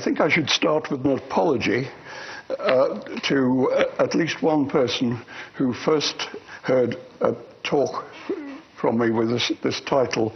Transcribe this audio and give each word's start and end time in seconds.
I 0.00 0.02
think 0.02 0.22
I 0.22 0.30
should 0.30 0.48
start 0.48 0.90
with 0.90 1.04
an 1.04 1.18
apology 1.18 1.86
uh, 2.48 3.00
to 3.24 3.70
uh, 3.70 4.02
at 4.02 4.14
least 4.14 4.42
one 4.42 4.66
person 4.66 5.20
who 5.56 5.74
first 5.74 6.30
heard 6.62 6.96
a 7.20 7.36
talk 7.62 8.06
from 8.80 8.98
me 8.98 9.10
with 9.10 9.28
this, 9.28 9.52
this 9.62 9.82
title 9.82 10.34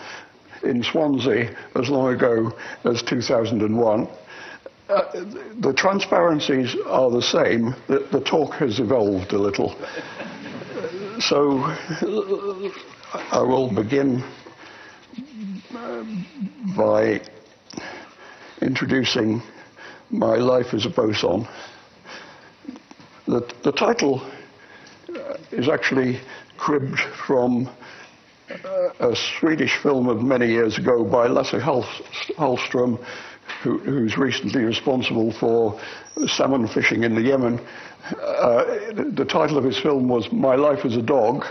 in 0.65 0.83
Swansea 0.83 1.57
as 1.77 1.89
long 1.89 2.13
ago 2.13 2.53
as 2.85 3.03
2001. 3.05 4.07
Uh, 4.91 5.03
the 5.61 5.73
transparencies 5.75 6.77
are 6.85 7.11
the 7.11 7.23
same, 7.23 7.75
the, 7.87 8.07
the 8.13 8.21
talk 8.21 8.53
has 8.57 8.81
evolved 8.81 9.33
a 9.33 9.39
little. 9.39 9.75
so 11.21 11.61
I 13.33 13.41
will 13.41 13.75
begin 13.75 14.23
by 16.77 17.23
introducing 18.61 19.43
my 20.19 20.37
life 20.37 20.73
as 20.73 20.87
a 20.87 20.91
boson. 20.91 21.47
The, 23.27 23.53
the 23.63 23.73
title 23.73 24.23
is 25.51 25.69
actually 25.69 26.21
cribbed 26.57 27.01
from 27.27 27.69
a 29.01 29.15
Swedish 29.39 29.77
film 29.83 30.09
of 30.09 30.23
many 30.23 30.47
years 30.47 30.79
ago 30.79 31.05
by 31.05 31.27
Lasse 31.27 31.53
Hallström, 31.53 33.05
who, 33.63 33.79
who's 33.79 34.17
recently 34.17 34.63
responsible 34.63 35.33
for 35.33 35.81
salmon 36.27 36.69
fishing 36.69 37.05
in 37.05 37.15
the 37.15 37.23
Yemen. 37.23 37.59
Uh, 38.21 38.93
the 38.95 39.27
title 39.29 39.57
of 39.57 39.65
his 39.65 39.79
film 39.81 40.09
was 40.09 40.31
My 40.31 40.55
Life 40.55 40.85
as 40.85 40.97
a 40.97 41.03
Dog. 41.03 41.45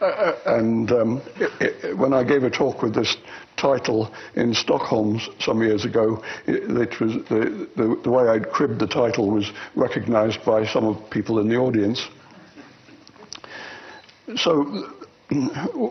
Uh, 0.00 0.34
and 0.46 0.92
um, 0.92 1.22
it, 1.36 1.84
it, 1.84 1.98
when 1.98 2.12
I 2.12 2.22
gave 2.22 2.44
a 2.44 2.50
talk 2.50 2.82
with 2.82 2.94
this 2.94 3.16
title 3.56 4.12
in 4.34 4.54
Stockholm 4.54 5.20
some 5.38 5.62
years 5.62 5.84
ago, 5.84 6.22
it, 6.46 7.00
was 7.00 7.14
the, 7.28 7.68
the, 7.76 8.00
the, 8.02 8.10
way 8.10 8.28
I'd 8.28 8.50
cribbed 8.50 8.80
the 8.80 8.86
title 8.86 9.30
was 9.30 9.50
recognized 9.74 10.44
by 10.44 10.66
some 10.66 10.84
of 10.84 11.10
people 11.10 11.38
in 11.38 11.48
the 11.48 11.56
audience. 11.56 12.06
So 14.36 14.64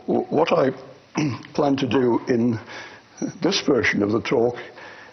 what 0.05 0.52
I 0.52 0.71
plan 1.53 1.75
to 1.77 1.88
do 1.88 2.21
in 2.27 2.59
this 3.41 3.61
version 3.61 4.03
of 4.03 4.11
the 4.11 4.21
talk 4.21 4.55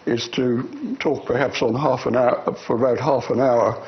is 0.05 0.27
to 0.29 0.95
talk 0.99 1.25
perhaps 1.25 1.61
on 1.61 1.75
half 1.75 2.05
an 2.05 2.15
hour, 2.15 2.55
for 2.65 2.75
about 2.75 2.99
half 2.99 3.29
an 3.29 3.39
hour 3.39 3.85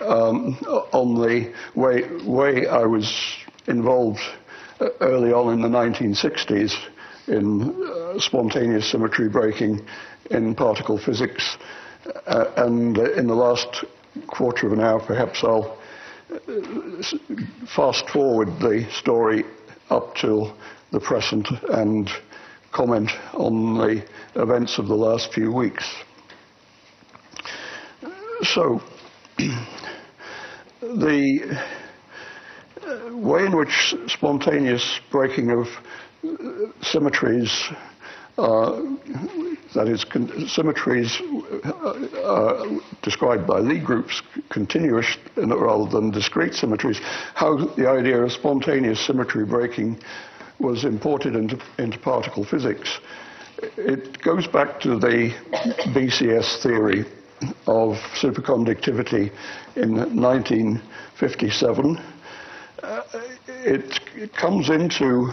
um, 0.00 0.56
on 0.92 1.14
the 1.14 1.52
way, 1.74 2.08
way 2.24 2.66
I 2.66 2.84
was 2.84 3.12
involved 3.66 4.20
early 5.00 5.32
on 5.32 5.52
in 5.52 5.60
the 5.60 5.68
1960s 5.68 6.74
in 7.28 7.84
uh, 7.84 8.18
spontaneous 8.18 8.90
symmetry 8.90 9.28
breaking 9.28 9.84
in 10.30 10.54
particle 10.54 10.98
physics. 10.98 11.56
Uh, 12.26 12.46
and 12.56 12.96
in 12.98 13.26
the 13.26 13.34
last 13.34 13.84
quarter 14.26 14.66
of 14.66 14.72
an 14.72 14.80
hour, 14.80 15.00
perhaps 15.00 15.44
I'll 15.44 15.78
uh, 16.32 16.38
fast 17.74 18.08
forward 18.08 18.48
the 18.60 18.86
story 18.92 19.44
up 19.90 20.14
till 20.16 20.56
the 20.90 21.00
present 21.00 21.48
and 21.70 22.10
comment 22.72 23.10
on 23.34 23.78
the 23.78 24.04
events 24.34 24.78
of 24.78 24.88
the 24.88 24.94
last 24.94 25.32
few 25.32 25.52
weeks. 25.52 25.84
So, 28.42 28.80
the 30.80 31.58
way 33.10 33.44
in 33.44 33.56
which 33.56 33.94
spontaneous 34.06 35.00
breaking 35.10 35.50
of 35.50 35.66
symmetries, 36.82 37.68
uh, 38.38 38.82
that 39.74 39.88
is, 39.88 40.04
symmetries 40.50 41.20
uh, 41.64 42.78
described 43.02 43.46
by 43.46 43.58
Lie 43.58 43.78
groups, 43.78 44.22
continuous 44.50 45.16
rather 45.36 45.86
than 45.90 46.10
discrete 46.10 46.54
symmetries, 46.54 47.00
how 47.34 47.56
the 47.76 47.88
idea 47.88 48.22
of 48.22 48.32
spontaneous 48.32 49.04
symmetry 49.04 49.44
breaking 49.44 49.98
was 50.58 50.84
imported 50.84 51.36
into, 51.36 51.58
into 51.78 51.98
particle 51.98 52.44
physics. 52.44 52.98
It 53.76 54.20
goes 54.22 54.46
back 54.46 54.80
to 54.80 54.98
the 54.98 55.34
BCS 55.94 56.62
theory 56.62 57.04
of 57.66 57.96
superconductivity 58.20 59.30
in 59.76 59.94
1957. 60.20 61.96
Uh, 62.82 63.02
it, 63.64 64.00
it, 64.14 64.32
comes 64.34 64.70
into 64.70 65.32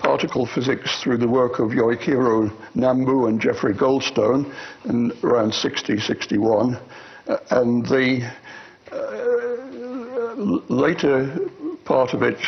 particle 0.00 0.46
physics 0.46 1.00
through 1.02 1.18
the 1.18 1.28
work 1.28 1.58
of 1.58 1.68
Yoichiro 1.70 2.50
Nambu 2.74 3.28
and 3.28 3.40
Jeffrey 3.40 3.74
Goldstone 3.74 4.52
in 4.86 5.12
around 5.22 5.54
60, 5.54 5.98
61. 5.98 6.76
Uh, 7.28 7.36
and 7.50 7.86
the 7.86 8.28
uh, 8.90 10.34
later 10.68 11.48
part 11.84 12.14
of 12.14 12.22
it 12.22 12.38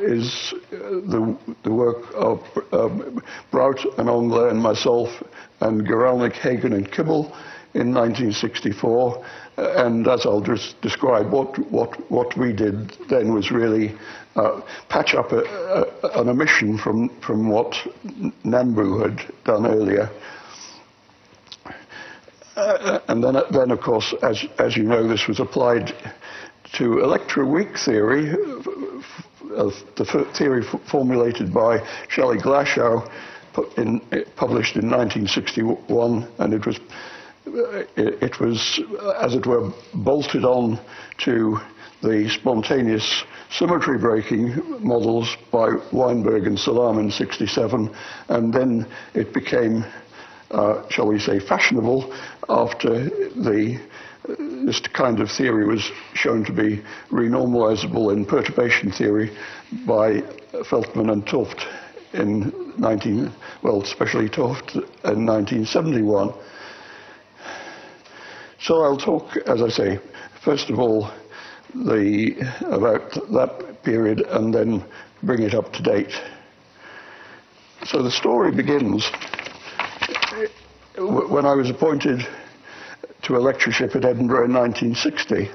is 0.00 0.54
uh, 0.72 0.76
the, 0.78 1.36
the 1.62 1.72
work 1.72 2.04
of 2.14 2.40
um, 2.72 3.22
Brout 3.50 3.84
and 3.98 4.08
Englert 4.08 4.50
and 4.50 4.60
myself 4.60 5.08
and 5.60 5.86
Guralnik, 5.86 6.32
Hagen 6.34 6.72
and 6.72 6.90
Kibble 6.90 7.34
in 7.74 7.92
1964. 7.92 9.24
And 9.56 10.06
as 10.08 10.26
I'll 10.26 10.40
just 10.40 10.80
describe, 10.80 11.30
what, 11.30 11.58
what, 11.70 12.10
what 12.10 12.36
we 12.36 12.52
did 12.52 12.90
then 13.08 13.34
was 13.34 13.50
really 13.50 13.94
uh, 14.36 14.60
patch 14.88 15.14
up 15.14 15.32
a, 15.32 15.42
a, 16.02 16.20
an 16.20 16.28
omission 16.28 16.78
from, 16.78 17.08
from 17.20 17.48
what 17.48 17.72
Nambu 18.44 19.02
had 19.02 19.34
done 19.44 19.66
earlier. 19.66 20.10
Uh, 22.56 23.00
and 23.08 23.22
then, 23.22 23.36
then, 23.50 23.70
of 23.70 23.80
course, 23.80 24.14
as, 24.22 24.44
as 24.58 24.76
you 24.76 24.84
know, 24.84 25.06
this 25.06 25.26
was 25.26 25.40
applied 25.40 25.88
to 26.74 26.84
electroweak 26.96 27.78
theory, 27.84 28.30
uh, 29.56 29.70
the 29.96 30.26
theory 30.36 30.62
formulated 30.62 31.52
by 31.52 31.84
Shelley 32.08 32.38
Glashow, 32.38 33.08
in, 33.76 34.00
published 34.36 34.76
in 34.76 34.90
1961, 34.90 36.28
and 36.38 36.54
it 36.54 36.66
was 36.66 36.78
it, 37.96 38.40
was, 38.40 38.80
as 39.20 39.34
it 39.34 39.46
were, 39.46 39.70
bolted 39.94 40.44
on 40.44 40.78
to 41.18 41.58
the 42.02 42.28
spontaneous 42.28 43.24
symmetry 43.50 43.98
breaking 43.98 44.84
models 44.84 45.36
by 45.50 45.70
Weinberg 45.92 46.46
and 46.46 46.58
Salam 46.58 46.98
in 46.98 47.10
67, 47.10 47.94
and 48.28 48.52
then 48.52 48.86
it 49.14 49.32
became, 49.32 49.84
uh, 50.50 50.86
shall 50.90 51.06
we 51.06 51.18
say, 51.18 51.38
fashionable 51.40 52.12
after 52.48 53.04
the 53.08 53.80
this 54.26 54.80
kind 54.80 55.20
of 55.20 55.30
theory 55.30 55.66
was 55.66 55.90
shown 56.14 56.44
to 56.46 56.52
be 56.52 56.82
renormalizable 57.10 58.10
in 58.10 58.24
perturbation 58.24 58.90
theory 58.90 59.30
by 59.86 60.22
Veltman 60.70 61.12
and 61.12 61.26
't 61.26 61.36
Hooft 61.36 61.66
in 62.14 62.72
19, 62.78 63.30
well, 63.62 63.82
especially 63.82 64.28
't 64.28 64.40
Hooft 64.40 64.76
in 65.04 65.26
1971. 65.26 66.32
So 68.64 68.82
I'll 68.82 68.96
talk, 68.96 69.36
as 69.46 69.60
I 69.60 69.68
say, 69.68 69.98
first 70.42 70.70
of 70.70 70.78
all, 70.78 71.10
the, 71.74 72.32
about 72.64 73.12
that 73.12 73.82
period 73.82 74.22
and 74.22 74.54
then 74.54 74.82
bring 75.22 75.42
it 75.42 75.52
up 75.52 75.70
to 75.74 75.82
date. 75.82 76.12
So 77.84 78.02
the 78.02 78.10
story 78.10 78.52
begins 78.52 79.06
when 80.96 81.44
I 81.44 81.52
was 81.52 81.68
appointed 81.68 82.26
to 83.24 83.36
a 83.36 83.38
lectureship 83.38 83.94
at 83.96 84.06
Edinburgh 84.06 84.46
in 84.46 84.54
1960. 84.54 85.50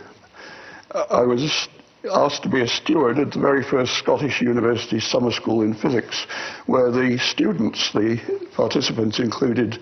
I 0.94 1.24
was 1.24 1.68
asked 2.14 2.44
to 2.44 2.50
be 2.50 2.62
a 2.62 2.68
steward 2.68 3.18
at 3.18 3.31
the 3.31 3.40
very 3.40 3.64
first 3.64 3.98
Scottish 3.98 4.40
University 4.40 5.00
summer 5.00 5.31
school 5.31 5.64
in 5.64 5.74
physics, 5.74 6.28
where 6.68 6.92
the 6.92 7.18
students, 7.18 7.92
the 7.92 8.19
participants 8.56 9.18
included 9.18 9.80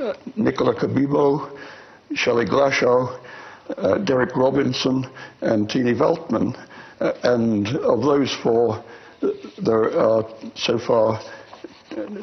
uh, 0.00 0.14
Nicola 0.36 0.72
Cabibbo, 0.76 1.58
Shelley 2.14 2.46
Glashow, 2.46 3.18
uh, 3.76 3.98
Derek 3.98 4.34
Robinson, 4.36 5.06
and 5.40 5.68
Tini 5.68 5.94
Veltman. 5.94 6.56
Uh, 7.00 7.12
and 7.22 7.68
of 7.78 8.02
those 8.02 8.34
four, 8.42 8.82
there 9.62 9.98
are 9.98 10.24
so 10.54 10.78
far 10.78 11.20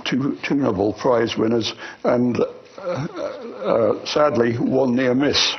two, 0.04 0.38
two 0.44 0.56
Nobel 0.56 0.94
Prize 0.94 1.38
winners, 1.38 1.74
and 2.04 2.39
uh, 2.77 2.81
uh, 2.81 4.06
sadly, 4.06 4.56
one 4.57 4.95
near 4.95 5.13
miss. 5.13 5.56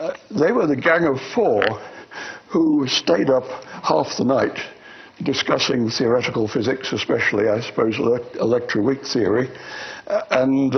Uh, 0.00 0.14
they 0.30 0.52
were 0.52 0.66
the 0.66 0.76
gang 0.76 1.04
of 1.04 1.20
four 1.34 1.62
who 2.48 2.86
stayed 2.86 3.30
up 3.30 3.44
half 3.82 4.16
the 4.16 4.24
night 4.24 4.58
discussing 5.24 5.90
theoretical 5.90 6.46
physics, 6.46 6.92
especially, 6.92 7.48
I 7.48 7.60
suppose, 7.60 7.96
electroweak 7.96 9.04
theory, 9.12 9.50
and 10.30 10.72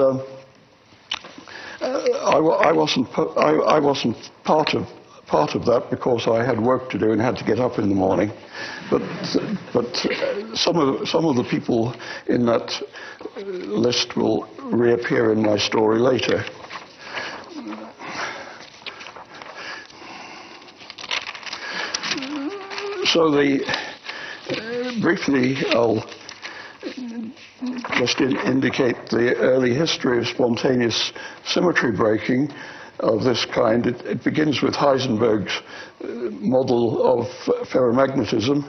I, 1.80 2.38
I, 2.38 2.72
wasn't, 2.72 3.08
I, 3.18 3.76
I 3.76 3.78
wasn't 3.78 4.16
part 4.44 4.74
of 4.74 4.86
part 5.30 5.54
of 5.54 5.64
that 5.64 5.88
because 5.90 6.26
I 6.26 6.44
had 6.44 6.60
work 6.60 6.90
to 6.90 6.98
do 6.98 7.12
and 7.12 7.20
had 7.20 7.36
to 7.36 7.44
get 7.44 7.60
up 7.60 7.78
in 7.78 7.88
the 7.88 7.94
morning. 7.94 8.32
But, 8.90 9.02
but 9.72 9.96
some, 10.54 10.76
of, 10.76 11.08
some 11.08 11.24
of 11.24 11.36
the 11.36 11.44
people 11.48 11.94
in 12.26 12.44
that 12.46 12.82
list 13.36 14.16
will 14.16 14.48
reappear 14.64 15.32
in 15.32 15.42
my 15.42 15.56
story 15.56 16.00
later. 16.00 16.44
So 23.06 23.30
the, 23.30 23.64
briefly, 25.00 25.58
I'll 25.70 26.04
just 27.98 28.20
in, 28.20 28.36
indicate 28.38 28.96
the 29.10 29.34
early 29.36 29.74
history 29.74 30.18
of 30.18 30.26
spontaneous 30.26 31.12
symmetry 31.44 31.92
breaking 31.92 32.52
of 33.00 33.22
this 33.22 33.44
kind. 33.46 33.86
It, 33.86 34.00
it 34.02 34.24
begins 34.24 34.62
with 34.62 34.74
Heisenberg's 34.74 35.60
uh, 36.02 36.06
model 36.40 37.20
of 37.20 37.26
ferromagnetism 37.68 38.64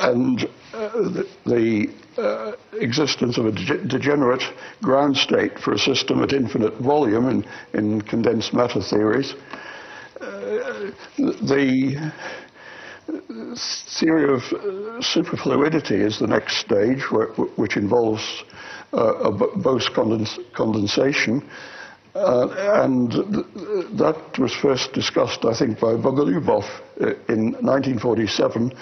and 0.00 0.44
uh, 0.72 0.88
the, 0.92 1.28
the 1.46 2.22
uh, 2.22 2.52
existence 2.80 3.38
of 3.38 3.46
a 3.46 3.52
de 3.52 3.84
degenerate 3.84 4.42
ground 4.82 5.16
state 5.16 5.58
for 5.58 5.72
a 5.72 5.78
system 5.78 6.22
at 6.22 6.32
infinite 6.32 6.74
volume 6.78 7.28
in, 7.28 7.44
in 7.72 8.00
condensed 8.02 8.52
matter 8.52 8.80
theories. 8.80 9.34
Uh, 10.20 10.92
the 11.16 12.12
theory 13.98 14.32
of 14.32 14.42
uh, 14.52 15.00
superfluidity 15.00 16.00
is 16.00 16.18
the 16.18 16.26
next 16.26 16.58
stage, 16.58 17.02
which 17.56 17.76
involves 17.76 18.44
uh, 18.92 19.30
Bose 19.56 19.88
condens 19.88 20.38
condensation. 20.54 21.42
Uh, 22.14 22.46
and 22.84 23.10
th 23.10 23.44
that 23.98 24.38
was 24.38 24.54
first 24.54 24.92
discussed, 24.92 25.44
I 25.44 25.54
think, 25.54 25.80
by 25.80 25.94
Bogolyubov 25.96 26.64
uh, 27.00 27.06
in 27.28 27.52
1947. 27.58 28.72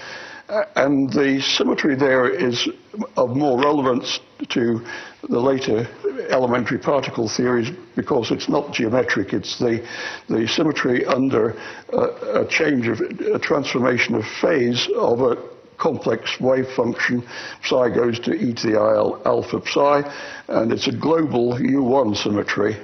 And 0.76 1.10
the 1.10 1.40
symmetry 1.40 1.94
there 1.94 2.28
is 2.28 2.68
of 3.16 3.34
more 3.34 3.58
relevance 3.58 4.20
to 4.50 4.84
the 5.28 5.40
later 5.40 5.88
elementary 6.28 6.78
particle 6.78 7.26
theories 7.26 7.70
because 7.96 8.30
it's 8.30 8.50
not 8.50 8.72
geometric, 8.72 9.32
it's 9.32 9.58
the, 9.58 9.86
the 10.28 10.46
symmetry 10.46 11.06
under 11.06 11.56
a 11.92 12.44
change 12.50 12.86
of 12.88 13.00
a 13.00 13.38
transformation 13.38 14.14
of 14.14 14.26
phase 14.26 14.88
of 14.94 15.22
a 15.22 15.36
complex 15.78 16.38
wave 16.38 16.68
function. 16.76 17.26
Psi 17.64 17.88
goes 17.88 18.20
to 18.20 18.34
e 18.34 18.52
to 18.52 18.66
the 18.66 18.78
i 18.78 19.28
alpha 19.28 19.62
psi, 19.64 20.02
and 20.48 20.70
it's 20.70 20.86
a 20.86 20.92
global 20.92 21.54
U1 21.54 22.14
symmetry 22.16 22.76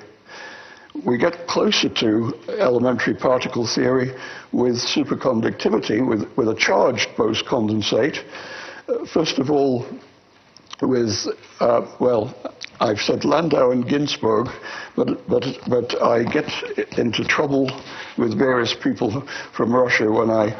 we 1.04 1.18
get 1.18 1.46
closer 1.46 1.88
to 1.88 2.34
elementary 2.58 3.14
particle 3.14 3.66
theory 3.66 4.12
with 4.52 4.76
superconductivity, 4.76 6.06
with, 6.06 6.28
with 6.36 6.48
a 6.48 6.54
charged 6.54 7.08
Bose 7.16 7.42
condensate. 7.42 8.24
Uh, 8.88 9.04
first 9.06 9.38
of 9.38 9.50
all, 9.50 9.86
with, 10.82 11.26
uh, 11.60 11.86
well, 12.00 12.34
I've 12.80 13.00
said 13.00 13.24
Landau 13.24 13.72
and 13.72 13.84
Ginzburg, 13.86 14.48
but, 14.94 15.26
but, 15.28 15.44
but 15.68 16.02
I 16.02 16.22
get 16.24 16.48
into 16.98 17.24
trouble 17.24 17.70
with 18.16 18.38
various 18.38 18.74
people 18.74 19.26
from 19.52 19.74
Russia 19.74 20.10
when 20.10 20.30
I 20.30 20.56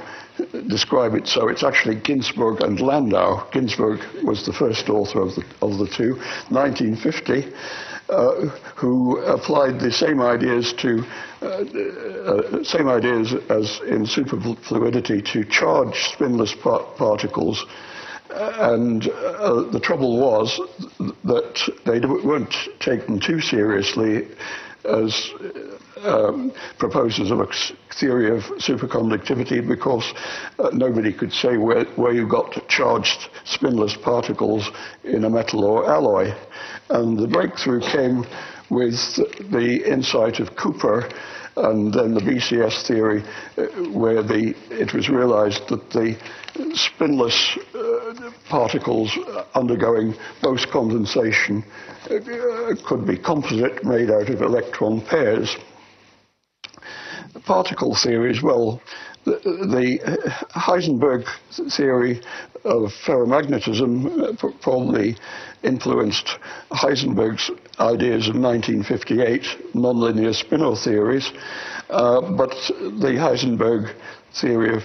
describe 0.69 1.15
it. 1.15 1.27
So 1.27 1.49
it's 1.49 1.63
actually 1.63 1.97
Ginzburg 1.97 2.61
and 2.63 2.81
Landau. 2.81 3.49
Ginzburg 3.53 4.01
was 4.25 4.45
the 4.45 4.53
first 4.53 4.89
author 4.89 5.23
of 5.23 5.35
the, 5.35 5.45
of 5.63 5.79
the 5.79 5.87
two, 5.87 6.15
1950 6.51 7.53
uh, 8.09 8.49
who 8.77 9.19
applied 9.19 9.81
the 9.81 9.93
same 9.93 10.21
ideas 10.21 10.73
to 10.75 11.05
uh, 11.43 11.47
uh, 11.47 12.65
same 12.65 12.89
ideas 12.89 13.35
as 13.51 13.81
in 13.87 14.07
superfluidity 14.07 15.25
to 15.33 15.45
charge 15.45 15.95
spinless 16.15 16.55
par 16.55 16.81
particles. 16.97 17.65
And 18.31 19.09
uh, 19.09 19.63
the 19.71 19.81
trouble 19.81 20.19
was 20.19 20.61
that 21.25 21.73
they 21.87 22.01
weren't 22.01 22.55
taken 22.81 23.21
too 23.21 23.41
seriously 23.41 24.29
as 24.85 25.33
um, 26.05 26.53
proposers 26.79 27.31
of 27.31 27.41
a 27.41 27.47
theory 27.99 28.31
of 28.31 28.43
superconductivity 28.59 29.67
because 29.67 30.13
uh, 30.59 30.71
nobody 30.73 31.13
could 31.13 31.33
say 31.33 31.57
where, 31.57 31.85
where 31.97 32.13
you 32.13 32.29
got 32.29 32.69
charged 32.69 33.29
spinless 33.45 33.97
particles 33.97 34.71
in 35.05 35.25
a 35.25 35.31
metal 35.31 35.65
or 35.65 35.91
alloy. 35.91 36.33
And 36.91 37.19
the 37.19 37.29
breakthrough 37.29 37.81
came 37.81 38.25
with 38.71 39.17
the 39.51 39.83
insight 39.91 40.41
of 40.41 40.57
Cooper 40.57 41.09
and 41.57 41.93
then 41.93 42.15
the 42.15 42.21
BCS 42.21 42.87
theory, 42.87 43.23
uh, 43.57 43.65
where 43.91 44.23
the, 44.23 44.55
it 44.71 44.95
was 44.95 45.09
realized 45.09 45.69
that 45.69 45.91
the 45.91 46.17
spinless 46.75 47.59
uh, 47.75 48.31
particles 48.49 49.17
undergoing 49.55 50.15
Bose 50.43 50.67
condensation 50.67 51.65
uh, 52.05 52.75
could 52.87 53.07
be 53.07 53.17
composite 53.17 53.85
made 53.85 54.11
out 54.11 54.29
of 54.29 54.43
electron 54.43 55.01
pairs. 55.01 55.57
Particle 57.45 57.95
theories, 57.95 58.43
well, 58.43 58.81
the, 59.25 59.33
the 59.43 59.99
Heisenberg 60.51 61.27
theory 61.77 62.21
of 62.65 62.93
ferromagnetism 63.05 64.61
probably 64.61 65.17
influenced 65.63 66.39
Heisenberg's 66.71 67.51
ideas 67.81 68.29
of 68.29 68.37
1958 68.37 69.75
nonlinear 69.75 70.35
spinor 70.35 70.77
theories, 70.83 71.33
uh, 71.91 72.21
but 72.21 72.51
the 72.79 73.17
Heisenberg 73.19 73.95
theory 74.35 74.75
of 74.77 74.83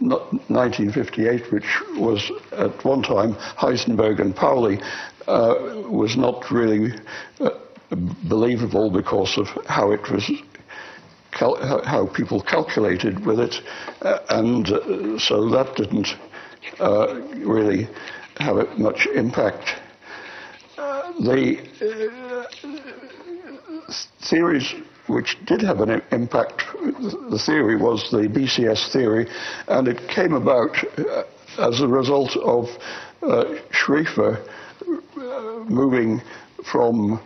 1958, 0.00 1.52
which 1.52 1.80
was 1.96 2.30
at 2.52 2.84
one 2.84 3.02
time 3.02 3.34
Heisenberg 3.34 4.20
and 4.20 4.34
Pauli, 4.34 4.80
uh, 5.26 5.54
was 5.88 6.16
not 6.16 6.50
really 6.50 6.92
uh, 7.40 7.50
believable 8.24 8.90
because 8.90 9.36
of 9.36 9.48
how 9.66 9.90
it 9.90 10.10
was 10.10 10.30
how 11.40 12.06
people 12.14 12.42
calculated 12.42 13.24
with 13.24 13.40
it, 13.40 13.56
uh, 14.02 14.18
and 14.28 14.68
uh, 14.68 15.18
so 15.18 15.48
that 15.48 15.74
didn't 15.76 16.08
uh, 16.78 17.14
really 17.38 17.88
have 18.38 18.56
much 18.78 19.06
impact. 19.14 19.74
Uh, 20.76 21.12
the 21.20 21.58
uh, 21.80 22.46
theories 24.28 24.74
which 25.06 25.36
did 25.46 25.60
have 25.60 25.80
an 25.80 26.02
impact, 26.12 26.62
the 27.30 27.42
theory 27.44 27.76
was 27.76 28.10
the 28.10 28.28
BCS 28.28 28.92
theory, 28.92 29.26
and 29.68 29.88
it 29.88 30.08
came 30.08 30.34
about 30.34 30.76
uh, 30.98 31.22
as 31.58 31.80
a 31.80 31.88
result 31.88 32.36
of 32.36 32.68
Schrieffer 33.72 34.38
moving 35.68 36.22
from 36.64 37.20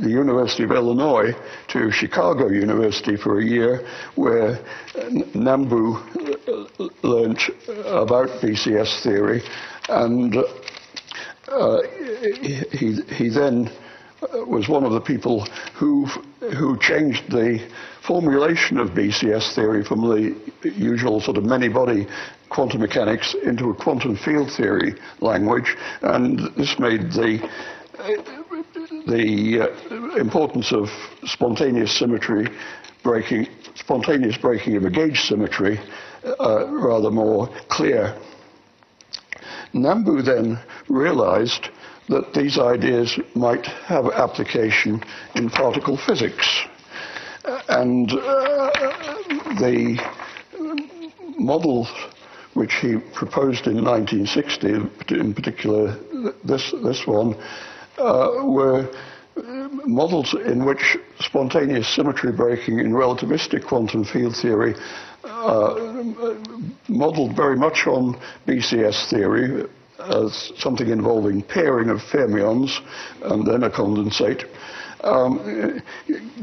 the 0.00 0.10
University 0.10 0.64
of 0.64 0.72
Illinois 0.72 1.34
to 1.68 1.90
Chicago 1.90 2.48
University 2.48 3.16
for 3.16 3.40
a 3.40 3.44
year, 3.44 3.86
where 4.14 4.58
Nambu 5.34 6.00
learned 7.02 7.40
about 7.86 8.28
BCS 8.40 9.02
theory, 9.02 9.42
and 9.88 10.36
uh, 11.48 11.82
he, 12.72 13.00
he 13.14 13.28
then 13.28 13.70
was 14.46 14.68
one 14.68 14.84
of 14.84 14.92
the 14.92 15.00
people 15.00 15.46
who 15.74 16.06
who 16.56 16.78
changed 16.78 17.30
the 17.30 17.60
formulation 18.06 18.78
of 18.78 18.90
BCS 18.90 19.54
theory 19.54 19.84
from 19.84 20.00
the 20.02 20.34
usual 20.62 21.20
sort 21.20 21.36
of 21.36 21.44
many-body 21.44 22.06
quantum 22.48 22.80
mechanics 22.80 23.34
into 23.44 23.70
a 23.70 23.74
quantum 23.74 24.16
field 24.16 24.50
theory 24.52 24.94
language, 25.20 25.76
and 26.02 26.38
this 26.56 26.78
made 26.78 27.10
the 27.12 27.48
the 29.06 29.60
uh, 29.60 30.16
importance 30.16 30.72
of 30.72 30.88
spontaneous 31.24 31.96
symmetry 31.98 32.48
breaking, 33.02 33.46
spontaneous 33.74 34.36
breaking 34.36 34.76
of 34.76 34.84
a 34.84 34.90
gauge 34.90 35.20
symmetry 35.20 35.78
uh, 36.40 36.66
rather 36.68 37.10
more 37.10 37.48
clear. 37.68 38.16
Nambu 39.74 40.24
then 40.24 40.58
realized 40.88 41.68
that 42.08 42.32
these 42.34 42.58
ideas 42.58 43.18
might 43.34 43.66
have 43.66 44.06
application 44.06 45.02
in 45.34 45.50
particle 45.50 45.96
physics. 45.96 46.64
And 47.68 48.10
uh, 48.12 48.70
the 49.60 49.98
model 51.38 51.86
which 52.54 52.74
he 52.80 52.96
proposed 53.12 53.66
in 53.66 53.84
1960, 53.84 55.14
in 55.14 55.34
particular 55.34 55.96
this, 56.44 56.72
this 56.82 57.06
one, 57.06 57.36
uh, 57.98 58.42
were 58.44 58.90
models 59.84 60.34
in 60.46 60.64
which 60.64 60.96
spontaneous 61.20 61.94
symmetry 61.94 62.32
breaking 62.32 62.78
in 62.80 62.92
relativistic 62.92 63.66
quantum 63.66 64.04
field 64.04 64.34
theory 64.36 64.74
uh, 65.24 65.74
modeled 66.88 67.36
very 67.36 67.56
much 67.56 67.86
on 67.86 68.18
BCS 68.46 69.10
theory 69.10 69.68
as 69.98 70.52
something 70.56 70.88
involving 70.88 71.42
pairing 71.42 71.88
of 71.90 71.98
fermions 71.98 72.80
and 73.22 73.46
then 73.46 73.62
a 73.64 73.70
condensate. 73.70 74.44
Um, 75.02 75.82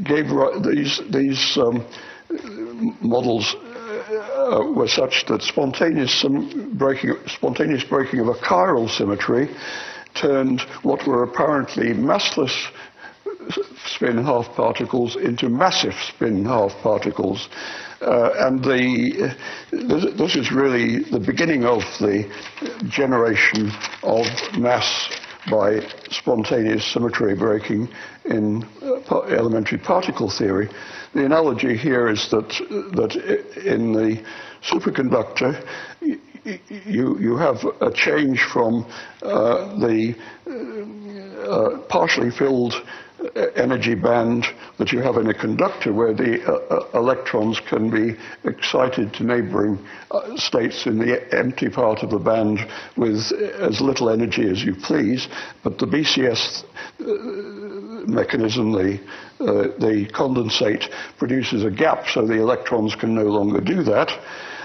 gave 0.04 0.26
these 0.62 1.00
these 1.10 1.58
um, 1.58 1.84
models 3.00 3.54
uh, 3.54 4.62
were 4.74 4.88
such 4.88 5.24
that 5.26 5.42
spontaneous 5.42 6.24
breaking 6.74 7.14
spontaneous 7.26 7.84
breaking 7.84 8.20
of 8.20 8.28
a 8.28 8.34
chiral 8.34 8.88
symmetry 8.88 9.48
turned 10.14 10.60
what 10.82 11.06
were 11.06 11.22
apparently 11.22 11.92
massless 11.92 12.70
spin 13.86 14.24
half 14.24 14.46
particles 14.54 15.16
into 15.16 15.48
massive 15.48 15.94
spin 16.08 16.44
half 16.44 16.72
particles. 16.82 17.48
Uh, 18.00 18.30
and 18.38 18.62
the, 18.64 19.34
this, 19.70 20.04
this 20.16 20.36
is 20.36 20.52
really 20.52 21.02
the 21.10 21.20
beginning 21.20 21.64
of 21.64 21.80
the 22.00 22.28
generation 22.88 23.70
of 24.02 24.26
mass 24.58 25.10
by 25.50 25.80
spontaneous 26.10 26.84
symmetry 26.92 27.34
breaking 27.34 27.88
in 28.24 28.64
uh, 28.82 29.20
elementary 29.22 29.78
particle 29.78 30.30
theory. 30.30 30.68
The 31.14 31.24
analogy 31.24 31.76
here 31.76 32.08
is 32.08 32.30
that, 32.30 32.48
that 32.96 33.14
in 33.64 33.92
the 33.92 34.22
superconductor, 34.62 35.62
you, 36.44 37.18
you 37.18 37.36
have 37.36 37.64
a 37.80 37.90
change 37.92 38.42
from 38.52 38.86
uh, 39.22 39.78
the 39.78 40.14
uh, 41.48 41.78
partially 41.88 42.30
filled 42.30 42.74
energy 43.56 43.94
band 43.94 44.46
that 44.78 44.92
you 44.92 45.00
have 45.00 45.16
in 45.16 45.28
a 45.28 45.34
conductor 45.34 45.92
where 45.92 46.12
the 46.12 46.42
uh, 46.44 46.52
uh, 46.74 46.98
electrons 46.98 47.60
can 47.68 47.90
be 47.90 48.16
excited 48.48 49.12
to 49.14 49.24
neighboring 49.24 49.78
uh, 50.10 50.36
states 50.36 50.86
in 50.86 50.98
the 50.98 51.22
empty 51.36 51.68
part 51.68 52.02
of 52.02 52.10
the 52.10 52.18
band 52.18 52.58
with 52.96 53.32
as 53.60 53.80
little 53.80 54.10
energy 54.10 54.48
as 54.48 54.62
you 54.62 54.74
please. 54.74 55.28
But 55.62 55.78
the 55.78 55.86
BCS 55.86 56.64
uh, 57.00 58.06
mechanism, 58.06 58.72
the, 58.72 59.00
uh, 59.40 59.78
the 59.78 60.08
condensate, 60.12 60.90
produces 61.18 61.64
a 61.64 61.70
gap 61.70 62.08
so 62.08 62.26
the 62.26 62.40
electrons 62.40 62.94
can 62.94 63.14
no 63.14 63.24
longer 63.24 63.60
do 63.60 63.82
that. 63.84 64.10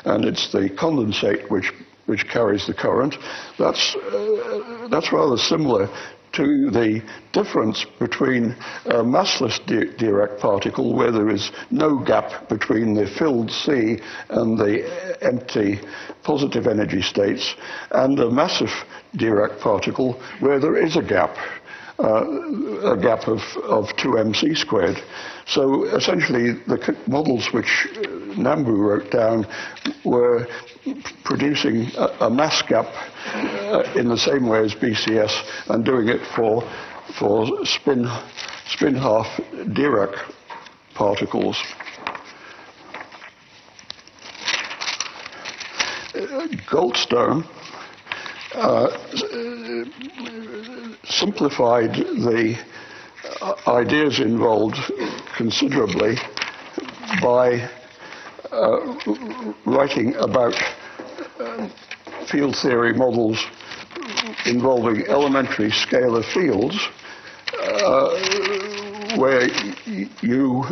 And 0.06 0.26
it's 0.26 0.52
the 0.52 0.70
condensate 0.70 1.50
which 1.50 1.72
which 2.10 2.28
carries 2.28 2.66
the 2.66 2.74
current. 2.74 3.16
That's, 3.60 3.96
uh, 3.96 4.88
that's 4.90 5.14
rather 5.14 5.38
similar 5.38 5.88
to 6.32 6.70
the 6.72 7.02
difference 7.34 7.86
between 8.00 8.56
a 8.86 9.04
massless 9.04 9.60
Dirac 9.66 10.40
particle, 10.40 10.96
where 10.96 11.12
there 11.12 11.30
is 11.30 11.52
no 11.70 11.98
gap 12.00 12.50
between 12.50 12.96
the 12.96 13.08
filled 13.08 13.52
sea 13.52 14.00
and 14.30 14.58
the 14.58 15.18
empty 15.22 15.80
positive 16.24 16.68
energy 16.68 17.02
states, 17.02 17.56
and 17.92 18.20
a 18.20 18.30
massive 18.30 18.72
Dirac 19.16 19.60
particle, 19.60 20.20
where 20.40 20.60
there 20.60 20.78
is 20.78 20.98
a 20.98 21.04
gap. 21.04 21.36
Uh, 22.00 22.94
a 22.94 22.98
gap 22.98 23.28
of, 23.28 23.42
of 23.64 23.86
2mc 23.98 24.56
squared. 24.56 25.04
So 25.46 25.84
essentially, 25.84 26.54
the 26.54 26.96
models 27.08 27.52
which 27.52 27.90
Nambu 28.38 28.78
wrote 28.78 29.12
down 29.12 29.46
were 30.06 30.48
producing 31.26 31.88
a, 31.98 32.28
a 32.28 32.30
mass 32.30 32.62
gap 32.62 32.86
uh, 33.36 33.84
in 33.98 34.08
the 34.08 34.18
same 34.18 34.48
way 34.48 34.60
as 34.60 34.74
BCS 34.76 35.70
and 35.72 35.84
doing 35.84 36.08
it 36.08 36.22
for, 36.38 36.64
for 37.20 37.66
spin, 37.66 38.08
spin 38.68 38.96
half 38.96 39.28
Dirac 39.52 40.16
particles. 40.94 41.62
Goldstone 46.72 47.46
uh, 48.54 48.90
simplified 51.06 51.94
the 51.94 52.58
uh, 53.42 53.56
ideas 53.68 54.20
involved 54.20 54.78
considerably 55.36 56.16
by 57.22 57.70
uh, 58.52 58.96
writing 59.66 60.16
about 60.16 60.54
uh, 61.40 61.70
field 62.32 62.56
theory 62.56 62.94
models 62.94 63.46
involving 64.46 65.06
elementary 65.08 65.70
scalar 65.70 66.24
fields, 66.34 66.88
uh, 67.60 69.18
where 69.18 69.48
you 70.22 70.64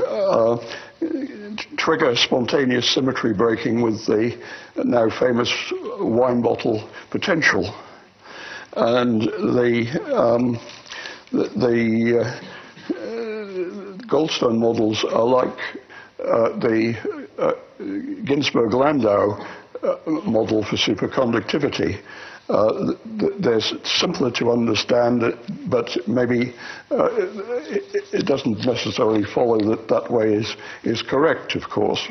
trigger 1.78 2.16
spontaneous 2.16 2.90
symmetry 2.94 3.34
breaking 3.34 3.82
with 3.82 4.06
the 4.06 4.38
now 4.84 5.10
famous 5.10 5.52
wine 6.00 6.42
bottle 6.42 6.90
potential. 7.10 7.74
And 8.76 9.22
the, 9.22 10.02
um, 10.16 10.60
the, 11.32 11.50
the 11.56 12.20
uh, 12.20 12.48
Goldstone 14.08 14.60
models 14.60 15.04
are 15.04 15.26
like 15.26 15.58
uh, 16.20 16.50
the 16.60 16.96
uh, 17.38 17.54
Ginzburg-Landau 17.80 19.46
uh, 19.84 19.98
model 20.26 20.64
for 20.64 20.76
superconductivity. 20.76 22.02
Uh, 22.50 22.94
they're 23.40 23.60
simpler 23.84 24.32
to 24.32 24.52
understand, 24.52 25.22
but 25.70 25.98
maybe 26.08 26.54
uh, 26.92 27.10
it, 27.14 28.06
it, 28.14 28.26
doesn't 28.26 28.66
necessarily 28.66 29.24
follow 29.26 29.60
that 29.60 29.90
that 29.90 30.10
way 30.10 30.34
is, 30.34 30.56
is 30.84 31.02
correct, 31.02 31.56
of 31.56 31.70
course. 31.70 32.08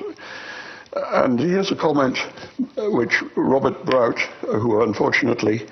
And 0.94 1.40
here's 1.40 1.72
a 1.72 1.76
comment 1.76 2.18
which 2.76 3.22
Robert 3.34 3.84
Brout, 3.86 4.18
who 4.42 4.82
unfortunately 4.82 5.66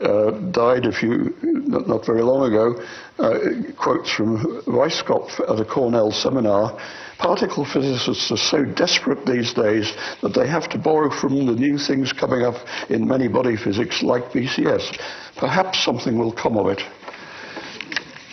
uh, 0.00 0.30
died 0.50 0.86
a 0.86 0.92
few, 0.92 1.34
not, 1.42 1.88
not 1.88 2.06
very 2.06 2.22
long 2.22 2.46
ago, 2.46 2.82
uh, 3.18 3.38
quotes 3.76 4.10
from 4.10 4.62
Weisskopf 4.66 5.40
at 5.40 5.60
a 5.60 5.64
Cornell 5.64 6.10
seminar. 6.10 6.78
Particle 7.18 7.66
physicists 7.66 8.30
are 8.30 8.36
so 8.36 8.64
desperate 8.64 9.26
these 9.26 9.52
days 9.52 9.92
that 10.22 10.32
they 10.34 10.46
have 10.46 10.68
to 10.70 10.78
borrow 10.78 11.10
from 11.10 11.46
the 11.46 11.52
new 11.52 11.76
things 11.76 12.12
coming 12.12 12.42
up 12.42 12.56
in 12.88 13.06
many 13.06 13.28
body 13.28 13.56
physics 13.56 14.02
like 14.02 14.24
BCS. 14.32 14.98
Perhaps 15.36 15.84
something 15.84 16.18
will 16.18 16.32
come 16.32 16.56
of 16.56 16.68
it. 16.68 16.80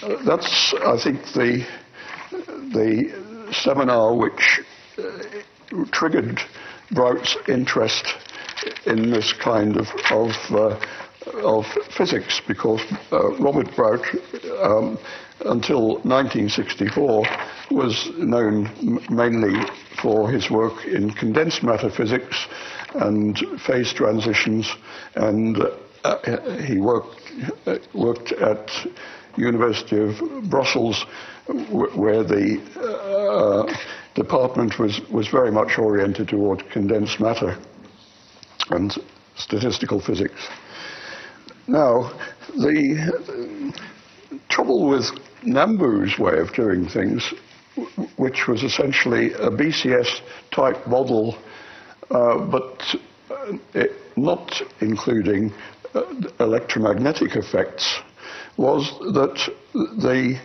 Uh, 0.04 0.24
that's, 0.24 0.74
I 0.86 0.98
think, 1.04 1.22
the, 1.34 1.68
the 2.72 3.52
seminar 3.52 4.16
which 4.16 4.62
uh, 4.98 5.84
triggered 5.92 6.40
Brout's 6.92 7.36
interest 7.50 8.06
in 8.86 9.12
this 9.12 9.34
kind 9.34 9.76
of, 9.78 9.88
of 10.12 10.32
uh, 10.52 10.80
of 11.26 11.66
physics 11.98 12.42
because 12.48 12.82
uh, 13.12 13.32
Robert 13.38 13.76
Brout, 13.76 14.06
um, 14.62 14.98
until 15.46 15.96
1964, 16.04 17.26
was 17.72 18.10
known 18.18 18.70
mainly 19.10 19.60
for 20.02 20.30
his 20.30 20.50
work 20.50 20.86
in 20.86 21.12
condensed 21.12 21.64
matter 21.64 21.90
physics 21.90 22.48
and 22.96 23.38
phase 23.66 23.94
transitions, 23.94 24.72
and 25.16 25.58
uh, 26.04 26.52
he 26.62 26.80
worked 26.80 27.20
uh, 27.66 27.78
worked 27.94 28.32
at 28.34 28.70
University 29.36 30.00
of 30.00 30.50
Brussels, 30.50 31.06
where 31.70 32.24
the 32.24 32.60
uh, 32.80 33.72
department 34.16 34.80
was 34.80 35.02
was 35.12 35.28
very 35.28 35.52
much 35.52 35.78
oriented 35.78 36.30
toward 36.30 36.70
condensed 36.72 37.20
matter 37.20 37.58
and 38.72 38.96
statistical 39.36 40.00
physics. 40.00 40.48
Now, 41.68 42.14
the 42.56 43.74
trouble 44.48 44.88
with 44.88 45.12
Nambu's 45.44 46.18
way 46.18 46.40
of 46.40 46.54
doing 46.54 46.88
things, 46.88 47.34
which 48.16 48.48
was 48.48 48.64
essentially 48.64 49.34
a 49.34 49.50
BCS 49.50 50.22
type 50.52 50.88
model, 50.88 51.38
uh, 52.10 52.38
but 52.38 52.96
uh, 53.30 53.84
not 54.16 54.62
including 54.80 55.54
uh, 55.94 56.04
electromagnetic 56.40 57.36
effects, 57.36 58.00
was 58.56 58.90
that 59.14 59.38
the 59.74 60.40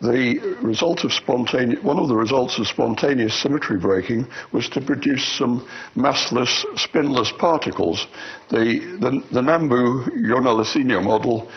the 0.00 0.56
result 0.62 1.04
of 1.04 1.12
spontaneous, 1.12 1.82
one 1.82 1.98
of 1.98 2.08
the 2.08 2.14
results 2.14 2.58
of 2.58 2.66
spontaneous 2.66 3.40
symmetry 3.40 3.78
breaking 3.78 4.26
was 4.52 4.68
to 4.70 4.80
produce 4.80 5.24
some 5.36 5.66
massless, 5.96 6.64
spinless 6.76 7.32
particles. 7.32 8.06
The, 8.50 8.80
the, 9.00 9.22
the 9.32 9.40
Nambu 9.40 10.26
Jona 10.26 11.00
model 11.00 11.50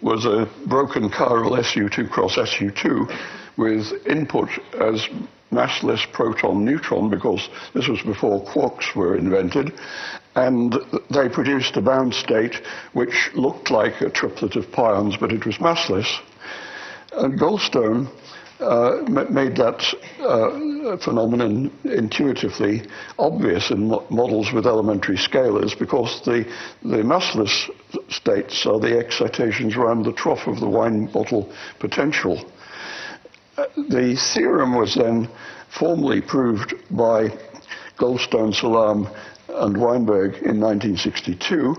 was 0.00 0.24
a 0.24 0.48
broken 0.66 1.10
chiral 1.10 1.58
SU2 1.58 2.10
cross 2.10 2.36
SU2 2.36 3.10
with 3.56 3.92
input 4.06 4.48
as 4.78 5.08
massless 5.50 6.10
proton 6.12 6.64
neutron 6.64 7.10
because 7.10 7.50
this 7.74 7.86
was 7.86 8.00
before 8.02 8.42
quarks 8.46 8.94
were 8.96 9.16
invented 9.16 9.72
and 10.34 10.74
they 11.10 11.28
produced 11.28 11.76
a 11.76 11.82
bound 11.82 12.14
state 12.14 12.62
which 12.94 13.30
looked 13.34 13.70
like 13.70 14.00
a 14.00 14.08
triplet 14.08 14.56
of 14.56 14.72
pions 14.72 15.14
but 15.18 15.30
it 15.30 15.44
was 15.44 15.58
massless 15.58 16.20
and 17.14 17.38
Goldstone 17.38 18.10
uh, 18.60 19.02
made 19.28 19.56
that 19.56 19.82
uh, 20.20 20.96
phenomenon 20.98 21.70
intuitively 21.84 22.82
obvious 23.18 23.70
in 23.70 23.88
mo 23.88 24.06
models 24.08 24.52
with 24.52 24.66
elementary 24.66 25.16
scalars 25.16 25.76
because 25.76 26.20
the, 26.24 26.44
the 26.82 27.02
massless 27.02 27.68
states 28.08 28.64
are 28.66 28.78
the 28.78 28.98
excitations 28.98 29.76
around 29.76 30.04
the 30.04 30.12
trough 30.12 30.46
of 30.46 30.60
the 30.60 30.68
wine 30.68 31.06
bottle 31.06 31.52
potential. 31.80 32.38
Uh, 33.56 33.66
the 33.76 34.16
theorem 34.34 34.76
was 34.76 34.94
then 34.94 35.28
formally 35.68 36.20
proved 36.20 36.74
by 36.90 37.28
Goldstone, 37.98 38.54
Salam, 38.54 39.08
and 39.48 39.76
Weinberg 39.76 40.34
in 40.42 40.60
1962 40.60 41.76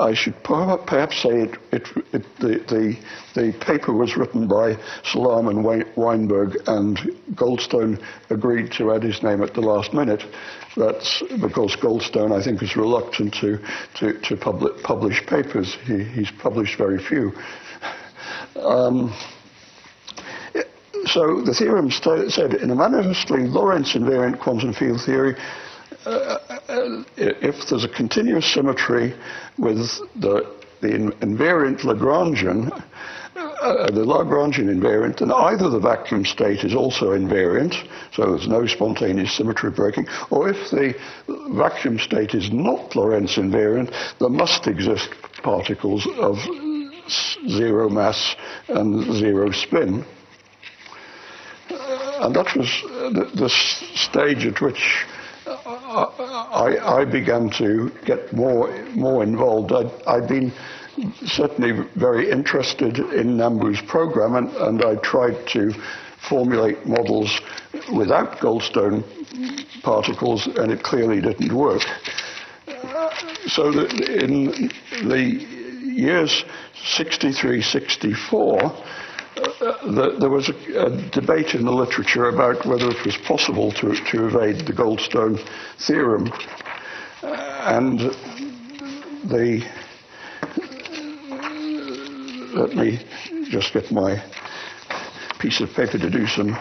I 0.00 0.14
should 0.14 0.42
perhaps 0.42 1.22
say 1.22 1.42
it, 1.42 1.58
it, 1.72 1.88
it, 2.12 2.24
the, 2.38 2.48
the, 2.68 2.96
the, 3.34 3.58
paper 3.58 3.92
was 3.92 4.16
written 4.16 4.48
by 4.48 4.76
Salam 5.04 5.48
and 5.48 5.62
Weinberg, 5.96 6.56
and 6.66 6.98
Goldstone 7.34 8.02
agreed 8.30 8.72
to 8.72 8.92
add 8.92 9.02
his 9.02 9.22
name 9.22 9.42
at 9.42 9.52
the 9.52 9.60
last 9.60 9.92
minute. 9.92 10.24
That's 10.76 11.22
because 11.40 11.76
Goldstone, 11.76 12.32
I 12.32 12.42
think, 12.42 12.62
is 12.62 12.76
reluctant 12.76 13.34
to, 13.34 13.58
to, 13.96 14.18
to 14.20 14.36
public, 14.36 14.82
publish 14.82 15.24
papers. 15.26 15.76
He, 15.84 16.02
he's 16.02 16.30
published 16.30 16.78
very 16.78 16.98
few. 16.98 17.32
Um, 18.56 19.14
so 21.06 21.42
the 21.42 21.54
theorem 21.54 21.90
said 21.90 22.54
in 22.54 22.70
a 22.70 22.74
manifestly 22.74 23.46
Lorentz 23.46 23.94
invariant 23.94 24.40
quantum 24.40 24.72
field 24.72 25.00
theory, 25.04 25.36
uh, 26.06 26.38
uh, 26.68 27.04
if 27.16 27.68
there's 27.68 27.84
a 27.84 27.88
continuous 27.88 28.52
symmetry 28.52 29.14
with 29.58 29.78
the, 30.16 30.56
the 30.80 30.88
invariant 31.20 31.80
Lagrangian, 31.80 32.70
uh, 33.36 33.90
the 33.90 34.04
Lagrangian 34.04 34.68
invariant, 34.68 35.18
then 35.18 35.30
either 35.30 35.68
the 35.68 35.78
vacuum 35.78 36.24
state 36.24 36.64
is 36.64 36.74
also 36.74 37.10
invariant, 37.10 37.74
so 38.12 38.30
there's 38.30 38.48
no 38.48 38.66
spontaneous 38.66 39.36
symmetry 39.36 39.70
breaking, 39.70 40.06
or 40.30 40.48
if 40.48 40.70
the 40.70 40.94
vacuum 41.54 41.98
state 41.98 42.34
is 42.34 42.50
not 42.50 42.96
Lorentz 42.96 43.36
invariant, 43.36 43.92
there 44.18 44.30
must 44.30 44.66
exist 44.66 45.10
particles 45.42 46.06
of 46.18 46.38
zero 47.48 47.88
mass 47.88 48.36
and 48.68 49.12
zero 49.14 49.50
spin. 49.50 50.04
Uh, 51.70 52.18
and 52.22 52.34
that 52.34 52.56
was 52.56 52.82
the, 53.12 53.30
the 53.34 53.48
stage 53.48 54.46
at 54.46 54.60
which 54.60 55.06
I, 55.90 57.00
I, 57.00 57.04
began 57.04 57.50
to 57.58 57.90
get 58.04 58.32
more 58.32 58.70
more 58.94 59.24
involved. 59.24 59.72
I'd, 59.72 59.90
I'd, 60.06 60.28
been 60.28 60.52
certainly 61.26 61.84
very 61.96 62.30
interested 62.30 62.98
in 62.98 63.36
Nambu's 63.36 63.80
program, 63.82 64.36
and, 64.36 64.50
and 64.56 64.84
I 64.84 64.96
tried 64.96 65.48
to 65.48 65.72
formulate 66.28 66.86
models 66.86 67.40
without 67.92 68.38
Goldstone 68.38 69.02
particles, 69.82 70.46
and 70.46 70.70
it 70.70 70.84
clearly 70.84 71.20
didn't 71.20 71.52
work. 71.52 71.82
Uh, 72.68 73.10
so 73.48 73.70
in 73.72 74.70
the 75.02 75.46
years 75.82 76.44
63, 76.84 77.62
64, 77.62 78.72
the, 79.60 80.16
there 80.18 80.30
was 80.30 80.48
a, 80.48 80.86
a, 80.86 81.10
debate 81.10 81.54
in 81.54 81.64
the 81.64 81.72
literature 81.72 82.28
about 82.28 82.64
whether 82.64 82.90
it 82.90 83.04
was 83.04 83.16
possible 83.18 83.70
to, 83.72 83.94
to 84.10 84.26
evade 84.26 84.66
the 84.66 84.72
Goldstone 84.72 85.38
theorem. 85.86 86.32
Uh, 87.22 87.26
and 87.66 87.98
the, 89.28 89.62
let 92.54 92.74
me 92.74 92.98
just 93.50 93.74
get 93.74 93.90
my 93.92 94.22
piece 95.38 95.60
of 95.60 95.68
paper 95.74 95.98
to 95.98 96.10
do 96.10 96.26
some, 96.26 96.56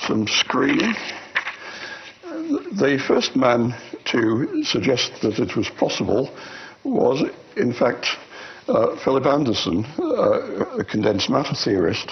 some 0.00 0.26
screening. 0.26 0.94
The 2.72 3.02
first 3.06 3.36
man 3.36 3.74
to 4.06 4.64
suggest 4.64 5.22
that 5.22 5.38
it 5.38 5.56
was 5.56 5.68
possible 5.70 6.34
was, 6.82 7.22
in 7.56 7.72
fact, 7.72 8.06
uh, 8.68 8.96
Philip 9.04 9.26
Anderson, 9.26 9.84
uh, 9.98 10.78
a 10.78 10.84
condensed 10.84 11.30
matter 11.30 11.54
theorist. 11.54 12.10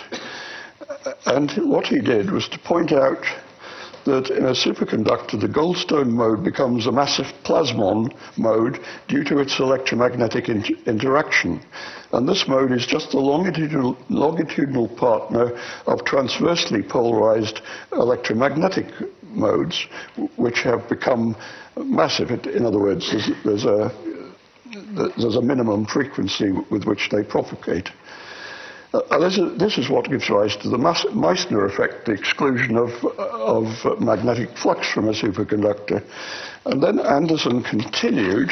And 1.26 1.50
what 1.70 1.86
he 1.86 2.00
did 2.00 2.30
was 2.30 2.48
to 2.48 2.58
point 2.58 2.92
out 2.92 3.24
that 4.04 4.30
in 4.30 4.44
a 4.44 4.52
superconductor, 4.52 5.40
the 5.40 5.48
Goldstone 5.48 6.10
mode 6.10 6.42
becomes 6.42 6.86
a 6.86 6.92
massive 6.92 7.26
plasmon 7.44 8.12
mode 8.36 8.80
due 9.08 9.22
to 9.24 9.38
its 9.38 9.60
electromagnetic 9.60 10.48
in 10.48 10.64
interaction. 10.86 11.60
And 12.12 12.28
this 12.28 12.48
mode 12.48 12.72
is 12.72 12.84
just 12.84 13.12
the 13.12 13.20
longitudinal, 13.20 13.96
longitudinal 14.08 14.88
partner 14.88 15.58
of 15.86 16.04
transversely 16.04 16.82
polarized 16.82 17.60
electromagnetic 17.92 18.86
modes, 19.22 19.86
which 20.36 20.62
have 20.62 20.88
become 20.88 21.36
massive. 21.76 22.30
In 22.30 22.66
other 22.66 22.80
words, 22.80 23.10
there's, 23.10 23.30
there's 23.44 23.64
a 23.64 23.90
there's 24.72 25.36
a 25.36 25.42
minimum 25.42 25.86
frequency 25.86 26.52
with 26.70 26.84
which 26.84 27.08
they 27.10 27.22
propagate. 27.22 27.90
Uh, 28.94 29.18
this, 29.18 29.38
is, 29.38 29.58
this, 29.58 29.78
is, 29.78 29.88
what 29.88 30.08
gives 30.10 30.28
rise 30.28 30.54
to 30.54 30.68
the 30.68 30.76
Meissner 30.76 31.64
effect, 31.64 32.04
the 32.04 32.12
exclusion 32.12 32.76
of, 32.76 32.90
of 33.18 34.00
magnetic 34.00 34.50
flux 34.58 34.86
from 34.92 35.08
a 35.08 35.12
superconductor. 35.12 36.04
And 36.66 36.82
then 36.82 37.00
Anderson 37.00 37.62
continued 37.62 38.50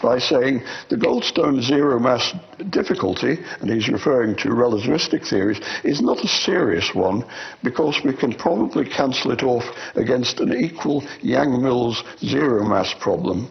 by 0.00 0.18
saying 0.18 0.62
the 0.90 0.96
Goldstone 0.96 1.60
zero 1.60 1.98
mass 1.98 2.32
difficulty, 2.70 3.38
and 3.60 3.68
he's 3.68 3.88
referring 3.88 4.36
to 4.36 4.50
relativistic 4.50 5.28
theories, 5.28 5.60
is 5.82 6.00
not 6.00 6.24
a 6.24 6.28
serious 6.28 6.94
one 6.94 7.24
because 7.64 8.00
we 8.04 8.14
can 8.14 8.32
probably 8.32 8.88
cancel 8.88 9.32
it 9.32 9.42
off 9.42 9.64
against 9.96 10.38
an 10.38 10.54
equal 10.54 11.02
Yang-Mills 11.20 12.04
zero 12.20 12.64
mass 12.64 12.94
problem. 12.94 13.50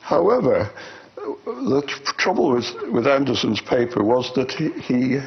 However, 0.00 0.68
the 1.44 1.82
trouble 2.18 2.52
with, 2.52 2.66
with 2.92 3.06
Anderson's 3.06 3.60
paper 3.60 4.02
was 4.02 4.32
that 4.34 4.50
he, 4.52 4.70
he, 4.70 5.18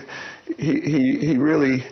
he, 0.58 1.17
he 1.19 1.38
really 1.38 1.84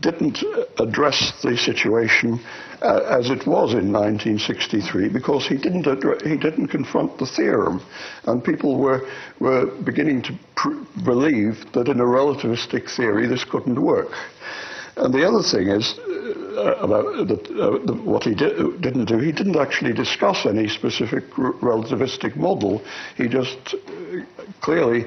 didn't 0.00 0.42
address 0.78 1.32
the 1.42 1.56
situation 1.56 2.40
uh, 2.82 3.18
as 3.18 3.30
it 3.30 3.46
was 3.46 3.72
in 3.72 3.92
1963 3.92 5.08
because 5.08 5.46
he 5.46 5.56
didn't 5.56 5.86
he 6.24 6.36
didn't 6.36 6.68
confront 6.68 7.16
the 7.18 7.26
theorem, 7.26 7.80
and 8.24 8.42
people 8.42 8.78
were 8.78 9.06
were 9.38 9.66
beginning 9.84 10.22
to 10.22 10.32
believe 11.04 11.64
that 11.72 11.88
in 11.88 12.00
a 12.00 12.04
relativistic 12.04 12.94
theory 12.96 13.26
this 13.26 13.44
couldn't 13.44 13.80
work. 13.80 14.12
And 14.96 15.14
the 15.14 15.26
other 15.26 15.42
thing 15.42 15.68
is 15.68 15.98
about 16.58 17.28
the, 17.28 17.34
uh, 17.34 17.86
the, 17.86 17.94
what 18.04 18.24
he 18.24 18.34
did, 18.34 18.96
not 18.96 19.08
do. 19.08 19.18
He 19.18 19.32
didn't 19.32 19.56
actually 19.56 19.92
discuss 19.92 20.46
any 20.46 20.68
specific 20.68 21.24
relativistic 21.30 22.36
model. 22.36 22.82
He 23.16 23.28
just 23.28 23.74
uh, 23.74 24.22
clearly 24.60 25.04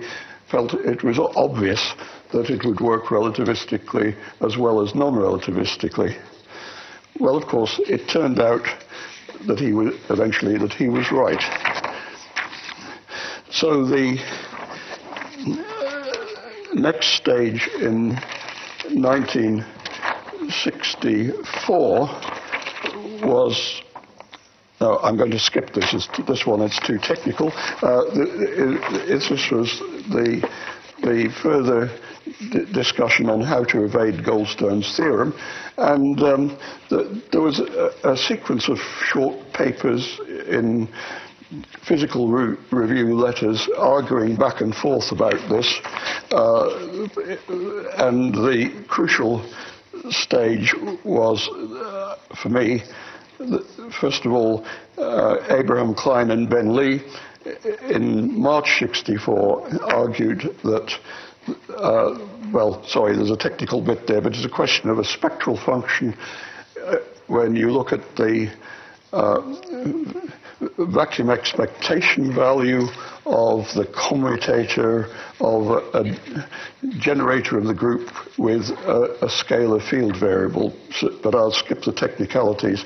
felt 0.50 0.74
it 0.74 1.04
was 1.04 1.20
obvious 1.20 1.94
that 2.32 2.50
it 2.50 2.66
would 2.66 2.80
work 2.80 3.06
relativistically 3.06 4.16
as 4.42 4.58
well 4.58 4.82
as 4.82 4.96
non-relativistically. 4.96 6.20
Well, 7.20 7.36
of 7.36 7.46
course, 7.48 7.80
it 7.88 8.08
turned 8.08 8.40
out 8.40 8.66
that 9.48 9.60
he 9.60 9.74
was 9.74 9.96
eventually 10.10 10.58
that 10.58 10.74
he 10.74 10.90
was 10.90 11.12
right. 11.12 11.42
So 13.52 13.86
the 13.86 14.18
next 16.74 17.16
stage 17.16 17.70
in 17.80 18.20
19 18.92 19.64
64 20.50 22.10
was 23.24 23.82
no, 24.84 25.00
I'm 25.00 25.16
going 25.16 25.32
to 25.32 25.40
skip 25.40 25.72
this. 25.72 25.94
It's, 25.94 26.10
this 26.28 26.46
one, 26.46 26.60
it's 26.60 26.80
too 26.86 26.98
technical. 26.98 27.54
Uh, 27.82 28.04
this 28.14 29.30
was 29.50 29.80
the, 30.10 30.46
the 31.02 31.34
further 31.42 31.90
discussion 32.74 33.30
on 33.30 33.40
how 33.40 33.64
to 33.64 33.86
evade 33.86 34.26
Goldstone's 34.26 34.94
theorem. 34.98 35.34
And 35.78 36.20
um, 36.22 36.58
the, 36.90 37.22
there 37.32 37.40
was 37.40 37.62
a, 37.62 37.94
a, 38.04 38.18
sequence 38.18 38.68
of 38.68 38.78
short 39.06 39.54
papers 39.54 40.20
in 40.50 40.90
physical 41.88 42.28
re 42.28 42.58
review 42.72 43.16
letters 43.16 43.70
arguing 43.78 44.36
back 44.36 44.60
and 44.60 44.76
forth 44.76 45.14
about 45.14 45.40
this. 45.50 45.80
Uh, 46.32 47.08
and 47.98 48.34
the 48.34 48.86
crucial 48.90 49.46
stage 50.10 50.74
was, 51.04 51.48
uh, 51.50 52.16
for 52.42 52.50
me, 52.50 52.84
first 54.00 54.26
of 54.26 54.32
all, 54.32 54.66
uh, 54.98 55.38
Abraham 55.50 55.94
Klein 55.94 56.32
and 56.32 56.50
Ben 56.50 56.76
Lee 56.76 57.02
in 57.90 58.40
March 58.40 58.80
64 58.80 59.84
argued 59.84 60.56
that, 60.64 60.94
uh, 61.78 62.18
well, 62.52 62.84
sorry, 62.86 63.16
there's 63.16 63.32
a 63.32 63.38
technical 63.38 63.82
bit 63.82 64.08
there, 64.08 64.22
but 64.22 64.34
it's 64.34 64.46
a 64.46 64.50
question 64.50 64.90
of 64.90 65.00
a 65.00 65.04
spectral 65.04 65.58
function 65.58 66.16
uh, 66.86 66.98
when 67.28 67.56
you 67.56 67.72
look 67.72 67.92
at 67.92 68.16
the 68.16 68.52
uh, 69.12 69.42
vacuum 70.78 71.30
expectation 71.30 72.34
value 72.34 72.88
of 73.26 73.66
the 73.74 73.86
commutator 73.94 75.08
of 75.40 75.70
a, 75.70 76.00
a 76.00 76.18
generator 77.00 77.58
of 77.58 77.66
the 77.66 77.74
group 77.74 78.10
with 78.38 78.70
a, 78.86 79.18
a, 79.22 79.28
scalar 79.28 79.82
field 79.90 80.18
variable, 80.18 80.74
but 81.22 81.34
I'll 81.34 81.52
skip 81.52 81.84
the 81.84 81.94
technicalities. 81.94 82.84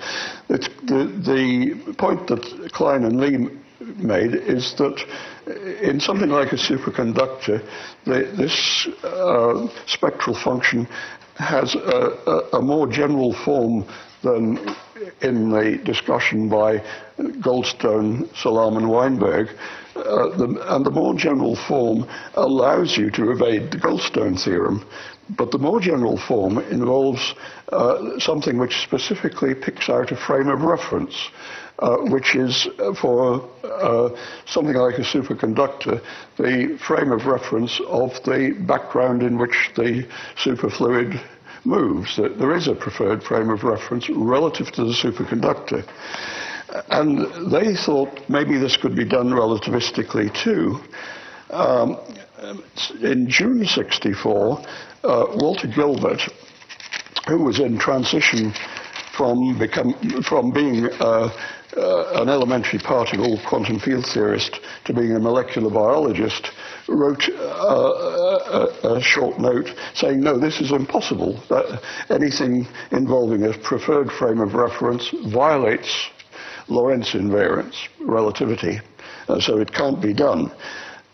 the, 0.47 0.60
the 0.86 1.93
point 1.93 2.27
that 2.27 2.71
Klein 2.73 3.03
and 3.03 3.19
Lee 3.19 3.49
made 3.80 4.34
is 4.34 4.73
that 4.75 5.03
in 5.82 5.99
something 5.99 6.30
like 6.30 6.51
a 6.51 6.58
superconductor, 6.58 7.63
the, 8.06 8.32
this 8.36 8.88
uh, 9.03 9.67
spectral 9.86 10.36
function 10.36 10.88
has 11.36 11.75
a, 11.75 12.49
a, 12.53 12.62
more 12.62 12.88
general 12.88 13.34
form 13.45 13.86
than 14.23 14.75
in 15.21 15.49
the 15.49 15.77
discussion 15.83 16.49
by 16.49 16.83
Goldstone, 17.17 18.29
Salam, 18.36 18.77
and 18.77 18.89
Weinberg. 18.89 19.49
Uh, 19.95 20.29
the, 20.38 20.75
and 20.75 20.86
the 20.86 20.91
more 20.91 21.15
general 21.15 21.55
form 21.55 22.07
allows 22.36 22.97
you 22.97 23.10
to 23.12 23.31
evade 23.31 23.71
the 23.71 23.77
Goldstone 23.77 24.41
theorem. 24.41 24.86
But 25.29 25.51
the 25.51 25.57
more 25.57 25.79
general 25.79 26.17
form 26.17 26.60
involves 26.60 27.33
uh, 27.71 28.19
something 28.19 28.57
which 28.57 28.81
specifically 28.81 29.55
picks 29.55 29.89
out 29.89 30.12
a 30.12 30.15
frame 30.15 30.47
of 30.47 30.62
reference, 30.62 31.29
uh, 31.79 31.97
which 31.97 32.36
is 32.36 32.67
uh, 32.79 32.93
for 32.93 33.49
uh, 33.63 34.10
something 34.45 34.75
like 34.75 34.99
a 34.99 35.01
superconductor, 35.01 36.01
the 36.38 36.77
frame 36.77 37.12
of 37.12 37.25
reference 37.25 37.81
of 37.88 38.12
the 38.23 38.55
background 38.67 39.23
in 39.23 39.38
which 39.38 39.71
the 39.75 40.07
superfluid 40.38 41.19
moves. 41.67 42.15
That 42.15 42.39
there 42.39 42.56
is 42.56 42.67
a 42.67 42.75
preferred 42.75 43.21
frame 43.23 43.49
of 43.49 43.63
reference 43.63 44.10
relative 44.10 44.71
to 44.71 44.86
the 44.86 44.93
superconductor. 44.93 45.88
And 46.89 47.51
they 47.51 47.75
thought 47.75 48.30
maybe 48.30 48.58
this 48.58 48.77
could 48.77 48.95
be 48.95 49.06
done 49.06 49.30
relativistically 49.30 50.34
too. 50.34 50.80
Um, 51.49 51.97
in 53.01 53.30
June 53.30 53.65
64, 53.65 54.60
uh, 55.03 55.25
Walter 55.36 55.67
Gilbert, 55.67 56.21
who 57.27 57.43
was 57.43 57.60
in 57.60 57.77
transition 57.77 58.53
from, 59.13 59.58
become, 59.58 59.93
from 60.23 60.51
being 60.51 60.86
uh, 60.99 61.30
uh, 61.75 62.21
an 62.21 62.30
elementary 62.30 62.80
particle 62.80 63.39
quantum 63.45 63.80
field 63.80 64.06
theorist 64.06 64.60
to 64.86 64.93
being 64.93 65.13
a 65.13 65.19
molecular 65.19 65.69
biologist, 65.69 66.51
wrote 66.88 67.27
uh, 67.30 68.69
a, 68.84 68.95
a, 68.95 69.01
short 69.01 69.38
note 69.39 69.73
saying, 69.93 70.21
no, 70.21 70.38
this 70.38 70.62
is 70.62 70.71
impossible. 70.71 71.34
That 71.49 71.82
anything 72.10 72.67
involving 72.91 73.43
a 73.43 73.58
preferred 73.58 74.12
frame 74.12 74.39
of 74.39 74.53
reference 74.53 75.10
violates 75.25 76.10
Lorentz 76.69 77.13
invariance, 77.13 77.88
relativity, 77.99 78.80
uh, 79.27 79.39
so 79.39 79.58
it 79.60 79.73
can't 79.73 80.01
be 80.01 80.13
done. 80.13 80.51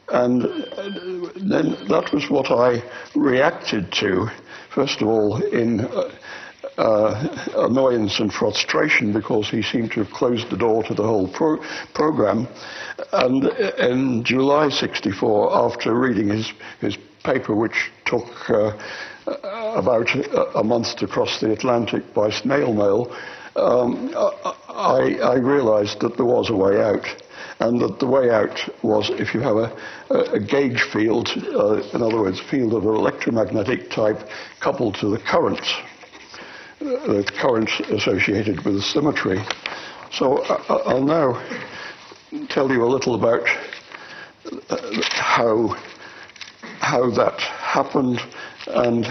And 0.10 0.44
uh, 0.44 1.30
then 1.36 1.76
that 1.90 2.12
was 2.14 2.30
what 2.30 2.52
I 2.52 2.84
reacted 3.16 3.92
to, 3.94 4.30
first 4.70 5.02
of 5.02 5.08
all, 5.08 5.42
in 5.44 5.88
uh, 6.78 7.48
annoyance 7.56 8.20
and 8.20 8.34
frustration 8.34 9.14
because 9.14 9.50
he 9.50 9.62
seemed 9.62 9.92
to 9.92 10.04
have 10.04 10.14
closed 10.14 10.50
the 10.50 10.58
door 10.58 10.84
to 10.84 10.94
the 10.94 11.04
whole 11.04 11.28
pro 11.28 11.58
program. 11.94 12.48
And 13.12 13.46
in 13.80 14.24
July 14.24 14.70
64, 14.70 15.56
after 15.56 15.94
reading 15.94 16.30
his, 16.30 16.52
his 16.82 16.98
paper, 17.24 17.56
which 17.56 17.92
took 18.06 18.50
uh, 18.50 18.78
about 19.76 20.10
a 20.56 20.64
month 20.64 20.96
to 20.98 21.08
cross 21.08 21.40
the 21.40 21.52
Atlantic 21.52 22.14
by 22.14 22.30
snail 22.30 22.74
mail, 22.74 23.16
um, 23.56 24.12
I, 24.70 25.20
I 25.22 25.36
realized 25.36 26.00
that 26.02 26.18
there 26.18 26.26
was 26.26 26.50
a 26.50 26.56
way 26.56 26.82
out 26.82 27.06
and 27.60 27.80
that 27.82 28.00
the 28.00 28.08
way 28.08 28.30
out 28.30 28.60
was 28.84 29.10
if 29.12 29.34
you 29.34 29.40
have 29.42 29.58
a, 29.58 29.72
a, 30.34 30.40
gauge 30.40 30.82
field, 30.92 31.30
uh, 31.54 31.76
in 31.94 32.02
other 32.02 32.20
words, 32.20 32.40
field 32.40 32.74
of 32.74 32.84
an 32.84 32.96
electromagnetic 32.96 33.90
type 33.90 34.28
coupled 34.60 34.96
to 34.96 35.08
the 35.08 35.20
current, 35.20 35.62
uh, 35.62 35.93
the 36.84 37.24
current 37.40 37.70
associated 37.92 38.66
with 38.66 38.84
symmetry. 38.84 39.42
So 40.12 40.40
uh, 40.40 40.82
I'll 40.86 41.04
now 41.04 41.42
tell 42.50 42.72
you 42.72 42.84
a 42.84 42.90
little 42.90 43.16
about 43.16 43.48
uh, 44.70 45.02
how, 45.12 45.78
how 46.80 47.10
that 47.12 47.40
happened 47.40 48.22
and 48.68 49.06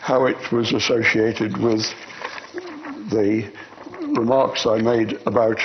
how 0.00 0.26
it 0.26 0.50
was 0.50 0.72
associated 0.72 1.56
with 1.58 1.94
the 3.10 3.50
remarks 4.00 4.66
I 4.66 4.78
made 4.78 5.12
about 5.26 5.60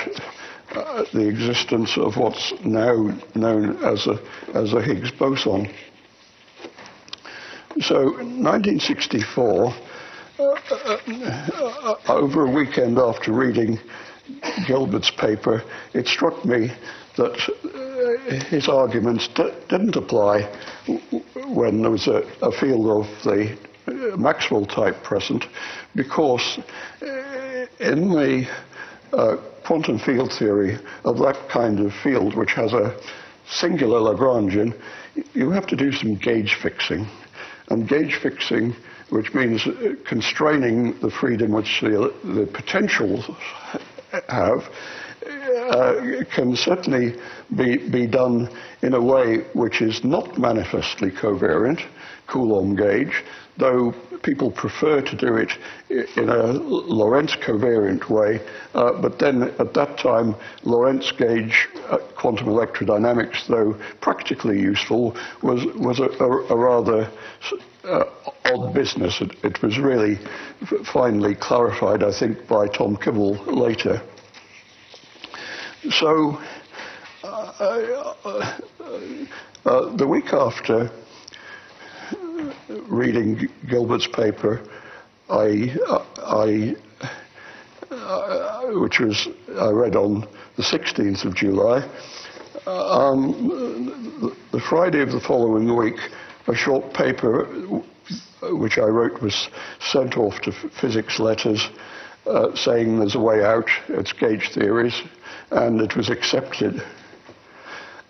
uh, 0.74 1.04
the 1.12 1.26
existence 1.28 1.96
of 1.96 2.16
what's 2.16 2.52
now 2.64 3.18
known 3.34 3.82
as 3.84 4.06
a, 4.06 4.20
as 4.54 4.72
a 4.74 4.82
Higgs 4.82 5.10
boson. 5.10 5.72
So, 7.80 8.04
1964, 8.04 9.66
uh, 9.66 9.68
uh, 9.68 9.72
over 12.08 12.46
a 12.46 12.50
weekend 12.50 12.98
after 12.98 13.32
reading 13.32 13.78
Gilbert's 14.66 15.10
paper, 15.10 15.62
it 15.94 16.06
struck 16.06 16.44
me 16.44 16.70
that 17.16 17.36
his 18.48 18.68
arguments 18.68 19.28
didn't 19.28 19.96
apply 19.96 20.42
when 21.48 21.82
there 21.82 21.90
was 21.90 22.06
a, 22.06 22.22
a 22.42 22.52
field 22.52 22.86
of 22.86 23.06
the 23.24 23.56
Maxwell 24.18 24.66
type 24.66 25.02
present 25.02 25.44
because 25.94 26.58
in 27.80 28.10
the 28.10 28.46
uh, 29.12 29.36
quantum 29.64 29.98
field 29.98 30.32
theory 30.38 30.76
of 31.04 31.18
that 31.18 31.48
kind 31.48 31.80
of 31.80 31.92
field, 32.02 32.34
which 32.34 32.52
has 32.52 32.72
a 32.72 32.98
singular 33.48 34.00
Lagrangian, 34.00 34.74
you 35.34 35.50
have 35.50 35.66
to 35.66 35.76
do 35.76 35.92
some 35.92 36.14
gauge 36.16 36.54
fixing. 36.62 37.06
And 37.68 37.88
gauge 37.88 38.16
fixing, 38.22 38.74
which 39.10 39.34
means 39.34 39.66
constraining 40.04 40.98
the 41.00 41.10
freedom 41.10 41.52
which 41.52 41.80
the, 41.80 42.12
the 42.24 42.46
potentials 42.46 43.30
have, 44.28 44.68
uh, 45.70 46.24
can 46.32 46.56
certainly 46.56 47.14
be, 47.56 47.76
be 47.76 48.06
done 48.06 48.48
in 48.82 48.94
a 48.94 49.00
way 49.00 49.38
which 49.54 49.80
is 49.80 50.04
not 50.04 50.38
manifestly 50.38 51.10
covariant, 51.10 51.82
Coulomb 52.26 52.76
gauge, 52.76 53.24
though 53.56 53.92
people 54.22 54.50
prefer 54.50 55.00
to 55.00 55.16
do 55.16 55.36
it 55.36 55.52
in 56.16 56.28
a 56.28 56.46
Lorentz 56.52 57.36
covariant 57.36 58.08
way. 58.08 58.40
Uh, 58.74 58.92
but 59.00 59.18
then 59.18 59.44
at 59.58 59.74
that 59.74 59.96
time, 59.98 60.34
Lorentz 60.64 61.12
gauge 61.12 61.68
quantum 62.16 62.46
electrodynamics, 62.46 63.46
though 63.46 63.74
practically 64.00 64.60
useful, 64.60 65.16
was, 65.42 65.64
was 65.76 66.00
a, 66.00 66.08
a, 66.22 66.54
a 66.54 66.56
rather 66.56 67.10
uh, 67.84 68.04
odd 68.46 68.74
business. 68.74 69.20
It, 69.20 69.32
it, 69.44 69.62
was 69.62 69.78
really 69.78 70.18
finally 70.84 71.34
clarified, 71.34 72.02
I 72.02 72.12
think, 72.16 72.46
by 72.48 72.68
Tom 72.68 72.96
Kibble 72.96 73.34
later. 73.44 74.02
So, 75.90 76.40
uh, 77.22 78.14
uh, 78.24 78.58
uh, 79.64 79.96
the 79.96 80.06
week 80.06 80.32
after 80.32 80.90
reading 82.88 83.48
Gilbert's 83.68 84.08
paper, 84.08 84.62
I, 85.28 85.76
I 86.18 86.76
uh, 87.90 88.62
which 88.72 89.00
was 89.00 89.28
I 89.58 89.70
read 89.70 89.96
on 89.96 90.26
the 90.56 90.62
16th 90.62 91.24
of 91.24 91.34
July. 91.34 91.88
Um, 92.66 94.34
the 94.52 94.60
Friday 94.60 95.00
of 95.00 95.12
the 95.12 95.20
following 95.20 95.76
week, 95.76 95.98
a 96.48 96.54
short 96.54 96.92
paper 96.94 97.44
which 98.42 98.78
I 98.78 98.86
wrote 98.86 99.20
was 99.20 99.48
sent 99.80 100.16
off 100.16 100.40
to 100.42 100.52
physics 100.52 101.18
letters 101.18 101.68
uh, 102.26 102.54
saying 102.54 102.98
there's 102.98 103.14
a 103.14 103.20
way 103.20 103.44
out, 103.44 103.68
it's 103.88 104.12
gauge 104.12 104.50
theories, 104.52 105.02
and 105.50 105.80
it 105.80 105.96
was 105.96 106.10
accepted. 106.10 106.82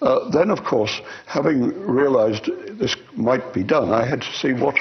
Uh, 0.00 0.30
then, 0.30 0.50
of 0.50 0.64
course, 0.64 1.00
having 1.26 1.78
realized 1.80 2.50
this 2.78 2.96
might 3.14 3.52
be 3.52 3.62
done, 3.62 3.92
I 3.92 4.06
had 4.06 4.22
to 4.22 4.32
see 4.32 4.52
what, 4.52 4.76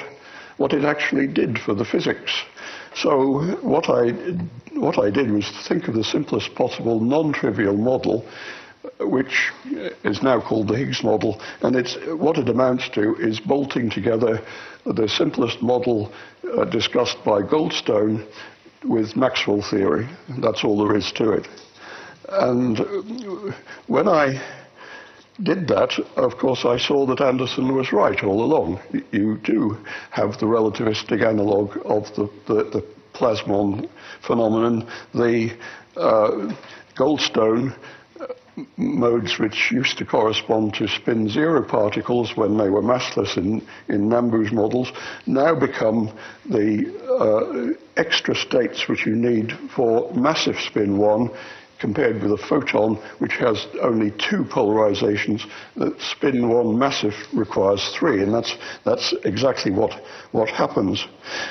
what 0.56 0.72
it 0.72 0.84
actually 0.84 1.26
did 1.26 1.58
for 1.58 1.74
the 1.74 1.84
physics. 1.84 2.32
So 2.96 3.42
what 3.60 3.90
I, 3.90 4.12
what 4.72 4.98
I 4.98 5.10
did 5.10 5.30
was 5.30 5.50
think 5.68 5.86
of 5.88 5.94
the 5.94 6.04
simplest 6.04 6.54
possible 6.54 6.98
non-trivial 6.98 7.76
model, 7.76 8.24
which 9.00 9.52
is 10.02 10.22
now 10.22 10.40
called 10.40 10.68
the 10.68 10.76
Higgs 10.78 11.02
model, 11.02 11.40
and 11.60 11.76
it's, 11.76 11.96
what 12.06 12.38
it 12.38 12.48
amounts 12.48 12.88
to 12.90 13.14
is 13.16 13.38
bolting 13.38 13.90
together 13.90 14.40
the 14.86 15.08
simplest 15.08 15.60
model 15.60 16.10
uh, 16.56 16.64
discussed 16.64 17.18
by 17.24 17.42
Goldstone 17.42 18.24
with 18.84 19.14
Maxwell 19.14 19.62
theory. 19.62 20.08
That's 20.40 20.64
all 20.64 20.78
there 20.86 20.96
is 20.96 21.12
to 21.12 21.32
it. 21.32 21.48
And 22.28 22.78
when 23.88 24.08
I 24.08 24.42
did 25.42 25.68
that, 25.68 25.98
of 26.16 26.38
course, 26.38 26.64
I 26.64 26.78
saw 26.78 27.06
that 27.06 27.20
Anderson 27.20 27.74
was 27.74 27.92
right 27.92 28.22
all 28.24 28.42
along. 28.42 28.80
You 29.12 29.38
do 29.38 29.76
have 30.10 30.38
the 30.38 30.46
relativistic 30.46 31.26
analog 31.26 31.76
of 31.84 32.14
the, 32.14 32.30
the, 32.46 32.64
the 32.64 32.84
plasmon 33.12 33.88
phenomenon. 34.22 34.88
The 35.14 35.56
uh, 35.96 36.54
Goldstone 36.94 37.76
uh, 38.18 38.26
modes 38.78 39.38
which 39.38 39.70
used 39.70 39.98
to 39.98 40.06
correspond 40.06 40.74
to 40.74 40.88
spin 40.88 41.28
zero 41.28 41.62
particles 41.62 42.36
when 42.36 42.56
they 42.56 42.70
were 42.70 42.82
massless 42.82 43.36
in, 43.36 43.66
in 43.88 44.08
Nambu's 44.08 44.52
models 44.52 44.92
now 45.26 45.54
become 45.54 46.16
the 46.46 46.94
uh, 47.20 48.00
extra 48.00 48.34
states 48.34 48.88
which 48.88 49.04
you 49.04 49.14
need 49.14 49.52
for 49.74 50.12
massive 50.14 50.58
spin 50.60 50.96
one 50.96 51.30
compared 51.78 52.22
with 52.22 52.32
a 52.32 52.36
photon, 52.36 52.96
which 53.18 53.34
has 53.36 53.66
only 53.82 54.10
two 54.12 54.44
polarizations, 54.44 55.48
that 55.76 56.00
spin 56.00 56.48
one 56.48 56.78
massive 56.78 57.14
requires 57.32 57.88
three, 57.98 58.22
and 58.22 58.32
that's, 58.32 58.56
that's 58.84 59.12
exactly 59.24 59.70
what, 59.70 60.02
what 60.32 60.48
happens. 60.48 61.06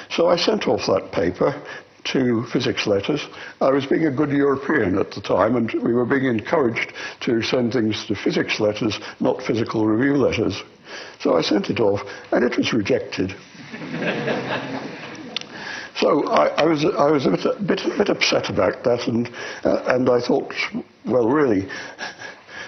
So 0.09 0.27
I 0.27 0.35
sent 0.35 0.67
off 0.67 0.85
that 0.87 1.11
paper 1.11 1.61
to 2.05 2.45
physics 2.45 2.85
letters. 2.85 3.27
I 3.61 3.71
was 3.71 3.85
being 3.85 4.05
a 4.05 4.11
good 4.11 4.31
European 4.31 4.97
at 4.97 5.11
the 5.11 5.21
time, 5.21 5.55
and 5.55 5.71
we 5.83 5.93
were 5.93 6.05
being 6.05 6.25
encouraged 6.25 6.93
to 7.21 7.41
send 7.41 7.73
things 7.73 8.05
to 8.05 8.15
physics 8.15 8.59
letters, 8.59 8.99
not 9.19 9.41
physical 9.41 9.85
review 9.85 10.15
letters. 10.15 10.61
So 11.19 11.35
I 11.35 11.41
sent 11.41 11.69
it 11.69 11.79
off, 11.79 12.01
and 12.31 12.43
it 12.43 12.57
was 12.57 12.73
rejected. 12.73 13.35
so 15.97 16.27
I, 16.27 16.47
I, 16.47 16.65
was, 16.65 16.83
I 16.85 17.09
was 17.09 17.25
a 17.25 17.31
bit, 17.31 17.45
a 17.45 17.63
bit, 17.63 17.85
a 17.85 17.97
bit 17.97 18.09
upset 18.09 18.49
about 18.49 18.83
that, 18.83 19.07
and, 19.07 19.29
uh, 19.63 19.83
and 19.87 20.09
I 20.09 20.19
thought, 20.19 20.53
well, 21.05 21.29
really, 21.29 21.69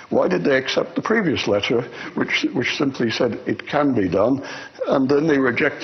why 0.09 0.27
did 0.29 0.43
they 0.45 0.55
accept 0.55 0.95
the 0.95 1.01
previous 1.01 1.47
letter, 1.47 1.81
which, 2.15 2.45
which 2.53 2.77
simply 2.77 3.11
said 3.11 3.33
it 3.45 3.67
can 3.67 3.93
be 3.93 4.07
done, 4.07 4.41
and 4.87 5.09
then 5.09 5.27
they 5.27 5.37
reject 5.37 5.83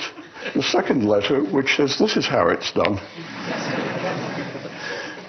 the 0.54 0.62
second 0.62 1.06
letter, 1.06 1.42
which 1.44 1.76
says 1.76 1.98
this 1.98 2.16
is 2.16 2.26
how 2.26 2.48
it's 2.48 2.72
done? 2.72 2.98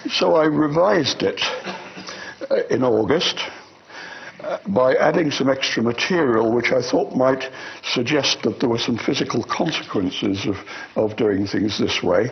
so 0.09 0.35
I 0.35 0.45
revised 0.45 1.23
it 1.23 1.41
uh, 2.49 2.65
in 2.69 2.83
August 2.83 3.39
by 4.67 4.95
adding 4.95 5.31
some 5.31 5.49
extra 5.49 5.83
material 5.83 6.51
which 6.51 6.71
I 6.71 6.81
thought 6.81 7.15
might 7.15 7.49
suggest 7.83 8.43
that 8.43 8.59
there 8.59 8.69
were 8.69 8.79
some 8.79 8.97
physical 8.97 9.43
consequences 9.43 10.45
of, 10.45 10.57
of 10.95 11.15
doing 11.15 11.47
things 11.47 11.77
this 11.77 12.01
way. 12.03 12.31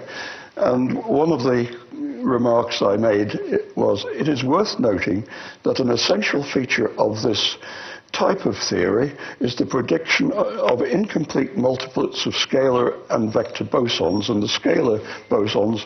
And 0.55 1.03
one 1.05 1.31
of 1.31 1.43
the 1.43 1.79
remarks 2.23 2.81
I 2.81 2.95
made 2.95 3.33
was 3.75 4.05
it 4.09 4.27
is 4.27 4.43
worth 4.43 4.79
noting 4.79 5.27
that 5.63 5.79
an 5.79 5.89
essential 5.89 6.43
feature 6.43 6.89
of 6.99 7.21
this 7.21 7.57
type 8.13 8.45
of 8.45 8.55
theory 8.69 9.11
is 9.39 9.55
the 9.55 9.65
prediction 9.65 10.31
of 10.31 10.81
incomplete 10.81 11.55
multiplets 11.55 12.25
of 12.27 12.33
scalar 12.33 12.95
and 13.09 13.33
vector 13.33 13.65
bosons, 13.65 14.29
and 14.29 14.41
the 14.41 14.47
scalar 14.47 14.99
bosons 15.29 15.85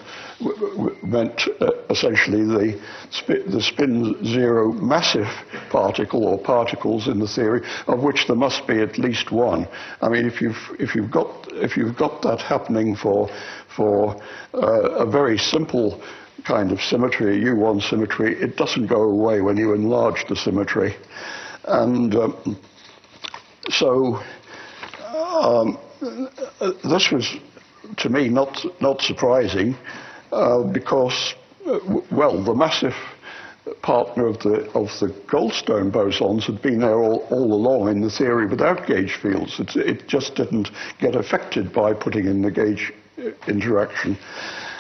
meant 1.04 1.48
uh, 1.62 1.72
essentially 1.90 2.44
the, 2.44 2.80
sp 3.10 3.48
the 3.48 3.62
spin 3.62 4.24
zero 4.26 4.74
massive 4.74 5.28
particle 5.70 6.26
or 6.26 6.38
particles 6.38 7.08
in 7.08 7.18
the 7.18 7.28
theory, 7.28 7.62
of 7.88 8.04
which 8.04 8.28
there 8.28 8.36
must 8.36 8.68
be 8.68 8.82
at 8.82 8.98
least 8.98 9.32
one. 9.32 9.68
I 10.02 10.10
mean, 10.10 10.26
if 10.26 10.42
you've, 10.42 10.76
if 10.80 10.96
you've, 10.96 11.10
got, 11.10 11.48
if 11.54 11.78
you've 11.78 11.96
got 11.96 12.22
that 12.24 12.42
happening 12.42 12.96
for, 12.96 13.30
for 13.74 14.22
uh, 14.54 14.60
a 14.60 15.06
very 15.10 15.38
simple 15.38 16.02
kind 16.44 16.72
of 16.72 16.82
symmetry, 16.82 17.42
U1 17.42 17.82
symmetry, 17.90 18.36
it 18.36 18.58
doesn't 18.58 18.88
go 18.88 19.02
away 19.04 19.42
when 19.42 19.56
you 19.58 19.74
enlarge 19.74 20.28
the 20.28 20.36
symmetry. 20.36 20.96
And 21.68 22.16
um, 22.16 22.58
so 23.70 24.22
um, 25.04 25.78
this 26.84 27.12
was, 27.12 27.36
to 27.98 28.10
me, 28.10 28.30
not, 28.30 28.66
not 28.82 29.02
surprising 29.02 29.76
uh, 30.32 30.64
because, 30.64 31.36
uh, 31.66 31.80
well, 32.12 32.42
the 32.42 32.54
massive 32.54 32.96
partner 33.82 34.28
of 34.28 34.40
the, 34.40 34.70
of 34.72 34.88
the 35.00 35.14
Goldstone 35.28 35.92
bosons 35.92 36.44
had 36.44 36.62
been 36.62 36.80
there 36.80 37.02
all, 37.02 37.28
all 37.30 37.54
along 37.54 37.90
in 37.90 38.02
the 38.02 38.10
theory 38.10 38.48
without 38.48 38.88
gauge 38.88 39.16
fields. 39.16 39.60
It, 39.60 39.76
it 39.76 40.08
just 40.08 40.36
didn't 40.36 40.70
get 41.00 41.16
affected 41.16 41.74
by 41.74 41.94
putting 41.94 42.26
in 42.26 42.42
the 42.42 42.52
gauge 42.52 42.94
uh, 43.18 43.32
interaction. 43.48 44.18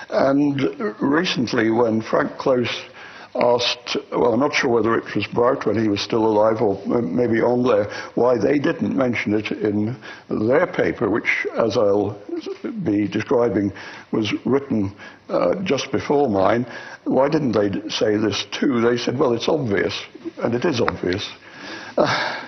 And 0.10 0.62
recently, 1.02 1.70
when 1.70 2.02
Frank 2.02 2.38
Close 2.38 2.82
asked, 3.36 3.98
well, 4.12 4.34
I'm 4.34 4.40
not 4.40 4.54
sure 4.54 4.70
whether 4.70 4.98
it 4.98 5.16
was 5.16 5.28
Brout 5.28 5.66
when 5.66 5.82
he 5.82 5.90
was 5.90 6.02
still 6.02 6.26
alive 6.26 6.62
or 6.62 6.84
maybe 7.02 7.42
on 7.42 7.64
there, 7.64 7.86
why 8.16 8.38
they 8.38 8.60
didn't 8.60 8.96
mention 8.96 9.34
it 9.34 9.52
in 9.52 9.96
their 10.30 10.68
paper, 10.68 11.10
which, 11.10 11.46
as 11.58 11.78
I'll 11.78 12.20
be 12.84 13.08
describing, 13.08 13.72
was 14.12 14.34
written 14.46 14.96
uh, 15.30 15.56
just 15.64 15.92
before 15.92 16.30
mine. 16.30 16.66
Why 17.04 17.30
didn't 17.30 17.52
they 17.52 17.90
say 17.90 18.18
this 18.18 18.46
too? 18.52 18.82
They 18.82 18.98
said, 18.98 19.18
well, 19.18 19.34
it's 19.34 19.50
obvious, 19.50 20.00
and 20.40 20.54
it 20.56 20.66
is 20.66 20.82
obvious. 20.82 21.28
Uh, 21.98 22.44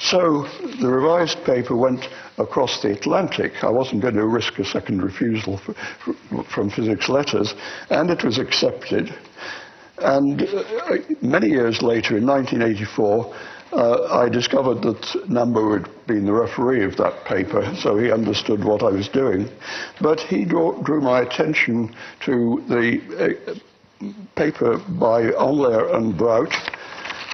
so 0.00 0.46
the 0.80 0.88
revised 0.88 1.44
paper 1.44 1.76
went 1.76 2.08
across 2.38 2.80
the 2.80 2.92
Atlantic. 2.92 3.64
I 3.64 3.70
wasn't 3.70 4.02
going 4.02 4.14
to 4.14 4.26
risk 4.26 4.58
a 4.60 4.64
second 4.64 5.02
refusal 5.02 5.60
from 6.54 6.70
physics 6.70 7.08
letters, 7.08 7.54
and 7.90 8.08
it 8.08 8.22
was 8.22 8.38
accepted. 8.38 9.12
And 10.00 10.42
uh, 10.42 10.96
many 11.22 11.48
years 11.48 11.82
later, 11.82 12.16
in 12.16 12.26
1984, 12.26 13.34
uh, 13.72 14.04
I 14.10 14.28
discovered 14.28 14.80
that 14.82 15.00
Nambu 15.28 15.78
had 15.82 16.06
been 16.06 16.24
the 16.24 16.32
referee 16.32 16.84
of 16.84 16.96
that 16.96 17.24
paper, 17.24 17.74
so 17.76 17.98
he 17.98 18.10
understood 18.10 18.64
what 18.64 18.82
I 18.82 18.90
was 18.90 19.08
doing. 19.08 19.48
But 20.00 20.20
he 20.20 20.44
drew, 20.44 20.80
drew 20.84 21.00
my 21.00 21.20
attention 21.20 21.94
to 22.24 22.64
the 22.68 23.36
uh, 23.50 23.54
paper 24.36 24.78
by 24.98 25.22
Englert 25.32 25.94
and 25.94 26.16
Brout, 26.16 26.52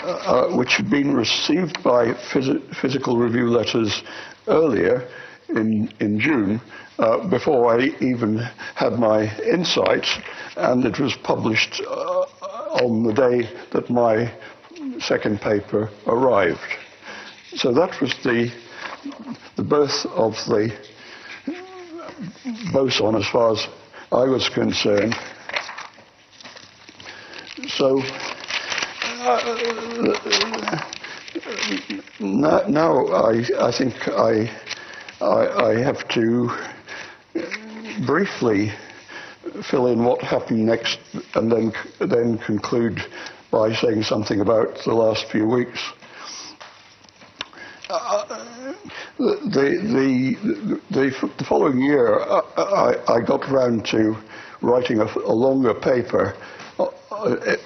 uh, 0.03 0.07
uh, 0.51 0.57
which 0.57 0.75
had 0.75 0.91
been 0.91 1.15
received 1.15 1.83
by 1.83 2.13
phys- 2.33 2.75
physical 2.81 3.17
review 3.17 3.49
letters 3.49 4.03
earlier 4.49 5.09
in, 5.49 5.93
in 6.01 6.19
June, 6.19 6.61
uh, 6.99 7.29
before 7.29 7.79
I 7.79 7.87
even 8.01 8.39
had 8.75 8.95
my 8.95 9.35
insights, 9.43 10.19
and 10.57 10.85
it 10.85 10.99
was 10.99 11.17
published 11.23 11.83
uh, 11.89 12.27
on 12.75 13.05
the 13.05 13.13
day 13.13 13.49
that 13.73 13.89
my 13.89 14.33
second 15.01 15.41
paper 15.41 15.91
arrived. 16.07 16.61
So 17.57 17.73
that 17.73 18.01
was 18.01 18.15
the, 18.25 18.53
the 19.57 19.63
birth 19.63 20.07
of 20.07 20.35
the 20.47 20.73
boson 22.73 23.15
as 23.15 23.27
far 23.29 23.53
as 23.53 23.67
I 24.11 24.25
was 24.25 24.49
concerned. 24.49 25.15
So 27.69 28.03
uh, 29.21 30.85
now, 32.21 32.63
now 32.69 33.07
I, 33.07 33.45
I 33.59 33.73
think 33.73 33.95
I, 34.09 34.51
I, 35.21 35.71
I 35.71 35.79
have 35.79 36.07
to 36.09 36.51
briefly 38.07 38.73
fill 39.63 39.87
in 39.87 40.05
what 40.05 40.21
happened 40.21 40.67
next 40.67 40.99
and 41.35 41.51
then, 41.51 41.73
then 42.01 42.39
conclude 42.39 43.01
by 43.51 43.73
saying 43.73 44.03
something 44.03 44.41
about 44.41 44.79
the 44.85 44.95
last 44.95 45.31
few 45.31 45.47
weeks. 45.47 45.81
Uh, 47.89 48.75
the, 49.19 49.39
the, 49.53 50.77
the, 50.91 51.31
the, 51.39 51.45
following 51.45 51.81
year, 51.81 52.19
I, 52.21 52.41
I, 52.57 53.15
I 53.17 53.21
got 53.21 53.49
round 53.49 53.87
to 53.87 54.17
writing 54.63 55.01
a, 55.01 55.05
a 55.05 55.33
longer 55.33 55.75
paper 55.75 56.35
uh, 56.35 56.64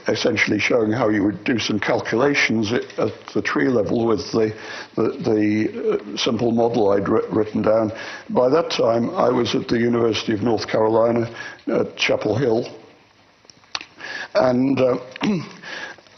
essentially 0.07 0.59
showing 0.59 0.93
how 0.93 1.09
you 1.09 1.25
would 1.25 1.45
do 1.45 1.59
some 1.59 1.79
calculations 1.79 2.73
at 2.73 3.13
the 3.35 3.43
tree 3.43 3.69
level 3.69 4.07
with 4.07 4.31
the, 4.33 4.55
the, 4.97 5.03
the 5.03 6.13
uh, 6.15 6.17
simple 6.17 6.53
model 6.53 6.91
I'd 6.91 7.09
written 7.09 7.63
down. 7.63 7.93
By 8.31 8.49
that 8.51 8.71
time, 8.71 9.11
I 9.11 9.29
was 9.31 9.55
at 9.55 9.69
the 9.69 9.79
University 9.79 10.33
of 10.33 10.43
North 10.43 10.69
Carolina 10.69 11.35
at 11.67 11.97
Chapel 11.97 12.37
Hill. 12.37 12.69
And 14.35 14.79
uh, 14.79 14.99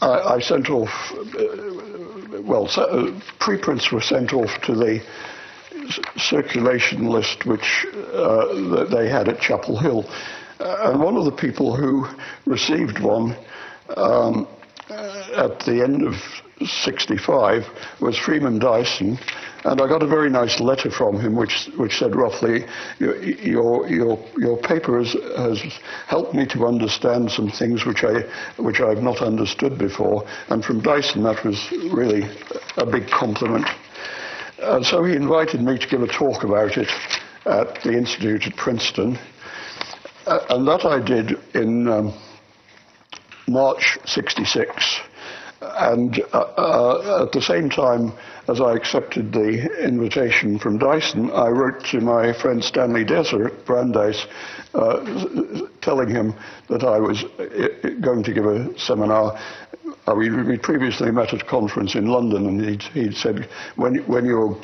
I, 0.01 0.35
I, 0.35 0.39
sent 0.39 0.69
off, 0.69 0.89
uh, 1.13 2.41
well, 2.41 2.69
uh, 2.75 3.19
preprints 3.39 3.91
were 3.91 4.01
sent 4.01 4.33
off 4.33 4.61
to 4.63 4.75
the 4.75 5.01
circulation 6.17 7.07
list 7.07 7.45
which 7.45 7.85
uh, 8.13 8.85
they 8.85 9.09
had 9.09 9.27
at 9.27 9.39
Chapel 9.39 9.77
Hill. 9.77 10.05
Uh, 10.61 10.91
and 10.91 11.01
one 11.01 11.17
of 11.17 11.25
the 11.25 11.31
people 11.31 11.75
who 11.75 12.05
received 12.45 12.99
one 12.99 13.35
um, 13.97 14.47
at 14.89 15.59
the 15.61 15.81
end 15.83 16.03
of 16.03 16.13
65 16.63 17.65
was 17.99 18.15
Freeman 18.15 18.59
Dyson, 18.59 19.17
and 19.63 19.81
I 19.81 19.87
got 19.87 20.03
a 20.03 20.07
very 20.07 20.29
nice 20.29 20.59
letter 20.59 20.91
from 20.91 21.19
him 21.19 21.35
which, 21.35 21.67
which 21.77 21.97
said 21.97 22.15
roughly, 22.15 22.65
your, 22.99 23.87
your, 23.87 24.23
your 24.37 24.57
paper 24.57 24.99
has, 24.99 25.13
has 25.35 25.63
helped 26.05 26.35
me 26.35 26.45
to 26.47 26.67
understand 26.67 27.31
some 27.31 27.49
things 27.49 27.83
which, 27.83 28.03
I, 28.03 28.21
which 28.57 28.81
I've 28.81 29.01
not 29.01 29.23
understood 29.23 29.79
before. 29.79 30.27
And 30.49 30.63
from 30.63 30.81
Dyson, 30.81 31.23
that 31.23 31.43
was 31.43 31.71
really 31.91 32.29
a 32.77 32.85
big 32.85 33.07
compliment. 33.07 33.65
And 34.59 34.85
so 34.85 35.03
he 35.03 35.15
invited 35.15 35.61
me 35.61 35.79
to 35.79 35.87
give 35.87 36.03
a 36.03 36.07
talk 36.07 36.43
about 36.43 36.77
it 36.77 36.89
at 37.47 37.81
the 37.81 37.93
Institute 37.93 38.45
at 38.45 38.55
Princeton. 38.55 39.17
Uh, 40.27 40.39
and 40.49 40.67
that 40.67 40.85
I 40.85 40.99
did 40.99 41.37
in 41.55 41.87
um, 41.87 42.13
March 43.47 43.97
66. 44.05 45.01
And 45.61 46.19
uh, 46.33 46.39
uh, 46.57 47.23
at 47.25 47.31
the 47.31 47.41
same 47.41 47.69
time 47.69 48.13
as 48.47 48.59
I 48.61 48.73
accepted 48.73 49.31
the 49.31 49.83
invitation 49.83 50.57
from 50.59 50.77
Dyson, 50.77 51.31
I 51.31 51.47
wrote 51.47 51.83
to 51.85 52.01
my 52.01 52.33
friend 52.33 52.63
Stanley 52.63 53.05
Deser 53.05 53.47
at 53.47 53.65
Brandeis, 53.65 54.25
uh, 54.73 55.61
telling 55.81 56.09
him 56.09 56.33
that 56.69 56.83
I 56.83 56.99
was 56.99 57.23
uh, 57.23 57.89
going 57.99 58.23
to 58.23 58.33
give 58.33 58.45
a 58.45 58.77
seminar. 58.77 59.39
Uh, 60.07 60.15
we, 60.15 60.29
we 60.29 60.57
previously 60.57 61.11
met 61.11 61.33
at 61.33 61.41
a 61.43 61.45
conference 61.45 61.95
in 61.95 62.07
London, 62.07 62.47
and 62.47 62.63
he'd, 62.63 62.83
he'd 62.83 63.15
said, 63.15 63.47
when, 63.75 63.97
when 64.07 64.25
you're 64.25 64.59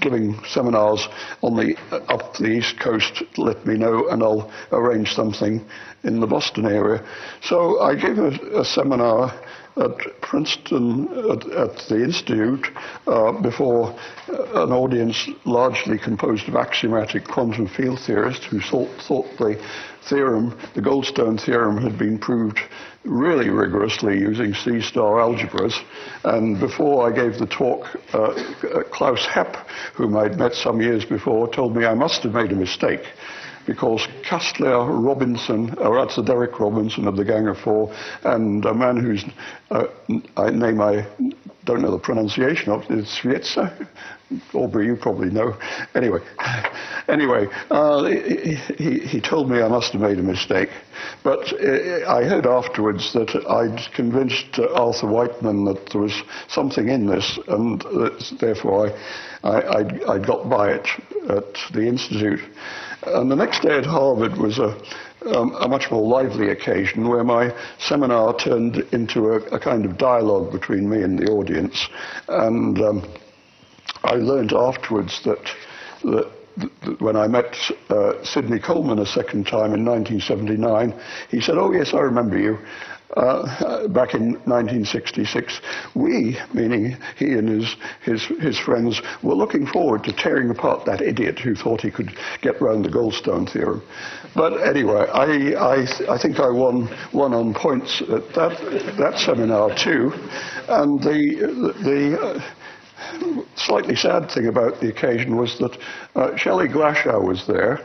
giving 0.00 0.38
seminars 0.44 1.08
on 1.42 1.56
the 1.56 1.76
up 2.08 2.34
the 2.36 2.46
east 2.46 2.78
coast. 2.78 3.22
Let 3.36 3.66
me 3.66 3.76
know, 3.76 4.08
and 4.08 4.22
I'll 4.22 4.50
arrange 4.72 5.14
something 5.14 5.64
in 6.04 6.20
the 6.20 6.26
Boston 6.26 6.66
area. 6.66 7.04
So 7.42 7.80
I 7.80 7.94
gave 7.94 8.18
a, 8.18 8.60
a 8.60 8.64
seminar 8.64 9.34
at 9.76 10.20
Princeton 10.20 11.08
at, 11.30 11.46
at 11.50 11.76
the 11.88 12.02
Institute 12.02 12.66
uh, 13.06 13.32
before 13.32 13.96
an 14.28 14.72
audience 14.72 15.28
largely 15.44 15.98
composed 15.98 16.48
of 16.48 16.56
axiomatic 16.56 17.24
quantum 17.26 17.68
field 17.68 18.00
theorists 18.00 18.44
who 18.46 18.60
thought, 18.60 18.90
thought 19.02 19.26
the 19.38 19.60
theorem, 20.08 20.58
the 20.74 20.82
Goldstone 20.82 21.40
theorem, 21.40 21.78
had 21.78 21.98
been 21.98 22.18
proved 22.18 22.58
really 23.08 23.48
rigorously 23.48 24.18
using 24.18 24.54
C-star 24.54 25.18
algebras. 25.18 25.74
And 26.24 26.60
before 26.60 27.10
I 27.10 27.14
gave 27.14 27.38
the 27.38 27.46
talk, 27.46 27.86
uh, 28.12 28.34
Klaus 28.92 29.26
Hepp, 29.26 29.56
whom 29.94 30.16
I'd 30.16 30.38
met 30.38 30.54
some 30.54 30.80
years 30.80 31.04
before, 31.04 31.48
told 31.48 31.74
me 31.74 31.86
I 31.86 31.94
must 31.94 32.22
have 32.22 32.34
made 32.34 32.52
a 32.52 32.56
mistake 32.56 33.02
because 33.66 34.06
Kastler 34.22 34.88
Robinson, 34.88 35.76
or 35.78 35.96
that's 35.96 36.20
Derek 36.22 36.58
Robinson 36.58 37.06
of 37.06 37.16
the 37.16 37.24
Gang 37.24 37.48
of 37.48 37.58
Four, 37.58 37.94
and 38.24 38.64
a 38.64 38.72
man 38.72 38.96
whose 38.96 39.24
uh, 39.70 39.84
name 40.50 40.80
I 40.80 41.06
don't 41.66 41.82
know 41.82 41.90
the 41.90 41.98
pronunciation 41.98 42.72
of, 42.72 42.90
is 42.90 43.06
Swieca. 43.06 43.86
Aubrey, 44.52 44.86
you 44.86 44.96
probably 44.96 45.30
know. 45.30 45.56
Anyway, 45.94 46.20
anyway, 47.08 47.46
uh, 47.70 48.04
he, 48.04 48.98
he 49.00 49.20
told 49.20 49.50
me 49.50 49.62
I 49.62 49.68
must 49.68 49.92
have 49.92 50.02
made 50.02 50.18
a 50.18 50.22
mistake. 50.22 50.68
But 51.22 51.52
uh, 51.52 52.10
I 52.10 52.24
heard 52.24 52.46
afterwards 52.46 53.12
that 53.14 53.34
I'd 53.48 53.92
convinced 53.94 54.58
Arthur 54.58 55.06
Wightman 55.06 55.64
that 55.64 55.90
there 55.90 56.02
was 56.02 56.22
something 56.48 56.88
in 56.88 57.06
this, 57.06 57.38
and 57.48 57.82
therefore 58.38 58.88
I, 59.42 59.48
I, 59.48 59.78
I'd, 59.78 60.04
I'd 60.04 60.26
got 60.26 60.48
by 60.50 60.72
it 60.72 60.88
at 61.30 61.72
the 61.72 61.86
Institute. 61.86 62.40
And 63.06 63.30
the 63.30 63.36
next 63.36 63.62
day 63.62 63.78
at 63.78 63.86
Harvard 63.86 64.36
was 64.36 64.58
a, 64.58 64.76
um, 65.34 65.56
a 65.60 65.68
much 65.68 65.90
more 65.90 66.06
lively 66.06 66.50
occasion 66.50 67.08
where 67.08 67.24
my 67.24 67.54
seminar 67.78 68.36
turned 68.36 68.76
into 68.92 69.30
a, 69.30 69.36
a 69.54 69.58
kind 69.58 69.84
of 69.84 69.96
dialogue 69.96 70.52
between 70.52 70.88
me 70.88 71.02
and 71.02 71.18
the 71.18 71.30
audience. 71.30 71.88
And 72.28 72.78
um, 72.80 73.14
I 74.04 74.14
learned 74.14 74.52
afterwards 74.52 75.20
that, 75.24 75.50
that 76.04 76.30
when 77.00 77.16
I 77.16 77.28
met 77.28 77.56
uh, 77.88 78.22
Sidney 78.24 78.58
Coleman 78.58 78.98
a 78.98 79.06
second 79.06 79.46
time 79.46 79.74
in 79.74 79.84
1979, 79.84 80.94
he 81.30 81.40
said, 81.40 81.56
Oh, 81.56 81.72
yes, 81.72 81.94
I 81.94 82.00
remember 82.00 82.38
you 82.38 82.58
uh, 83.16 83.88
back 83.88 84.14
in 84.14 84.32
1966, 84.44 85.60
we, 85.94 86.38
meaning 86.52 86.96
he 87.16 87.32
and 87.32 87.48
his, 87.48 87.76
his, 88.02 88.22
his 88.40 88.58
friends, 88.58 89.00
were 89.22 89.34
looking 89.34 89.66
forward 89.66 90.04
to 90.04 90.12
tearing 90.12 90.50
apart 90.50 90.84
that 90.84 91.00
idiot 91.00 91.38
who 91.38 91.54
thought 91.54 91.80
he 91.80 91.90
could 91.90 92.16
get 92.42 92.60
round 92.60 92.84
the 92.84 92.88
Goldstone 92.88 93.50
theorem. 93.50 93.82
But 94.34 94.58
anyway, 94.58 95.06
I, 95.12 95.54
I, 95.54 96.14
I 96.14 96.18
think 96.18 96.38
I 96.38 96.50
won, 96.50 96.88
won 97.12 97.32
on 97.32 97.54
points 97.54 98.02
at 98.02 98.28
that, 98.34 98.96
that 98.98 99.18
seminar 99.18 99.74
too. 99.74 100.12
And 100.68 101.00
the, 101.02 101.74
the 101.82 102.20
uh, 102.20 102.40
slightly 103.56 103.96
sad 103.96 104.30
thing 104.30 104.46
about 104.46 104.80
the 104.80 104.88
occasion 104.88 105.36
was 105.36 105.58
that 105.58 105.78
uh, 106.14 106.36
Shelley 106.36 106.68
Glashow 106.68 107.22
was 107.22 107.46
there 107.46 107.80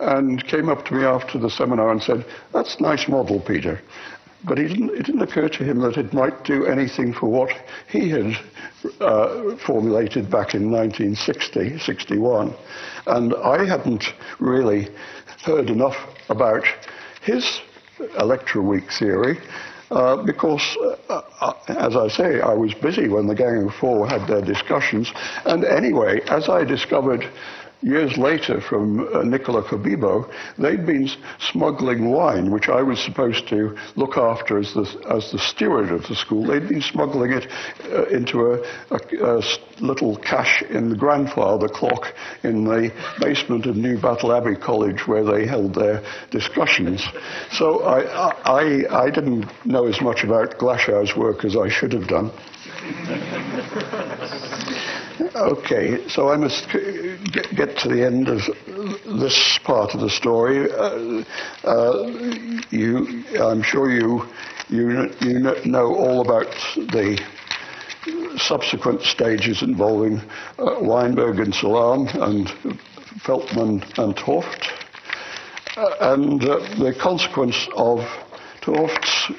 and 0.00 0.44
came 0.46 0.68
up 0.68 0.84
to 0.86 0.94
me 0.94 1.04
after 1.04 1.38
the 1.38 1.50
seminar 1.50 1.90
and 1.90 2.02
said, 2.02 2.24
That's 2.52 2.80
nice 2.80 3.08
model, 3.08 3.40
Peter. 3.40 3.80
But 4.44 4.58
it 4.58 4.68
didn't, 4.68 4.90
it 4.90 5.06
didn't 5.06 5.22
occur 5.22 5.48
to 5.48 5.64
him 5.64 5.80
that 5.80 5.96
it 5.96 6.12
might 6.12 6.44
do 6.44 6.64
anything 6.66 7.12
for 7.12 7.28
what 7.28 7.50
he 7.88 8.08
had 8.08 8.36
uh, 9.00 9.56
formulated 9.56 10.30
back 10.30 10.54
in 10.54 10.70
1960, 10.70 11.78
61. 11.80 12.54
And 13.06 13.34
I 13.34 13.64
hadn't 13.64 14.04
really 14.38 14.88
heard 15.42 15.70
enough 15.70 15.96
about 16.28 16.64
his 17.22 17.60
electroweak 17.98 18.96
theory. 18.96 19.40
Uh, 19.90 20.22
because, 20.22 20.76
uh, 21.08 21.22
uh, 21.40 21.52
as 21.68 21.96
I 21.96 22.08
say, 22.08 22.40
I 22.42 22.52
was 22.52 22.74
busy 22.74 23.08
when 23.08 23.26
the 23.26 23.34
Gang 23.34 23.66
of 23.66 23.74
Four 23.74 24.06
had 24.06 24.26
their 24.28 24.42
discussions. 24.42 25.10
And 25.46 25.64
anyway, 25.64 26.20
as 26.28 26.48
I 26.50 26.64
discovered 26.64 27.26
years 27.82 28.16
later 28.16 28.60
from 28.60 29.08
uh, 29.14 29.22
Nicola 29.22 29.62
Cabibbo, 29.62 30.30
they'd 30.58 30.84
been 30.84 31.08
smuggling 31.38 32.10
wine, 32.10 32.50
which 32.50 32.68
I 32.68 32.82
was 32.82 32.98
supposed 33.02 33.48
to 33.48 33.76
look 33.96 34.16
after 34.16 34.58
as 34.58 34.74
the, 34.74 34.82
as 35.10 35.30
the 35.32 35.38
steward 35.38 35.90
of 35.90 36.06
the 36.08 36.16
school. 36.16 36.44
They'd 36.46 36.68
been 36.68 36.82
smuggling 36.82 37.32
it 37.32 37.46
uh, 37.84 38.06
into 38.06 38.52
a, 38.52 38.60
a, 38.90 39.38
a, 39.38 39.42
little 39.80 40.16
cache 40.16 40.62
in 40.70 40.90
the 40.90 40.96
grandfather 40.96 41.68
clock 41.68 42.12
in 42.42 42.64
the 42.64 42.92
basement 43.20 43.64
of 43.66 43.76
Newbattle 43.76 44.36
Abbey 44.36 44.56
College 44.56 45.06
where 45.06 45.24
they 45.24 45.46
held 45.46 45.74
their 45.74 46.02
discussions. 46.30 47.06
So 47.52 47.84
I, 47.84 48.32
I, 48.44 49.04
I 49.04 49.10
didn't 49.10 49.46
know 49.64 49.86
as 49.86 50.00
much 50.00 50.24
about 50.24 50.58
Glashow's 50.58 51.16
work 51.16 51.44
as 51.44 51.56
I 51.56 51.68
should 51.68 51.92
have 51.92 52.08
done. 52.08 52.32
Okay, 55.20 56.06
so 56.08 56.28
I 56.30 56.36
must 56.36 56.68
get 56.70 57.76
to 57.78 57.88
the 57.88 58.04
end 58.06 58.28
of 58.28 58.40
this 59.20 59.58
part 59.64 59.94
of 59.94 60.00
the 60.00 60.10
story. 60.10 60.70
Uh, 60.70 61.24
uh, 61.64 62.06
you, 62.70 63.24
I'm 63.40 63.62
sure 63.62 63.90
you, 63.90 64.28
you, 64.68 65.10
you 65.20 65.40
know 65.64 65.86
all 65.96 66.20
about 66.20 66.46
the 66.76 67.20
subsequent 68.36 69.02
stages 69.02 69.62
involving 69.62 70.20
uh, 70.58 70.76
Weinberg 70.80 71.40
and 71.40 71.52
Salam 71.52 72.06
and 72.08 72.46
Veltman 73.26 73.82
and 73.98 74.14
't 74.16 74.24
Hooft, 74.24 74.70
Uh, 75.76 76.12
and 76.12 76.42
uh, 76.44 76.58
the 76.78 76.92
consequence 76.92 77.68
of 77.76 78.00
't 78.62 78.74
Hooft's 78.74 79.30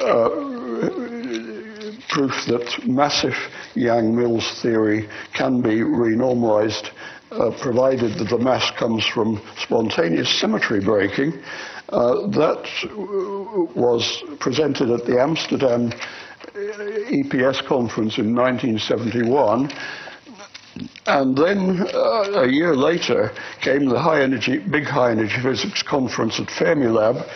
uh, 0.00 0.65
proof 2.08 2.32
that 2.46 2.86
massive 2.86 3.36
Yang-Mills 3.74 4.62
theory 4.62 5.08
can 5.34 5.60
be 5.60 5.80
renormalized 5.80 6.90
uh, 7.32 7.50
provided 7.60 8.18
that 8.18 8.28
the 8.28 8.38
mass 8.38 8.70
comes 8.78 9.04
from 9.06 9.40
spontaneous 9.58 10.40
symmetry 10.40 10.80
breaking. 10.80 11.32
Uh, 11.88 12.26
that 12.28 12.64
was 13.74 14.22
presented 14.40 14.90
at 14.90 15.04
the 15.06 15.20
Amsterdam 15.20 15.92
EPS 16.54 17.64
conference 17.66 18.18
in 18.18 18.34
1971. 18.34 19.70
And 21.06 21.36
then 21.36 21.86
uh, 21.94 22.42
a 22.42 22.48
year 22.48 22.74
later 22.74 23.32
came 23.62 23.86
the 23.86 23.98
high 23.98 24.22
energy, 24.22 24.58
big 24.58 24.84
high 24.84 25.12
energy 25.12 25.40
physics 25.42 25.82
conference 25.82 26.38
at 26.40 26.48
Fermilab, 26.48 27.26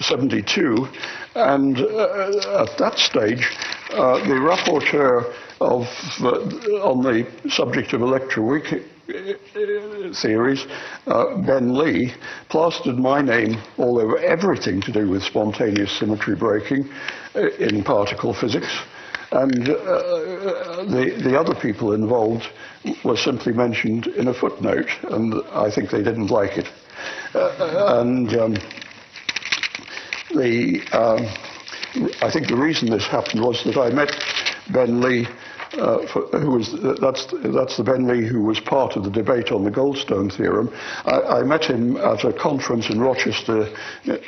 72, 0.00 0.86
and 1.34 1.78
uh, 1.78 2.62
at 2.64 2.78
that 2.78 2.98
stage, 2.98 3.48
uh, 3.92 4.18
the 4.26 4.34
rapporteur 4.34 5.32
of, 5.60 5.86
uh, 6.20 6.88
on 6.88 7.02
the 7.02 7.26
subject 7.50 7.92
of 7.92 8.00
electroweak 8.00 8.72
uh, 9.08 10.14
theories, 10.14 10.66
uh, 11.06 11.36
Ben 11.42 11.74
Lee, 11.76 12.14
plastered 12.48 12.98
my 12.98 13.20
name 13.20 13.60
all 13.78 13.98
over 13.98 14.18
everything 14.18 14.80
to 14.82 14.92
do 14.92 15.08
with 15.08 15.22
spontaneous 15.22 15.98
symmetry 15.98 16.36
breaking 16.36 16.88
uh, 17.34 17.48
in 17.58 17.82
particle 17.82 18.32
physics. 18.32 18.80
And 19.32 19.66
the, 19.66 21.16
the 21.22 21.38
other 21.38 21.54
people 21.54 21.92
involved 21.92 22.48
were 23.04 23.16
simply 23.16 23.52
mentioned 23.52 24.08
in 24.08 24.26
a 24.28 24.34
footnote, 24.34 24.88
and 25.04 25.34
I 25.52 25.70
think 25.70 25.90
they 25.90 26.02
didn't 26.02 26.28
like 26.28 26.58
it. 26.58 26.68
and 27.34 28.28
um, 28.36 28.56
the, 30.34 30.80
um, 30.92 31.49
I 32.22 32.30
think 32.30 32.48
the 32.48 32.56
reason 32.56 32.90
this 32.90 33.06
happened 33.06 33.42
was 33.42 33.64
that 33.64 33.76
I 33.76 33.90
met 33.90 34.12
Ben 34.72 35.00
Lee, 35.00 35.26
uh, 35.72 36.06
for, 36.06 36.26
who 36.38 36.52
was 36.52 36.72
that's 37.00 37.26
that's 37.42 37.76
the 37.76 37.84
Ben 37.84 38.06
Lee 38.06 38.26
who 38.26 38.42
was 38.42 38.60
part 38.60 38.96
of 38.96 39.04
the 39.04 39.10
debate 39.10 39.50
on 39.50 39.64
the 39.64 39.70
Goldstone 39.70 40.32
theorem. 40.32 40.70
I, 41.04 41.40
I 41.40 41.42
met 41.42 41.64
him 41.64 41.96
at 41.96 42.24
a 42.24 42.32
conference 42.32 42.90
in 42.90 43.00
Rochester, 43.00 43.68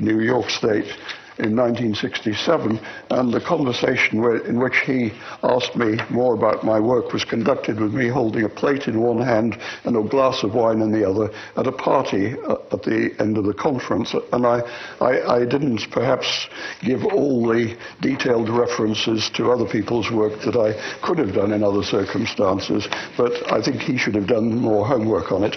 New 0.01 0.21
York 0.21 0.51
State, 0.51 0.93
in 1.39 1.57
1967, 1.57 2.79
and 3.11 3.33
the 3.33 3.41
conversation 3.41 4.21
where, 4.21 4.37
in 4.45 4.61
which 4.61 4.77
he 4.85 5.13
asked 5.43 5.75
me 5.77 5.99
more 6.11 6.35
about 6.35 6.65
my 6.65 6.79
work 6.79 7.13
was 7.13 7.25
conducted 7.25 7.81
with 7.81 7.95
me 7.95 8.09
holding 8.09 8.45
a 8.45 8.49
plate 8.49 8.87
in 8.87 9.01
one 9.01 9.21
hand 9.21 9.59
and 9.85 9.97
a 9.97 10.03
glass 10.03 10.43
of 10.43 10.55
wine 10.55 10.83
in 10.83 10.93
the 10.93 11.09
other 11.09 11.33
at 11.57 11.67
a 11.67 11.73
party 11.73 12.35
uh, 12.47 12.57
at 12.73 12.83
the 12.83 13.15
end 13.19 13.39
of 13.39 13.45
the 13.45 13.55
conference. 13.55 14.15
And 14.33 14.47
I, 14.47 14.61
I, 15.01 15.37
I 15.37 15.45
didn't 15.47 15.91
perhaps 15.91 16.49
give 16.83 17.05
all 17.07 17.47
the 17.47 17.79
detailed 18.01 18.51
references 18.51 19.31
to 19.31 19.51
other 19.51 19.67
people's 19.67 20.11
work 20.11 20.41
that 20.43 20.57
I 20.57 20.75
could 21.01 21.19
have 21.19 21.35
done 21.35 21.53
in 21.53 21.65
other 21.65 21.83
circumstances, 21.83 22.87
but 23.17 23.51
I 23.51 23.63
think 23.63 23.81
he 23.81 23.97
should 23.97 24.15
have 24.15 24.27
done 24.27 24.55
more 24.55 24.87
homework 24.87 25.33
on 25.33 25.45
it. 25.45 25.57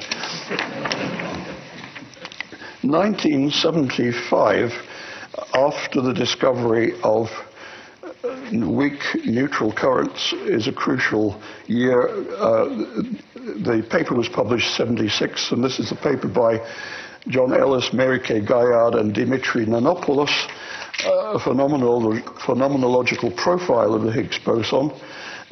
1975 2.81 4.71
after 5.53 6.01
the 6.01 6.13
discovery 6.13 6.93
of 7.03 7.29
weak 8.51 8.99
neutral 9.25 9.71
currents 9.71 10.33
is 10.33 10.67
a 10.67 10.71
crucial 10.71 11.41
year. 11.67 12.07
Uh, 12.37 12.65
the 13.35 13.85
paper 13.89 14.15
was 14.15 14.29
published 14.29 14.75
76, 14.75 15.51
and 15.51 15.63
this 15.63 15.79
is 15.79 15.91
a 15.91 15.95
paper 15.95 16.27
by 16.27 16.59
John 17.27 17.53
Ellis, 17.53 17.91
Mary 17.93 18.19
K. 18.19 18.41
Gaillard, 18.41 18.95
and 18.95 19.13
Dimitri 19.13 19.65
Nanopoulos, 19.65 20.47
uh, 21.05 21.33
a 21.33 21.39
phenomenal, 21.39 22.13
phenomenological 22.45 23.35
profile 23.35 23.93
of 23.93 24.03
the 24.03 24.11
Higgs 24.11 24.39
boson, 24.39 24.91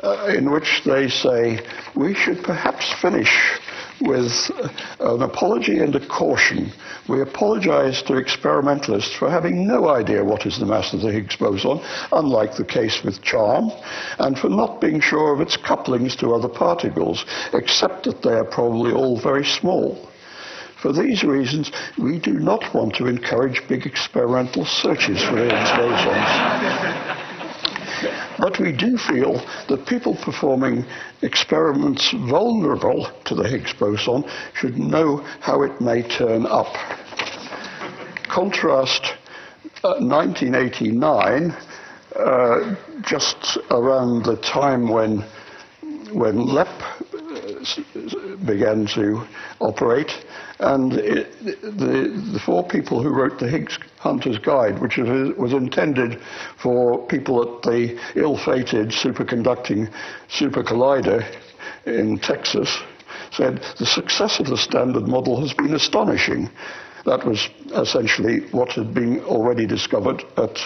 uh, 0.04 0.28
in 0.28 0.52
which 0.52 0.82
they 0.86 1.10
say 1.10 1.60
we 1.96 2.14
should 2.14 2.44
perhaps 2.44 2.94
finish 3.02 3.60
with 4.04 4.52
uh, 5.00 5.16
an 5.16 5.22
apology 5.22 5.80
and 5.80 5.96
a 5.96 6.08
caution. 6.08 6.72
We 7.10 7.22
apologize 7.22 8.02
to 8.04 8.18
experimentalists 8.18 9.16
for 9.16 9.30
having 9.30 9.68
no 9.68 9.90
idea 9.90 10.24
what 10.24 10.46
is 10.46 10.60
the 10.60 10.66
mass 10.66 10.94
of 10.94 11.02
the 11.02 11.12
Higgs 11.12 11.36
boson, 11.36 11.82
unlike 12.12 12.56
the 12.56 12.66
case 12.66 13.02
with 13.04 13.22
charm, 13.22 13.72
and 14.20 14.38
for 14.38 14.50
not 14.50 14.82
being 14.82 15.00
sure 15.00 15.34
of 15.34 15.42
its 15.42 15.58
couplings 15.58 16.16
to 16.18 16.34
other 16.34 16.50
particles, 16.50 17.26
except 17.54 18.04
that 18.04 18.22
they 18.22 18.34
are 18.34 18.46
probably 18.46 18.92
all 18.92 19.20
very 19.20 19.46
small. 19.46 20.10
For 20.82 20.92
these 20.92 21.24
reasons, 21.24 21.72
we 21.98 22.20
do 22.20 22.34
not 22.34 22.74
want 22.74 22.96
to 22.96 23.08
encourage 23.08 23.62
big 23.70 23.86
experimental 23.86 24.66
searches 24.66 25.24
for 25.24 25.38
Higgs 25.38 25.72
bosons. 25.72 27.13
But 28.40 28.60
we 28.60 28.72
do 28.72 28.98
feel 28.98 29.34
that 29.70 29.86
people 29.88 30.16
performing 30.16 30.86
experiments 31.22 32.12
vulnerable 32.12 33.10
to 33.26 33.36
the 33.36 33.48
Higgs 33.48 33.74
boson 33.74 34.24
should 34.54 34.78
know 34.78 35.18
how 35.40 35.62
it 35.64 35.80
may 35.80 36.02
turn 36.02 36.46
up. 36.46 36.74
Contrast 38.28 39.14
uh, 39.84 40.00
1989, 40.00 41.56
uh, 42.16 42.76
just 43.02 43.58
around 43.72 44.24
the 44.24 44.38
time 44.38 44.88
when, 44.88 45.24
when 46.12 46.46
LEP 46.46 46.68
uh, 46.68 48.23
began 48.46 48.86
to 48.88 49.26
operate, 49.60 50.12
and 50.60 50.94
it, 50.94 51.32
the, 51.62 52.32
the 52.34 52.42
four 52.46 52.68
people 52.68 53.02
who 53.02 53.10
wrote 53.10 53.40
the 53.40 53.50
Higgs 53.50 53.78
Hunter's 54.00 54.40
Guide, 54.40 54.80
which 54.80 54.98
was 54.98 55.54
intended 55.54 56.22
for 56.62 57.06
people 57.08 57.42
at 57.42 57.62
the 57.64 58.00
ill-fated 58.16 58.90
superconducting 58.90 59.92
super 60.30 60.64
collider 60.64 61.26
in 61.86 62.20
Texas, 62.20 62.82
said 63.32 63.64
the 63.80 63.86
success 63.86 64.40
of 64.40 64.48
the 64.48 64.58
standard 64.58 65.08
model 65.08 65.40
has 65.40 65.54
been 65.54 65.74
astonishing. 65.74 66.50
That 67.06 67.26
was 67.26 67.50
essentially 67.76 68.42
what 68.52 68.72
had 68.74 68.94
been 68.94 69.20
already 69.22 69.66
discovered 69.66 70.24
at, 70.38 70.58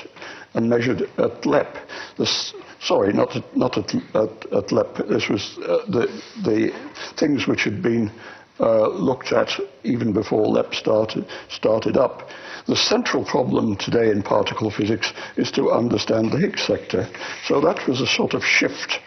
and 0.53 0.70
measured 0.70 1.03
at 1.18 1.45
LEP. 1.45 1.78
This, 2.18 2.53
sorry, 2.80 3.13
not 3.13 3.36
at, 3.36 3.57
not 3.57 3.78
at, 3.78 3.93
at, 4.15 4.53
at 4.53 4.71
LEP. 4.71 5.07
This 5.07 5.30
was 5.30 5.57
uh, 5.59 5.86
the, 5.89 6.07
the 6.43 6.71
things 7.17 7.47
which 7.47 7.63
had 7.63 7.82
been 7.82 8.11
uh, 8.59 8.88
looked 8.89 9.32
at 9.32 9.51
even 9.84 10.13
before 10.13 10.47
LEP 10.47 10.73
started, 10.73 11.25
started 11.49 11.97
up. 11.97 12.30
The 12.65 12.75
central 12.75 13.23
problem 13.23 13.75
today 13.78 14.11
in 14.11 14.23
particle 14.23 14.71
physics 14.71 15.13
is 15.38 15.51
to 15.51 15.71
understand 15.71 16.32
the 16.32 16.39
Higgs 16.39 16.63
sector. 16.63 17.07
So 17.45 17.61
that 17.61 17.88
was 17.88 18.01
a 18.01 18.07
sort 18.07 18.34
of 18.34 18.43
shift 18.43 18.99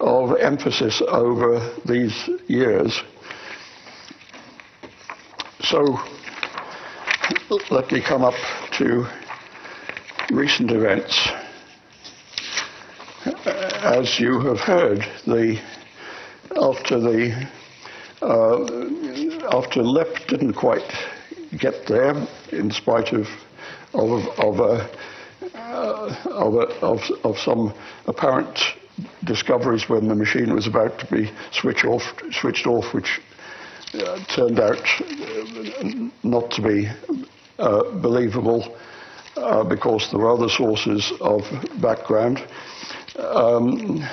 of 0.00 0.36
emphasis 0.38 1.02
over 1.08 1.74
these 1.84 2.28
years. 2.46 3.02
So 5.60 5.98
let 7.70 7.90
me 7.90 8.00
come 8.00 8.22
up 8.22 8.34
to 8.78 9.06
recent 10.30 10.70
events. 10.70 11.28
As 13.26 14.20
you 14.20 14.38
have 14.40 14.58
heard, 14.60 14.98
the, 15.26 15.58
after 16.60 17.00
the 17.00 17.48
uh, 18.20 19.56
after 19.56 19.82
LEP 19.82 20.26
didn't 20.28 20.52
quite 20.52 20.82
get 21.58 21.86
there, 21.86 22.14
in 22.52 22.70
spite 22.70 23.14
of 23.14 23.26
of 23.94 24.28
of, 24.38 24.60
uh, 24.60 24.86
of, 26.26 26.54
a, 26.54 26.66
of, 26.82 27.00
of 27.24 27.38
some 27.38 27.72
apparent 28.06 28.58
discoveries 29.24 29.88
when 29.88 30.06
the 30.06 30.14
machine 30.14 30.54
was 30.54 30.66
about 30.66 30.98
to 30.98 31.06
be 31.06 31.30
switched 31.50 31.86
off, 31.86 32.02
switched 32.30 32.66
off, 32.66 32.92
which 32.92 33.22
uh, 33.94 34.22
turned 34.26 34.60
out 34.60 34.84
not 36.22 36.50
to 36.50 36.60
be 36.60 36.88
uh, 37.58 37.90
believable 38.02 38.76
uh, 39.36 39.64
because 39.64 40.10
there 40.10 40.20
were 40.20 40.30
other 40.30 40.50
sources 40.50 41.10
of 41.22 41.40
background. 41.80 42.46
Um, 43.18 44.04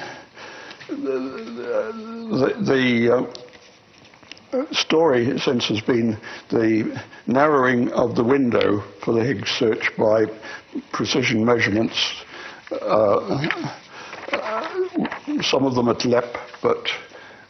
the, 0.88 2.56
the 2.62 3.28
uh, 4.54 4.74
story 4.74 5.40
since 5.40 5.68
has 5.68 5.82
been 5.82 6.18
the 6.50 7.02
narrowing 7.26 7.92
of 7.94 8.16
the 8.16 8.24
window 8.24 8.84
for 9.04 9.14
the 9.14 9.24
Higgs 9.24 9.50
search 9.50 9.92
by 9.98 10.26
precision 10.92 11.44
measurements. 11.44 12.24
Uh, 12.72 13.48
some 15.42 15.66
of 15.66 15.74
them 15.76 15.90
at 15.90 16.06
LEP, 16.06 16.38
but 16.62 16.88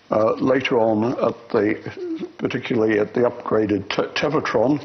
uh, 0.09 0.33
later 0.33 0.79
on 0.79 1.13
at 1.23 1.49
the, 1.49 2.27
particularly 2.37 2.99
at 2.99 3.13
the 3.13 3.21
upgraded 3.21 3.87
Tevatron, 4.15 4.81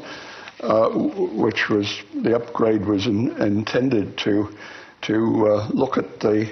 uh, 0.61 0.89
which 0.89 1.69
was 1.69 2.01
the 2.23 2.35
upgrade 2.35 2.85
was 2.85 3.05
in, 3.07 3.31
intended 3.41 4.17
to 4.17 4.49
to 5.03 5.47
uh, 5.47 5.67
look 5.69 5.97
at 5.97 6.19
the 6.19 6.49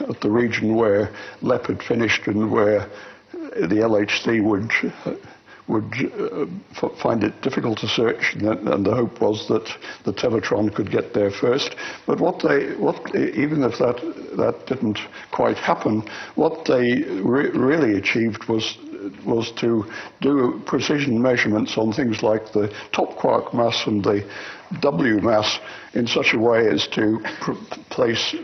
at 0.00 0.20
the 0.20 0.30
region 0.30 0.76
where 0.76 1.12
LEP 1.42 1.66
had 1.66 1.82
finished 1.82 2.26
and 2.26 2.50
where 2.50 2.88
the 3.32 3.76
LHC 3.76 4.42
would 4.42 4.72
would 5.70 5.94
uh, 6.82 6.88
find 7.00 7.22
it 7.22 7.40
difficult 7.42 7.78
to 7.78 7.86
search, 7.86 8.34
and, 8.34 8.68
and, 8.68 8.84
the 8.84 8.94
hope 8.94 9.20
was 9.20 9.46
that 9.46 9.72
the 10.04 10.12
Tevatron 10.12 10.74
could 10.74 10.90
get 10.90 11.14
there 11.14 11.30
first. 11.30 11.76
But 12.06 12.18
what 12.18 12.42
they, 12.42 12.74
what 12.74 13.14
even 13.14 13.62
if 13.62 13.78
that 13.78 13.96
that 14.36 14.66
didn't 14.66 14.98
quite 15.30 15.56
happen, 15.56 16.02
what 16.34 16.64
they 16.64 17.02
re 17.02 17.50
really 17.50 17.96
achieved 17.96 18.48
was 18.48 18.76
was 19.24 19.52
to 19.52 19.84
do 20.20 20.60
precision 20.66 21.22
measurements 21.22 21.78
on 21.78 21.92
things 21.92 22.22
like 22.22 22.52
the 22.52 22.72
top 22.92 23.16
quark 23.16 23.54
mass 23.54 23.86
and 23.86 24.04
the 24.04 24.28
W 24.80 25.20
mass 25.20 25.58
in 25.94 26.06
such 26.06 26.32
a 26.32 26.38
way 26.38 26.68
as 26.68 26.86
to 26.88 27.20
place 27.90 28.34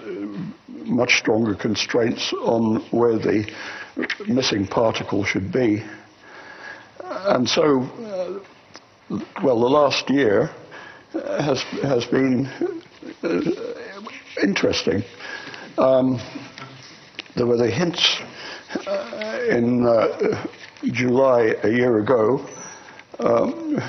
much 0.69 1.19
stronger 1.19 1.55
constraints 1.55 2.33
on 2.33 2.77
where 2.91 3.19
the 3.19 3.51
missing 4.27 4.67
particle 4.67 5.25
should 5.25 5.53
be. 5.53 5.83
And 7.01 7.49
so, 7.49 7.83
uh, 7.83 9.19
well, 9.43 9.61
the 9.61 9.69
last 9.69 10.11
year 10.11 10.51
has, 11.13 11.63
has 11.83 12.05
been 12.07 12.47
uh, 13.23 13.41
interesting. 14.43 15.05
Um, 15.79 16.21
there 17.37 17.47
were 17.47 17.57
the 17.57 17.71
hints 17.71 18.19
uh, 18.87 19.47
in 19.51 19.87
uh, 19.87 20.47
July 20.85 21.55
a 21.63 21.69
year 21.69 21.99
ago, 21.99 22.47
um, 23.19 23.81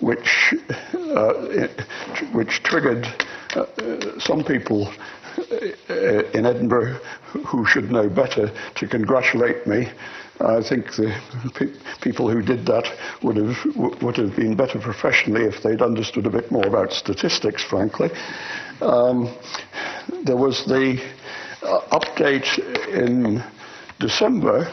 which 0.00 0.54
uh, 0.94 1.68
which 2.32 2.62
triggered 2.62 3.06
uh, 3.54 3.64
some 4.18 4.44
people 4.44 4.92
in 5.88 6.46
Edinburgh 6.46 6.94
who 7.46 7.64
should 7.64 7.90
know 7.90 8.08
better 8.08 8.50
to 8.74 8.86
congratulate 8.88 9.66
me. 9.66 9.88
I 10.40 10.62
think 10.62 10.94
the 10.94 11.12
pe 11.54 11.66
people 12.00 12.30
who 12.30 12.42
did 12.42 12.64
that 12.66 12.86
would 13.22 13.36
have 13.36 14.02
would 14.02 14.16
have 14.16 14.36
been 14.36 14.54
better 14.54 14.78
professionally 14.78 15.44
if 15.44 15.62
they'd 15.62 15.82
understood 15.82 16.26
a 16.26 16.30
bit 16.30 16.50
more 16.52 16.66
about 16.66 16.92
statistics. 16.92 17.62
Frankly, 17.64 18.10
um, 18.80 19.34
there 20.24 20.36
was 20.36 20.64
the 20.66 21.02
uh, 21.62 21.80
update 21.98 22.58
in 22.88 23.42
December 23.98 24.70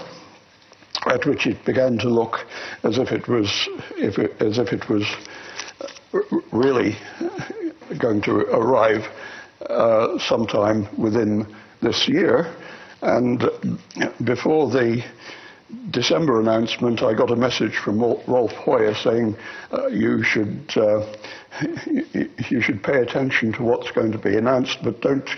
at 1.07 1.25
which 1.25 1.47
it 1.47 1.63
began 1.65 1.97
to 1.99 2.09
look 2.09 2.45
as 2.83 2.97
if 2.97 3.11
it 3.11 3.27
was 3.27 3.67
if 3.97 4.17
it, 4.17 4.41
as 4.41 4.57
if 4.57 4.73
it 4.73 4.89
was 4.89 5.05
really 6.51 6.95
going 7.99 8.21
to 8.21 8.31
arrive 8.55 9.05
uh, 9.69 10.17
sometime 10.19 10.87
within 10.97 11.45
this 11.81 12.07
year. 12.07 12.53
And 13.01 13.49
before 14.23 14.69
the 14.69 15.03
December 15.91 16.39
announcement, 16.39 17.03
I 17.03 17.13
got 17.13 17.31
a 17.31 17.35
message 17.35 17.77
from 17.77 17.99
Rolf 17.99 18.51
Heuer 18.51 18.95
saying 18.95 19.35
uh, 19.71 19.87
you 19.87 20.23
should 20.23 20.71
uh, 20.75 21.05
you 22.49 22.61
should 22.61 22.83
pay 22.83 23.01
attention 23.01 23.53
to 23.53 23.63
what's 23.63 23.91
going 23.91 24.11
to 24.11 24.17
be 24.17 24.35
announced, 24.37 24.79
but 24.83 25.01
don't 25.01 25.29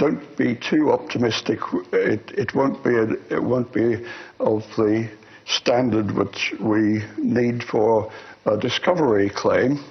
don't 0.00 0.36
be 0.38 0.56
too 0.56 0.90
optimistic. 0.90 1.58
It, 1.92 2.30
it 2.30 2.54
won't 2.54 2.82
be 2.82 2.96
a, 2.96 3.04
it 3.36 3.42
won't 3.42 3.70
be 3.70 4.02
of 4.40 4.62
the 4.78 5.10
standard 5.44 6.10
which 6.12 6.54
we 6.58 7.02
need 7.18 7.62
for 7.62 8.10
a 8.46 8.56
discovery 8.56 9.28
claim, 9.28 9.84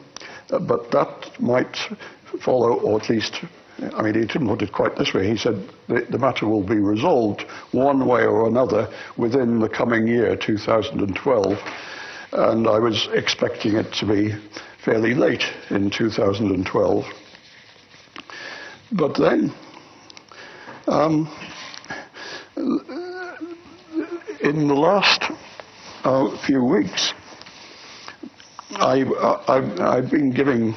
but 0.50 0.90
that 0.92 1.40
might 1.40 1.78
follow, 2.42 2.80
or 2.80 3.00
at 3.00 3.10
least 3.10 3.36
I 3.96 4.02
mean, 4.02 4.16
he 4.16 4.26
didn't 4.26 4.48
put 4.48 4.62
it 4.62 4.74
quite 4.74 4.98
this 4.98 5.14
way. 5.14 5.30
He 5.30 5.38
said 5.38 5.70
the, 5.88 6.06
the 6.10 6.18
matter 6.18 6.48
will 6.48 6.64
be 6.64 6.80
resolved 6.80 7.44
one 7.72 8.06
way 8.08 8.24
or 8.24 8.48
another 8.48 8.90
within 9.16 9.60
the 9.60 9.70
coming 9.70 10.06
year, 10.06 10.36
2012. 10.36 11.58
And 12.34 12.68
I 12.68 12.80
was 12.80 13.08
expecting 13.14 13.76
it 13.76 13.94
to 13.94 14.06
be 14.06 14.36
fairly 14.84 15.14
late 15.14 15.44
in 15.70 15.90
2012. 15.92 17.06
But 18.92 19.18
then, 19.18 19.54
um, 20.90 21.28
in 24.42 24.68
the 24.68 24.74
last 24.74 25.24
uh, 26.04 26.36
few 26.46 26.64
weeks, 26.64 27.14
I, 28.72 29.04
have 29.48 30.10
been 30.10 30.32
giving 30.32 30.74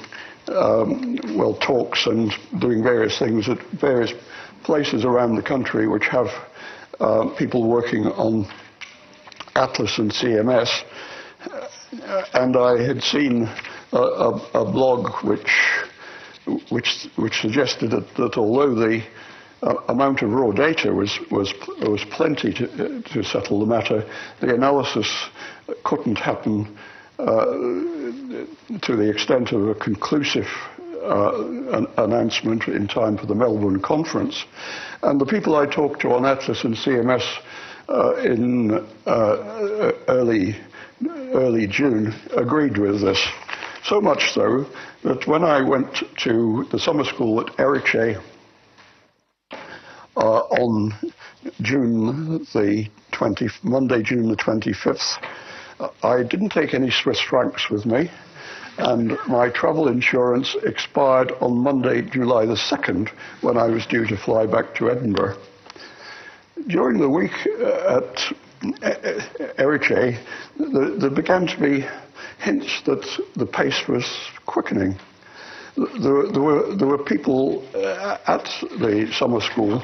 um, 0.48 1.18
well 1.36 1.54
talks 1.54 2.06
and 2.06 2.32
doing 2.60 2.82
various 2.82 3.18
things 3.18 3.48
at 3.48 3.58
various 3.80 4.12
places 4.64 5.04
around 5.04 5.36
the 5.36 5.42
country 5.42 5.88
which 5.88 6.06
have 6.06 6.28
uh, 7.00 7.34
people 7.38 7.68
working 7.68 8.06
on 8.06 8.46
Atlas 9.54 9.98
and 9.98 10.10
CMS, 10.10 10.82
and 12.34 12.56
I 12.56 12.82
had 12.82 13.02
seen 13.02 13.48
a, 13.92 13.96
a, 13.96 14.50
a 14.54 14.64
blog 14.70 15.24
which 15.24 15.50
which 16.70 17.08
which 17.16 17.40
suggested 17.40 17.92
that, 17.92 18.14
that 18.16 18.36
although 18.36 18.74
the 18.74 19.02
amount 19.88 20.22
of 20.22 20.32
raw 20.32 20.50
data 20.50 20.92
was 20.92 21.18
was 21.30 21.52
was 21.80 22.04
plenty 22.10 22.52
to 22.52 23.02
to 23.02 23.22
settle 23.22 23.60
the 23.60 23.66
matter, 23.66 24.04
the 24.40 24.54
analysis 24.54 25.28
couldn't 25.84 26.18
happen 26.18 26.76
uh, 27.18 27.44
to 28.80 28.96
the 28.96 29.08
extent 29.08 29.52
of 29.52 29.68
a 29.68 29.74
conclusive 29.74 30.48
uh, 31.02 31.44
an 31.72 31.86
announcement 31.98 32.68
in 32.68 32.86
time 32.86 33.16
for 33.16 33.26
the 33.26 33.34
Melbourne 33.34 33.80
conference. 33.80 34.44
And 35.02 35.20
the 35.20 35.26
people 35.26 35.56
I 35.56 35.66
talked 35.66 36.00
to 36.02 36.12
on 36.12 36.24
Atlas 36.24 36.64
and 36.64 36.76
CMS 36.76 37.24
uh, 37.88 38.14
in 38.16 38.86
uh, 39.06 39.92
early, 40.08 40.56
early 41.04 41.66
June 41.66 42.14
agreed 42.36 42.78
with 42.78 43.00
this. 43.00 43.20
So 43.84 44.00
much 44.00 44.32
so 44.32 44.64
that 45.02 45.26
when 45.26 45.42
I 45.42 45.60
went 45.60 46.04
to 46.18 46.66
the 46.70 46.78
summer 46.78 47.04
school 47.04 47.40
at 47.40 47.58
Erice 47.58 48.16
uh, 48.16 48.22
Uh, 50.14 50.40
on 50.40 50.92
June 51.62 52.38
the 52.52 52.86
20, 53.12 53.48
Monday, 53.62 54.02
June 54.02 54.28
the 54.28 54.36
25th, 54.36 55.18
I 56.02 56.22
didn't 56.22 56.50
take 56.50 56.74
any 56.74 56.90
Swiss 56.90 57.20
francs 57.20 57.70
with 57.70 57.86
me, 57.86 58.10
and 58.78 59.16
my 59.26 59.48
travel 59.48 59.88
insurance 59.88 60.54
expired 60.64 61.32
on 61.40 61.58
Monday, 61.58 62.02
July 62.02 62.44
the 62.44 62.54
2nd, 62.54 63.08
when 63.40 63.56
I 63.56 63.66
was 63.66 63.86
due 63.86 64.06
to 64.06 64.16
fly 64.16 64.46
back 64.46 64.74
to 64.76 64.90
Edinburgh. 64.90 65.38
During 66.68 66.98
the 67.00 67.08
week 67.08 67.32
uh, 67.60 68.00
at 68.00 68.32
uh, 68.82 68.86
uh, 68.86 69.52
Erice, 69.58 70.18
there 70.58 71.10
began 71.10 71.46
to 71.46 71.60
be 71.60 71.86
hints 72.38 72.82
that 72.84 73.04
the 73.34 73.46
pace 73.46 73.88
was 73.88 74.04
quickening. 74.46 74.96
There, 75.76 76.26
there, 76.30 76.42
were, 76.42 76.76
there 76.76 76.86
were 76.86 77.02
people 77.02 77.66
uh, 77.74 78.18
at 78.26 78.44
the 78.78 79.10
summer 79.12 79.40
school 79.40 79.82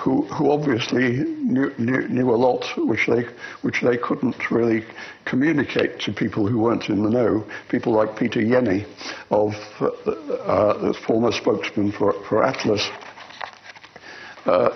who, 0.00 0.22
who 0.26 0.50
obviously 0.50 1.24
knew, 1.42 1.72
knew, 1.78 2.08
knew, 2.08 2.30
a 2.30 2.36
lot 2.36 2.64
which 2.76 3.06
they, 3.06 3.24
which 3.62 3.80
they 3.80 3.96
couldn't 3.96 4.50
really 4.50 4.84
communicate 5.24 6.00
to 6.00 6.12
people 6.12 6.46
who 6.46 6.58
weren't 6.58 6.88
in 6.88 7.02
the 7.02 7.10
know. 7.10 7.44
People 7.68 7.92
like 7.92 8.18
Peter 8.18 8.40
Jenni, 8.40 8.86
of 9.30 9.54
uh, 9.80 9.86
uh, 10.10 10.78
the 10.78 10.94
former 11.06 11.32
spokesman 11.32 11.92
for, 11.92 12.12
for 12.28 12.44
Atlas. 12.44 12.86
Uh, 14.44 14.70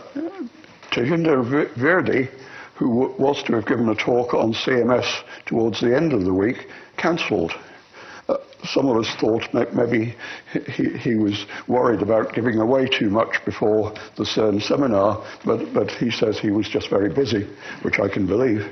Tejinder 0.91 1.45
Virdee, 1.75 2.31
who 2.77 3.13
was 3.19 3.43
to 3.43 3.55
have 3.55 3.67
given 3.67 3.89
a 3.89 3.95
talk 3.95 4.35
on 4.35 4.55
CMS 4.55 5.23
towards 5.47 5.81
the 5.81 5.95
end 5.95 6.13
of 6.13 6.25
the 6.25 6.33
week, 6.33 6.69
cancelled 6.97 7.53
some 8.65 8.89
of 8.89 8.97
us 8.97 9.09
thought 9.21 9.43
maybe 9.75 10.15
he, 10.75 10.91
he, 10.99 11.15
was 11.15 11.47
worried 11.69 12.03
about 12.03 12.35
giving 12.35 12.59
away 12.59 12.87
too 12.87 13.11
much 13.11 13.45
before 13.45 13.93
the 14.17 14.25
CERN 14.25 14.61
seminar, 14.61 15.25
but, 15.45 15.73
but 15.73 15.91
he 15.91 16.11
says 16.11 16.39
he 16.39 16.51
was 16.51 16.69
just 16.69 16.91
very 16.91 17.09
busy, 17.09 17.47
which 17.83 17.99
I 18.01 18.09
can 18.09 18.27
believe. 18.27 18.67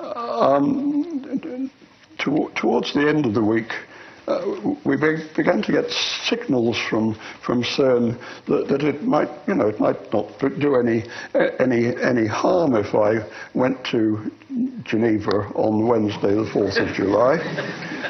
Um, 0.00 1.70
to, 2.18 2.50
towards 2.54 2.92
the 2.94 3.08
end 3.08 3.26
of 3.26 3.34
the 3.34 3.42
week, 3.42 3.72
uh, 4.30 4.74
we 4.84 4.96
began 4.96 5.62
to 5.62 5.72
get 5.72 5.90
signals 5.90 6.78
from 6.88 7.18
from 7.44 7.62
CERN 7.62 8.18
that, 8.46 8.68
that, 8.68 8.82
it 8.82 9.02
might, 9.02 9.28
you 9.48 9.54
know, 9.54 9.68
it 9.68 9.80
might 9.80 10.12
not 10.12 10.26
do 10.60 10.76
any 10.76 11.04
any 11.58 11.96
any 11.96 12.26
harm 12.26 12.76
if 12.76 12.94
I 12.94 13.26
went 13.54 13.84
to 13.86 14.30
Geneva 14.84 15.50
on 15.54 15.86
Wednesday, 15.86 16.34
the 16.34 16.48
fourth 16.52 16.76
of 16.76 16.94
July. 16.94 17.36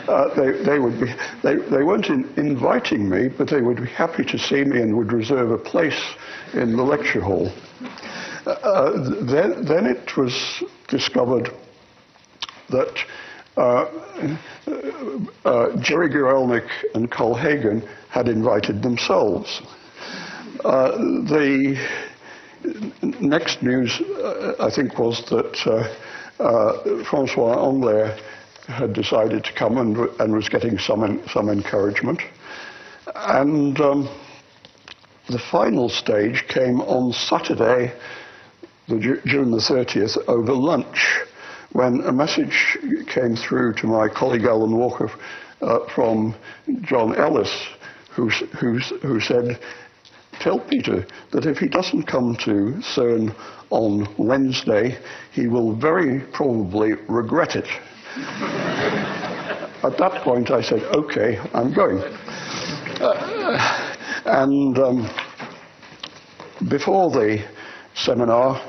Uh, 0.08 0.34
they, 0.34 0.62
they 0.64 0.78
would 0.78 1.00
be 1.00 1.06
they, 1.42 1.56
they 1.56 1.82
weren't 1.82 2.08
in, 2.08 2.30
inviting 2.36 3.08
me, 3.08 3.28
but 3.28 3.48
they 3.48 3.62
would 3.62 3.78
be 3.78 3.86
happy 3.86 4.24
to 4.24 4.38
see 4.38 4.64
me 4.64 4.80
and 4.80 4.96
would 4.96 5.12
reserve 5.12 5.50
a 5.50 5.58
place 5.58 6.00
in 6.54 6.76
the 6.76 6.82
lecture 6.82 7.20
hall. 7.20 7.50
Uh, 8.46 8.90
then, 9.24 9.64
then 9.64 9.86
it 9.86 10.16
was 10.16 10.62
discovered 10.88 11.50
that 12.70 12.88
uh, 12.88 12.98
uh, 12.98 13.04
Gerry 15.82 16.08
Guralnik 16.08 16.68
and 16.94 17.10
Carl 17.10 17.34
Hagen 17.34 17.86
had 18.08 18.28
invited 18.28 18.82
themselves. 18.82 19.62
Uh, 20.64 20.90
the 20.92 21.76
next 23.20 23.62
news, 23.62 24.00
uh, 24.00 24.54
I 24.60 24.70
think, 24.70 24.98
was 24.98 25.24
that 25.30 25.66
uh, 25.66 27.04
Francois 27.04 27.56
Englert 27.56 28.20
had 28.66 28.92
decided 28.92 29.44
to 29.44 29.52
come 29.52 29.78
and, 29.78 29.96
and 30.20 30.32
was 30.34 30.48
getting 30.48 30.78
some, 30.78 31.22
some 31.32 31.48
encouragement. 31.48 32.20
And 33.14 33.80
um, 33.80 34.08
the 35.28 35.38
final 35.38 35.88
stage 35.88 36.44
came 36.48 36.80
on 36.82 37.12
Saturday, 37.12 37.92
the 38.88 39.20
June 39.24 39.50
the 39.50 39.58
30th, 39.58 40.18
over 40.28 40.52
lunch 40.52 41.20
when 41.72 42.00
a 42.00 42.12
message 42.12 42.78
came 43.06 43.36
through 43.36 43.74
to 43.74 43.86
my 43.86 44.08
colleague 44.08 44.44
Alan 44.44 44.76
Walker 44.76 45.10
uh, 45.60 45.78
from 45.94 46.34
John 46.82 47.14
Ellis, 47.14 47.68
who, 48.10 48.28
who, 48.28 48.78
who 48.78 49.20
said, 49.20 49.58
Tell 50.40 50.58
Peter 50.58 51.06
that 51.32 51.46
if 51.46 51.58
he 51.58 51.68
doesn't 51.68 52.04
come 52.04 52.34
to 52.44 52.80
CERN 52.80 53.34
on 53.68 54.08
Wednesday, 54.16 54.98
he 55.32 55.46
will 55.46 55.76
very 55.76 56.20
probably 56.32 56.94
regret 57.08 57.56
it. 57.56 57.68
At 59.82 59.96
that 59.98 60.22
point, 60.22 60.50
I 60.50 60.62
said, 60.62 60.82
Okay, 60.94 61.38
I'm 61.54 61.72
going. 61.72 61.98
Uh, 63.00 63.86
and 64.24 64.78
um, 64.78 65.10
before 66.68 67.10
the 67.10 67.44
seminar, 67.94 68.60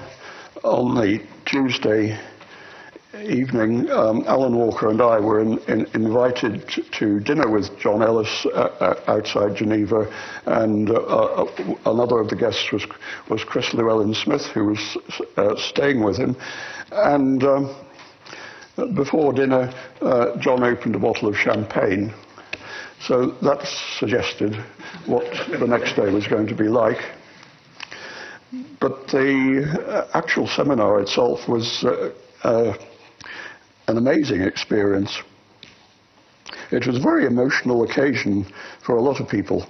on 0.63 0.95
the 0.95 1.25
Tuesday 1.45 2.19
evening, 3.21 3.89
um, 3.91 4.23
Alan 4.27 4.55
Walker 4.55 4.89
and 4.89 5.01
I 5.01 5.19
were 5.19 5.39
in, 5.39 5.57
in, 5.67 5.85
invited 5.93 6.67
to 6.93 7.19
dinner 7.19 7.49
with 7.49 7.77
John 7.79 8.01
Ellis 8.01 8.45
uh, 8.47 8.49
uh, 8.49 9.03
outside 9.07 9.55
Geneva, 9.55 10.11
and 10.45 10.89
uh, 10.89 10.93
uh, 10.93 11.75
another 11.85 12.19
of 12.19 12.29
the 12.29 12.35
guests 12.35 12.71
was, 12.71 12.85
was 13.29 13.43
Chris 13.43 13.73
Llewellyn 13.73 14.13
Smith, 14.13 14.45
who 14.47 14.65
was 14.65 14.97
uh, 15.37 15.55
staying 15.55 16.03
with 16.03 16.17
him. 16.17 16.35
And 16.91 17.43
um, 17.43 17.75
before 18.95 19.33
dinner, 19.33 19.73
uh, 20.01 20.37
John 20.37 20.63
opened 20.63 20.95
a 20.95 20.99
bottle 20.99 21.27
of 21.27 21.37
champagne. 21.37 22.13
So 23.01 23.31
that 23.41 23.65
suggested 23.97 24.55
what 25.05 25.25
the 25.59 25.67
next 25.67 25.95
day 25.95 26.11
was 26.11 26.27
going 26.27 26.47
to 26.47 26.55
be 26.55 26.67
like. 26.67 26.99
But 28.79 29.07
the 29.07 30.09
actual 30.13 30.47
seminar 30.47 30.99
itself 31.01 31.47
was 31.47 31.85
an 33.91 33.97
amazing 33.97 34.41
experience. 34.41 35.21
It 36.71 36.87
was 36.87 36.97
a 36.97 37.01
very 37.01 37.25
emotional 37.25 37.83
occasion 37.83 38.45
for 38.85 38.95
a 38.95 39.01
lot 39.01 39.19
of 39.19 39.27
people. 39.27 39.67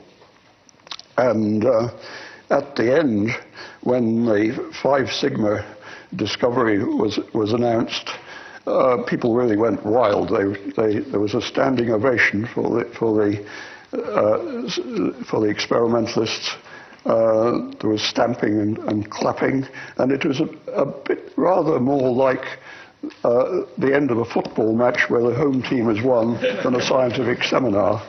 And 1.18 1.66
uh, 1.66 1.90
at 2.52 2.76
the 2.76 2.98
end, 3.00 3.32
when 3.82 4.26
the 4.26 4.72
Five 4.82 5.12
Sigma 5.12 5.66
discovery 6.16 6.84
was, 6.84 7.20
was 7.34 7.54
announced, 7.54 8.10
uh, 8.68 9.04
people 9.08 9.34
really 9.34 9.58
went 9.58 9.84
wild. 9.84 10.30
They, 10.30 10.72
they, 10.74 11.00
there 11.00 11.20
was 11.20 11.34
a 11.34 11.42
standing 11.42 11.90
ovation 11.90 12.46
for 12.54 12.70
the, 12.70 12.86
for 12.94 13.16
the, 13.16 13.44
uh, 13.98 15.24
for 15.26 15.42
the 15.42 15.50
experimentalists. 15.50 16.52
Uh, 17.06 17.72
there 17.80 17.90
was 17.90 18.04
stamping 18.04 18.60
and, 18.60 18.78
and, 18.78 19.10
clapping, 19.10 19.68
and 19.98 20.12
it 20.12 20.24
was 20.24 20.40
a, 20.40 20.46
a 20.74 20.86
bit 20.86 21.34
rather 21.36 21.80
more 21.80 22.12
like 22.12 22.60
uh, 23.24 23.62
the 23.78 23.96
end 23.96 24.12
of 24.12 24.20
a 24.20 24.26
football 24.26 24.76
match 24.76 25.10
where 25.10 25.22
the 25.22 25.34
home 25.34 25.62
team 25.64 25.88
has 25.94 26.04
won 26.04 26.40
than 26.64 26.76
a 26.76 26.82
scientific 26.82 27.44
seminar. 27.44 28.02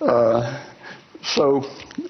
Uh, 0.00 0.66
so 1.22 1.58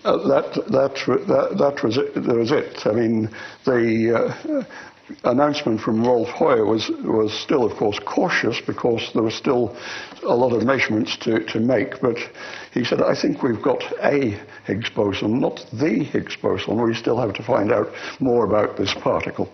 uh, 0.04 0.16
that, 0.28 0.54
that, 0.70 0.94
that, 1.26 1.56
that, 1.58 1.82
was 1.82 1.96
it, 1.96 2.14
that 2.14 2.36
was 2.36 2.52
it. 2.52 2.86
I 2.86 2.92
mean, 2.92 3.28
the 3.64 4.14
uh, 4.14 4.64
announcement 5.24 5.80
from 5.80 6.04
Rolf 6.04 6.28
Heuer 6.28 6.66
was, 6.66 6.90
was 7.02 7.32
still, 7.32 7.64
of 7.64 7.76
course, 7.76 7.98
cautious 8.04 8.60
because 8.64 9.10
there 9.14 9.22
was 9.22 9.34
still 9.34 9.76
a 10.22 10.34
lot 10.34 10.52
of 10.52 10.62
measurements 10.62 11.16
to, 11.18 11.44
to 11.46 11.58
make. 11.58 12.00
But 12.00 12.18
he 12.72 12.84
said, 12.84 13.02
I 13.02 13.20
think 13.20 13.42
we've 13.42 13.62
got 13.62 13.82
a 14.02 14.38
Higgs 14.64 14.90
boson, 14.90 15.40
not 15.40 15.66
the 15.72 16.04
Higgs 16.04 16.36
boson. 16.36 16.80
We 16.80 16.94
still 16.94 17.18
have 17.18 17.34
to 17.34 17.42
find 17.42 17.72
out 17.72 17.88
more 18.20 18.44
about 18.44 18.76
this 18.76 18.94
particle. 18.94 19.50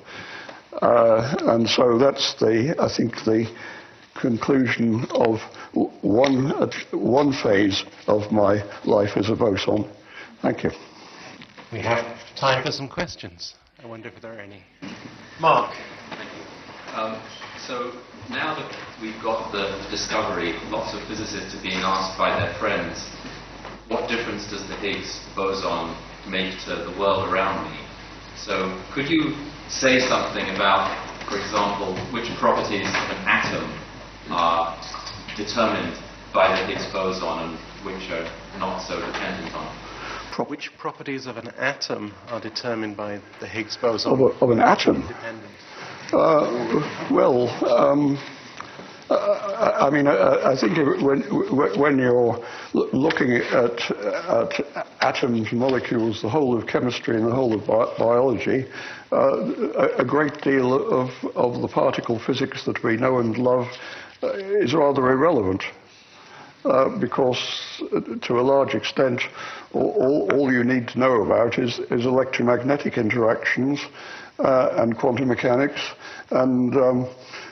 Uh, 0.83 1.37
and 1.43 1.69
so 1.69 1.99
that's 1.99 2.35
the, 2.35 2.75
I 2.79 2.89
think, 2.95 3.25
the 3.25 3.51
conclusion 4.15 5.07
of 5.11 5.41
one, 6.03 6.51
one 6.93 7.33
phase 7.33 7.85
of 8.07 8.31
my 8.33 8.63
life 8.85 9.17
as 9.17 9.31
a 9.31 9.37
boson. 9.37 9.91
Thank 10.43 10.65
you. 10.65 10.71
We 11.73 11.81
have 11.81 12.05
time 12.37 12.65
for 12.65 12.71
some 12.71 12.89
questions. 12.89 13.55
I 13.83 13.87
wonder 13.87 14.09
if 14.09 14.21
there 14.21 14.35
are 14.35 14.41
any. 14.41 14.63
Mark. 15.41 15.75
Thank 16.11 16.31
you. 16.37 16.97
Um, 16.97 17.21
so 17.67 17.93
now 18.31 18.55
that 18.55 18.73
we've 19.03 19.21
got 19.23 19.53
the 19.53 19.87
discovery, 19.91 20.55
lots 20.71 20.95
of 20.95 21.07
physicists 21.09 21.55
are 21.55 21.63
being 21.63 21.81
asked 21.81 22.17
by 22.17 22.39
their 22.39 22.55
friends, 22.59 23.05
what 23.89 24.09
difference 24.09 24.49
does 24.51 24.67
the 24.69 24.77
Higgs 24.77 25.21
boson 25.35 25.95
make 26.29 26.59
to 26.65 26.75
the 26.75 26.99
world 26.99 27.29
around 27.29 27.71
me? 27.71 27.79
So 28.37 28.81
could 28.93 29.09
you 29.09 29.35
say 29.69 30.01
something 30.01 30.49
about, 30.55 30.91
for 31.29 31.39
example, 31.39 31.97
which 32.13 32.29
properties 32.37 32.87
of 32.87 33.11
an 33.11 33.23
atom 33.27 33.73
are 34.31 34.79
determined 35.37 35.97
by 36.33 36.49
the 36.49 36.67
Higgs 36.67 36.87
boson 36.93 37.29
and 37.29 37.59
which 37.85 38.11
are 38.11 38.29
not 38.59 38.81
so 38.81 38.99
dependent 39.01 39.55
on 39.55 39.67
it? 39.67 40.49
Which 40.49 40.77
properties 40.77 41.27
of 41.27 41.39
an 41.39 41.49
atom 41.57 42.15
are 42.29 42.41
determined 42.41 42.97
by 42.97 43.21
the 43.41 43.47
Higgs 43.47 43.77
boson? 43.77 44.13
Of, 44.13 44.21
a, 44.21 44.25
of 44.45 44.51
an 44.51 44.61
atom? 44.61 45.03
Uh, 46.13 47.09
well, 47.11 47.49
um, 47.65 48.19
uh, 49.11 49.73
I 49.81 49.91
mean, 49.91 50.07
uh, 50.07 50.41
I 50.45 50.57
think 50.57 50.77
when, 51.01 51.21
when 51.79 51.99
you're 51.99 52.45
looking 52.73 53.37
at, 53.37 53.91
at, 53.91 54.87
atoms, 55.01 55.53
molecules, 55.53 56.23
the 56.23 56.29
whole 56.29 56.59
of 56.59 56.67
chemistry 56.67 57.17
and 57.17 57.27
the 57.27 57.35
whole 57.35 57.55
of 57.55 57.67
bi- 57.67 57.95
biology, 57.99 58.67
uh, 59.13 59.99
a, 59.99 60.05
great 60.05 60.41
deal 60.43 60.75
of, 60.75 61.11
of 61.37 61.63
the 61.63 61.69
particle 61.69 62.19
physics 62.19 62.65
that 62.65 62.83
we 62.83 62.97
know 62.97 63.19
and 63.19 63.39
love 63.39 63.69
uh, 64.23 64.33
is 64.33 64.75
rather 64.75 65.13
irrelevant. 65.13 65.63
Uh, 66.65 66.89
because 66.99 67.81
uh, 67.95 68.01
to 68.23 68.41
a 68.41 68.43
large 68.43 68.75
extent, 68.75 69.23
all, 69.73 70.29
all, 70.33 70.53
you 70.53 70.65
need 70.65 70.89
to 70.89 70.99
know 70.99 71.23
about 71.23 71.61
is, 71.61 71.79
is 71.91 72.07
electromagnetic 72.07 72.99
interactions 72.99 73.79
and 74.39 74.99
quantum 74.99 75.29
mechanics, 75.29 75.81
and 76.31 76.77
um, 76.77 77.09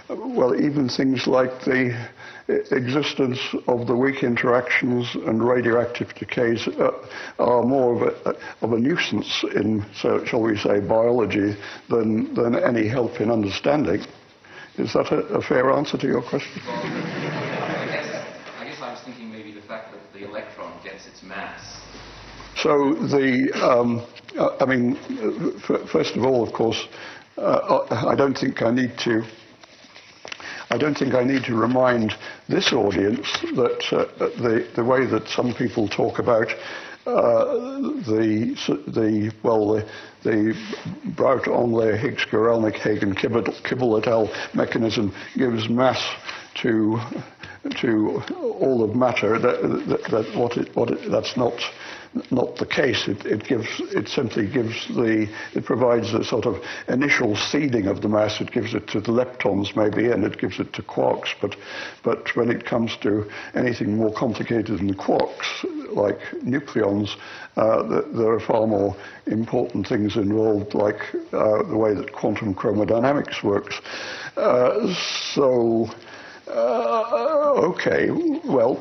well, 0.09 0.55
even 0.61 0.89
things 0.89 1.27
like 1.27 1.65
the 1.65 2.09
existence 2.49 3.39
of 3.67 3.87
the 3.87 3.97
weak 3.97 4.23
interactions 4.23 5.15
and 5.15 5.47
radioactive 5.47 6.15
decays 6.15 6.69
uh, 6.69 6.91
are 7.39 7.63
more 7.63 7.95
of 7.95 8.03
a, 8.27 8.37
of 8.61 8.73
a 8.73 8.79
nuisance 8.79 9.45
in, 9.55 9.85
so, 9.95 10.23
shall 10.25 10.43
we 10.43 10.57
say, 10.57 10.81
biology 10.81 11.57
than, 11.89 12.35
than 12.35 12.55
any 12.55 12.87
help 12.87 13.21
in 13.21 13.31
understanding. 13.31 14.05
Is 14.77 14.93
that 14.93 15.11
a, 15.13 15.21
a 15.35 15.41
fair 15.41 15.71
answer 15.73 15.97
to 15.97 16.07
your 16.07 16.21
question? 16.21 16.61
Well, 16.67 16.77
I, 16.77 17.87
guess, 17.87 18.27
I 18.59 18.65
guess 18.65 18.81
I 18.83 18.93
was 18.93 19.01
thinking 19.05 19.31
maybe 19.31 19.53
the 19.53 19.63
fact 19.63 19.93
that 19.93 20.01
the 20.13 20.29
electron 20.29 20.73
gets 20.85 21.07
its 21.07 21.23
mass? 21.23 21.81
So 22.57 22.95
the, 22.95 23.53
um, 23.55 24.05
I 24.61 24.67
mean, 24.67 24.97
first 25.91 26.17
of 26.17 26.25
all, 26.25 26.47
of 26.47 26.53
course, 26.53 26.89
uh, 27.39 27.87
I 28.07 28.15
don't 28.15 28.37
think 28.37 28.63
I 28.63 28.71
need 28.71 28.99
to. 28.99 29.25
I 30.71 30.79
don't 30.79 30.97
think 30.97 31.15
I 31.15 31.25
need 31.25 31.45
to 31.45 31.55
remind 31.55 32.15
this 32.49 32.73
audience 32.73 33.31
that 33.55 33.85
uh, 33.93 34.05
the 34.19 34.67
the 34.75 34.85
way 34.85 35.07
that 35.07 35.29
some 35.29 35.55
people 35.55 35.89
talk 35.89 36.19
about 36.19 36.51
uh, 37.07 37.45
the 38.07 38.57
the 38.87 39.33
well 39.43 39.75
the 39.75 39.87
the 40.23 40.55
Brout 41.17 41.45
Englert 41.45 42.01
Higgs 42.01 42.25
Guralnik 42.25 42.77
Hagen 42.77 43.15
Kibble 43.15 43.97
et 43.99 44.07
al. 44.07 44.31
mechanism 44.55 45.15
gives 45.37 45.69
mass 45.69 46.03
to 46.63 46.99
to 47.81 48.23
all 48.61 48.85
of 48.85 48.95
matter, 48.95 49.39
that, 49.39 49.63
that, 49.89 50.05
that 50.11 50.39
what 50.39 50.57
it, 50.57 50.75
what 50.77 50.91
it, 50.91 51.11
that's 51.11 51.37
not 51.37 51.55
not 52.31 52.57
the 52.57 52.67
case. 52.67 53.09
It, 53.09 53.25
it, 53.27 53.45
gives 53.45 53.69
it 53.93 54.09
simply 54.09 54.47
gives 54.47 54.89
the 54.89 55.29
it 55.55 55.65
provides 55.65 56.15
a 56.15 56.25
sort 56.25 56.47
of 56.47 56.63
initial 56.89 57.37
seeding 57.37 57.87
of 57.87 58.03
the 58.03 58.09
mass. 58.09 58.41
It 58.41 58.53
gives 58.53 58.75
it 58.75 58.87
to 58.89 59.01
the 59.01 59.13
leptons 59.13 59.75
maybe, 59.75 60.11
and 60.11 60.25
it 60.25 60.39
gives 60.39 60.61
it 60.61 60.73
to 60.75 60.83
quarks. 60.83 61.35
But 61.41 61.57
but 62.03 62.35
when 62.37 62.51
it 62.51 62.65
comes 62.65 62.97
to 62.99 63.29
anything 63.55 63.97
more 63.97 64.13
complicated 64.13 64.79
than 64.79 64.95
quarks, 64.95 65.65
like 65.93 66.21
nucleons, 66.45 67.17
uh, 67.57 68.03
there 68.13 68.33
are 68.33 68.41
far 68.41 68.67
more 68.67 68.97
important 69.27 69.87
things 69.87 70.17
involved, 70.17 70.75
like 70.75 71.01
uh, 71.33 71.63
the 71.65 71.77
way 71.77 71.95
that 71.95 72.13
quantum 72.13 72.55
chromodynamics 72.55 73.43
works. 73.43 73.81
Uh, 74.37 74.95
so. 75.35 75.89
Uh, 76.47 77.55
okay, 77.57 78.11
well, 78.45 78.75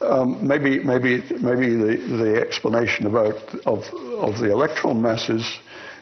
um, 0.00 0.46
maybe 0.46 0.78
maybe 0.80 1.22
maybe 1.40 1.74
the, 1.74 1.96
the 2.18 2.40
explanation 2.40 3.06
about 3.06 3.36
of 3.66 3.84
of 4.18 4.38
the 4.38 4.50
electron 4.50 5.00
masses 5.00 5.58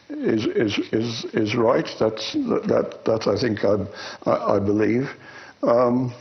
is 0.09 0.45
is 0.45 0.77
is 0.91 1.25
is 1.33 1.55
right. 1.55 1.87
That's 1.99 2.33
that 2.33 2.99
that 3.05 3.27
I 3.27 3.39
think 3.39 3.63
I 3.63 4.29
I, 4.29 4.55
I 4.55 4.59
believe. 4.59 5.09
Um, 5.63 6.13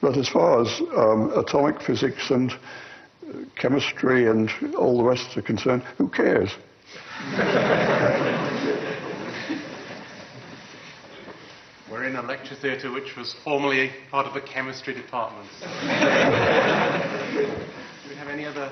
but 0.00 0.16
as 0.16 0.28
far 0.28 0.62
as 0.62 0.80
um, 0.96 1.32
atomic 1.36 1.80
physics 1.82 2.30
and 2.30 2.52
chemistry 3.56 4.28
and 4.28 4.50
all 4.74 4.98
the 4.98 5.04
rest 5.04 5.36
are 5.36 5.42
concerned, 5.42 5.82
who 5.98 6.08
cares? 6.08 6.50
We're 11.90 12.04
in 12.04 12.09
a 12.20 12.26
lecture 12.26 12.54
theatre 12.54 12.92
which 12.92 13.16
was 13.16 13.34
formerly 13.42 13.90
part 14.10 14.26
of 14.26 14.34
the 14.34 14.40
chemistry 14.42 14.92
department. 14.92 15.48
Do 15.60 15.66
we 18.08 18.14
have 18.14 18.28
any 18.28 18.44
other? 18.44 18.70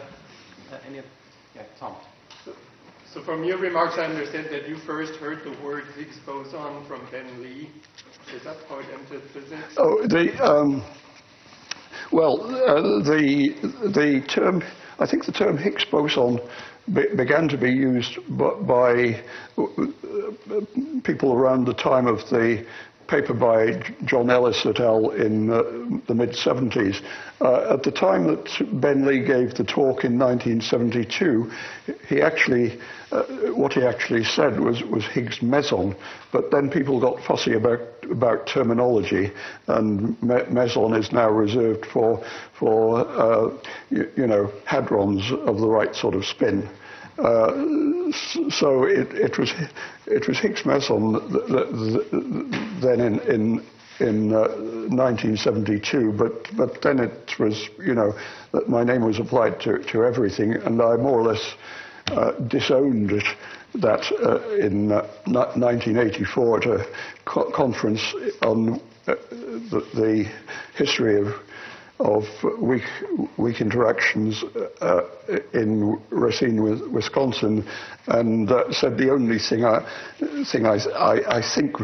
Uh, 0.70 0.78
any 0.86 0.98
other? 0.98 1.08
Yeah, 1.54 1.62
Tom. 1.80 1.96
So, 2.44 2.52
so, 3.12 3.22
from 3.22 3.44
your 3.44 3.56
remarks, 3.58 3.96
I 3.96 4.04
understand 4.04 4.48
that 4.50 4.68
you 4.68 4.76
first 4.76 5.14
heard 5.14 5.42
the 5.44 5.56
word 5.64 5.84
Higgs 5.96 6.18
boson 6.26 6.84
from 6.86 7.00
Ben 7.10 7.42
Lee. 7.42 7.70
Is 8.34 8.44
that 8.44 8.56
how 8.68 8.80
it 8.80 8.86
entered 8.92 9.22
physics? 9.32 9.74
Oh, 9.78 10.06
the 10.06 10.36
um, 10.44 10.84
well, 12.12 12.42
uh, 12.42 13.02
the 13.02 13.54
the 13.94 14.22
term. 14.28 14.62
I 14.98 15.06
think 15.06 15.24
the 15.24 15.32
term 15.32 15.56
Higgs 15.56 15.84
boson 15.84 16.40
be, 16.92 17.06
began 17.16 17.48
to 17.48 17.56
be 17.56 17.70
used 17.70 18.18
by, 18.36 18.50
by 18.54 19.22
uh, 19.56 20.60
people 21.04 21.32
around 21.34 21.66
the 21.66 21.74
time 21.74 22.06
of 22.06 22.18
the 22.30 22.66
paper 23.08 23.32
by 23.32 23.82
John 24.04 24.30
Ellis 24.30 24.64
et 24.66 24.80
al. 24.80 25.10
in 25.10 25.50
uh, 25.50 25.62
the 26.06 26.14
mid 26.14 26.30
70s. 26.30 27.02
Uh, 27.40 27.74
at 27.74 27.82
the 27.82 27.90
time 27.90 28.26
that 28.26 28.80
Ben 28.80 29.06
Lee 29.06 29.20
gave 29.20 29.54
the 29.54 29.64
talk 29.64 30.04
in 30.04 30.18
1972, 30.18 31.50
he 32.06 32.20
actually, 32.20 32.78
uh, 33.10 33.22
what 33.54 33.72
he 33.72 33.82
actually 33.82 34.24
said 34.24 34.60
was, 34.60 34.82
was 34.84 35.04
Higgs 35.06 35.40
meson, 35.40 35.96
but 36.32 36.50
then 36.50 36.68
people 36.70 37.00
got 37.00 37.22
fussy 37.24 37.54
about, 37.54 37.80
about 38.10 38.46
terminology, 38.46 39.32
and 39.68 40.20
me- 40.22 40.44
meson 40.50 40.94
is 40.94 41.10
now 41.10 41.30
reserved 41.30 41.86
for, 41.86 42.22
for 42.58 43.00
uh, 43.00 43.56
you, 43.90 44.10
you 44.16 44.26
know, 44.26 44.52
hadrons 44.66 45.32
of 45.46 45.58
the 45.58 45.68
right 45.68 45.94
sort 45.94 46.14
of 46.14 46.26
spin. 46.26 46.68
Uh, 47.18 48.10
so 48.48 48.84
it, 48.84 49.12
it, 49.12 49.38
was 49.38 49.52
it 50.06 50.28
was 50.28 50.38
Higgs 50.38 50.64
meson 50.64 51.12
then 52.80 53.00
in 53.00 53.18
in 53.20 53.62
in 54.00 54.32
uh, 54.32 54.46
1972, 54.88 56.12
but 56.12 56.48
but 56.56 56.80
then 56.82 57.00
it 57.00 57.38
was 57.38 57.68
you 57.84 57.94
know 57.94 58.14
that 58.52 58.68
my 58.68 58.84
name 58.84 59.04
was 59.04 59.18
applied 59.18 59.60
to 59.60 59.78
to 59.78 60.04
everything, 60.04 60.54
and 60.54 60.80
I 60.80 60.96
more 60.96 61.20
or 61.20 61.24
less 61.24 61.54
uh, 62.12 62.32
disowned 62.46 63.12
it. 63.12 63.24
That 63.74 64.10
uh, 64.24 64.40
in 64.56 64.88
1984 64.88 66.56
at 66.56 66.66
a 66.66 66.86
co- 67.26 67.50
conference 67.50 68.14
on 68.40 68.80
uh, 69.06 69.14
the, 69.70 69.86
the 69.94 70.32
history 70.74 71.20
of 71.20 71.34
of 72.00 72.24
weak, 72.60 72.84
weak 73.36 73.60
interactions 73.60 74.44
uh, 74.80 75.02
in 75.52 76.00
Racine, 76.10 76.92
Wisconsin, 76.92 77.66
and 78.06 78.50
uh, 78.50 78.72
said 78.72 78.96
the 78.96 79.10
only 79.10 79.38
thing 79.38 79.64
I, 79.64 79.80
thing 80.50 80.66
I, 80.66 80.76
I, 80.94 81.38
I, 81.38 81.42
think 81.42 81.76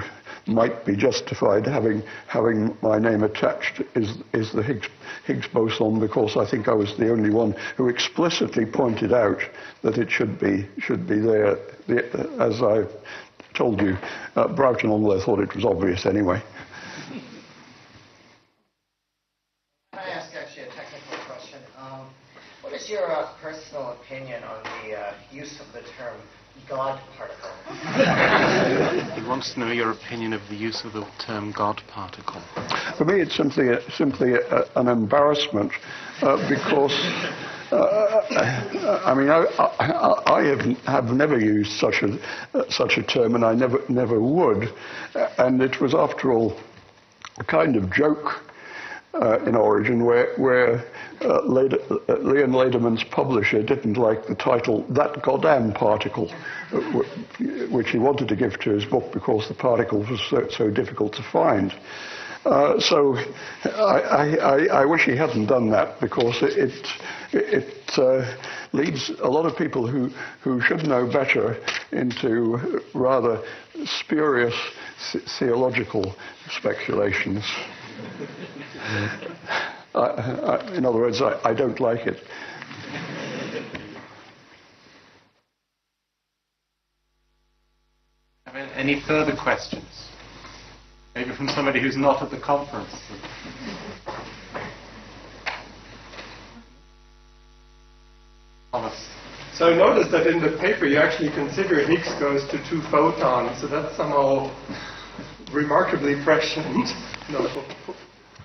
might 0.46 0.84
be 0.84 0.94
justified 0.94 1.66
having 1.66 2.02
having 2.26 2.76
my 2.82 2.98
name 2.98 3.22
attached 3.22 3.82
is 3.94 4.18
is 4.32 4.52
the 4.52 4.62
Higgs 4.62 4.88
Higgs 5.26 5.48
boson 5.48 6.00
because 6.00 6.36
I 6.36 6.48
think 6.48 6.68
I 6.68 6.74
was 6.74 6.96
the 6.96 7.10
only 7.10 7.30
one 7.30 7.52
who 7.76 7.88
explicitly 7.88 8.66
pointed 8.66 9.12
out 9.12 9.40
that 9.82 9.98
it 9.98 10.10
should 10.10 10.38
be 10.38 10.66
should 10.78 11.06
be 11.06 11.18
there. 11.18 11.56
The, 11.86 12.04
as 12.40 12.62
I 12.62 12.84
told 13.54 13.80
you, 13.80 13.96
uh, 14.36 14.48
Brout 14.48 14.82
and 14.84 14.92
Englert 14.92 15.24
thought 15.24 15.40
it 15.40 15.54
was 15.54 15.64
obvious 15.64 16.06
anyway. 16.06 16.42
Can 19.92 20.02
I 20.02 20.10
ask 20.10 20.34
actually 20.34 20.64
a 20.64 20.66
technical 20.66 21.24
question? 21.26 21.60
Um, 21.78 22.08
what 22.62 22.72
is 22.72 22.88
your 22.90 23.10
uh, 23.10 23.28
personal 23.44 23.92
opinion 23.92 24.42
on 24.42 24.62
the 24.62 24.96
uh, 24.98 25.12
use 25.30 25.60
of 25.60 25.70
the 25.74 25.82
term 25.98 26.16
God 26.66 26.98
particle? 27.18 27.50
He 29.14 29.28
wants 29.28 29.52
to 29.52 29.60
know 29.60 29.70
your 29.70 29.90
opinion 29.90 30.32
of 30.32 30.40
the 30.48 30.56
use 30.56 30.82
of 30.82 30.94
the 30.94 31.06
term 31.26 31.52
God 31.52 31.82
particle. 31.88 32.40
For 32.96 33.04
me, 33.04 33.20
it's 33.20 33.36
simply 33.36 33.68
a, 33.68 33.82
simply 33.90 34.32
a, 34.32 34.64
an 34.76 34.88
embarrassment 34.88 35.72
uh, 36.22 36.36
because. 36.48 36.92
Uh, 37.70 39.00
I 39.04 39.14
mean, 39.14 39.28
I, 39.28 39.44
I, 39.58 40.36
I, 40.36 40.44
have, 40.44 40.78
have 40.86 41.04
never 41.16 41.38
used 41.38 41.72
such 41.72 42.02
a 42.02 42.18
uh, 42.54 42.64
such 42.70 42.98
a 42.98 43.02
term, 43.02 43.34
and 43.34 43.44
I 43.44 43.54
never 43.54 43.80
never 43.88 44.20
would. 44.20 44.68
And 45.38 45.60
it 45.60 45.80
was, 45.80 45.92
after 45.92 46.32
all, 46.32 46.56
a 47.38 47.44
kind 47.44 47.74
of 47.74 47.92
joke 47.92 48.42
uh, 49.20 49.38
in 49.46 49.54
origin 49.54 50.04
where, 50.04 50.34
where 50.36 50.84
uh, 51.22 51.38
uh, 51.38 51.40
Leon 51.44 52.52
Lederman's 52.52 53.04
publisher 53.04 53.62
didn't 53.62 53.96
like 53.96 54.26
the 54.26 54.34
title 54.34 54.84
That 54.90 55.22
Goddamn 55.22 55.72
Particle, 55.72 56.30
uh, 56.72 56.80
which 57.70 57.90
he 57.90 57.98
wanted 57.98 58.28
to 58.28 58.36
give 58.36 58.58
to 58.60 58.70
his 58.70 58.84
book 58.84 59.12
because 59.12 59.46
the 59.48 59.54
particle 59.54 60.00
was 60.00 60.20
so, 60.28 60.48
so 60.50 60.70
difficult 60.70 61.12
to 61.14 61.22
find. 61.22 61.72
Uh, 62.44 62.78
so 62.78 63.16
I, 63.64 64.36
I, 64.38 64.66
I, 64.66 64.84
wish 64.84 65.04
he 65.04 65.16
hadn't 65.16 65.46
done 65.46 65.70
that 65.70 65.98
because 65.98 66.42
it, 66.42 66.58
it, 67.32 67.66
it 67.96 68.36
leads 68.72 69.10
a 69.22 69.28
lot 69.28 69.46
of 69.46 69.56
people 69.56 69.86
who, 69.86 70.10
who 70.42 70.60
should 70.60 70.86
know 70.86 71.10
better 71.10 71.56
into 71.92 72.82
rather 72.92 73.42
spurious 73.86 74.54
theological 75.38 76.14
speculations. 76.50 77.42
I, 79.94 80.00
I, 80.00 80.74
in 80.76 80.84
other 80.84 80.98
words, 80.98 81.22
I, 81.22 81.40
I 81.44 81.54
don't 81.54 81.78
like 81.80 82.06
it. 82.06 82.22
Any 88.76 89.00
further 89.00 89.34
questions? 89.36 90.08
Maybe 91.14 91.34
from 91.34 91.48
somebody 91.48 91.80
who's 91.80 91.96
not 91.96 92.22
at 92.22 92.30
the 92.30 92.40
conference. 92.40 92.92
Thomas. 98.72 99.08
So 99.54 99.72
I 99.72 99.76
noticed 99.76 100.10
that 100.10 100.26
in 100.26 100.42
the 100.42 100.58
paper 100.58 100.86
you 100.86 100.98
actually 100.98 101.30
consider 101.30 101.86
Higgs 101.86 102.12
goes 102.18 102.42
to 102.50 102.58
two 102.68 102.82
photons, 102.90 103.60
so 103.60 103.68
that's 103.68 103.96
somehow 103.96 104.50
remarkably 105.52 106.16
prescient. 106.24 106.88
No, 107.30 107.48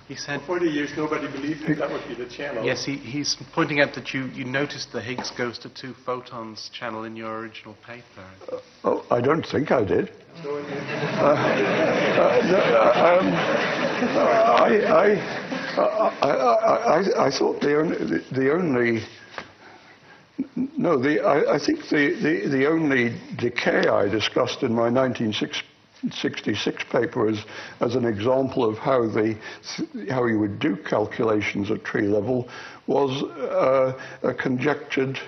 he 0.10 0.16
said, 0.16 0.40
for 0.42 0.58
40 0.60 0.66
years 0.66 0.90
nobody 0.98 1.28
believed 1.28 1.68
that 1.68 1.78
that 1.78 1.92
would 1.92 2.08
be 2.08 2.16
the 2.16 2.26
channel. 2.26 2.66
Yes, 2.66 2.84
he, 2.84 2.96
he's 2.96 3.38
pointing 3.54 3.80
out 3.80 3.94
that 3.94 4.12
you, 4.12 4.26
you 4.34 4.44
noticed 4.44 4.92
the 4.92 5.02
Higgs 5.02 5.30
goes 5.30 5.60
to 5.60 5.70
two 5.70 5.94
photons 6.04 6.72
channel 6.74 7.04
in 7.04 7.16
your 7.16 7.40
original 7.40 7.76
paper. 7.86 8.26
Uh, 8.52 8.60
oh, 8.86 9.06
I 9.12 9.22
don't 9.22 9.46
think 9.46 9.72
I 9.72 9.84
did. 9.84 10.12
uh, 10.44 10.50
uh, 10.50 10.60
um, 13.20 13.34
I, 14.18 14.82
I, 16.24 17.28
I, 17.28 17.32
thought 17.32 17.62
the 17.62 17.78
only, 17.78 17.98
the, 17.98 18.24
the 18.32 18.52
only 18.52 19.04
no, 20.76 20.98
the, 20.98 21.22
I, 21.22 21.56
I, 21.56 21.60
think 21.60 21.88
the, 21.90 22.16
the, 22.16 22.48
the 22.48 22.68
only 22.68 23.16
decay 23.38 23.88
I 23.88 24.08
discussed 24.08 24.64
in 24.64 24.74
my 24.74 24.90
1960 24.90 25.69
66 26.12 26.84
paper 26.92 27.28
as, 27.28 27.44
as 27.82 27.96
an 27.96 28.06
example 28.06 28.64
of 28.64 28.78
how, 28.78 29.08
the, 29.08 29.38
how 30.10 30.26
you 30.26 30.40
would 30.40 30.60
do 30.60 30.76
calculations 30.76 31.72
at 31.72 31.84
tree 31.84 32.08
level 32.08 32.48
was 32.88 33.24
uh, 33.24 33.94
a 34.24 34.34
conjectured 34.34 35.20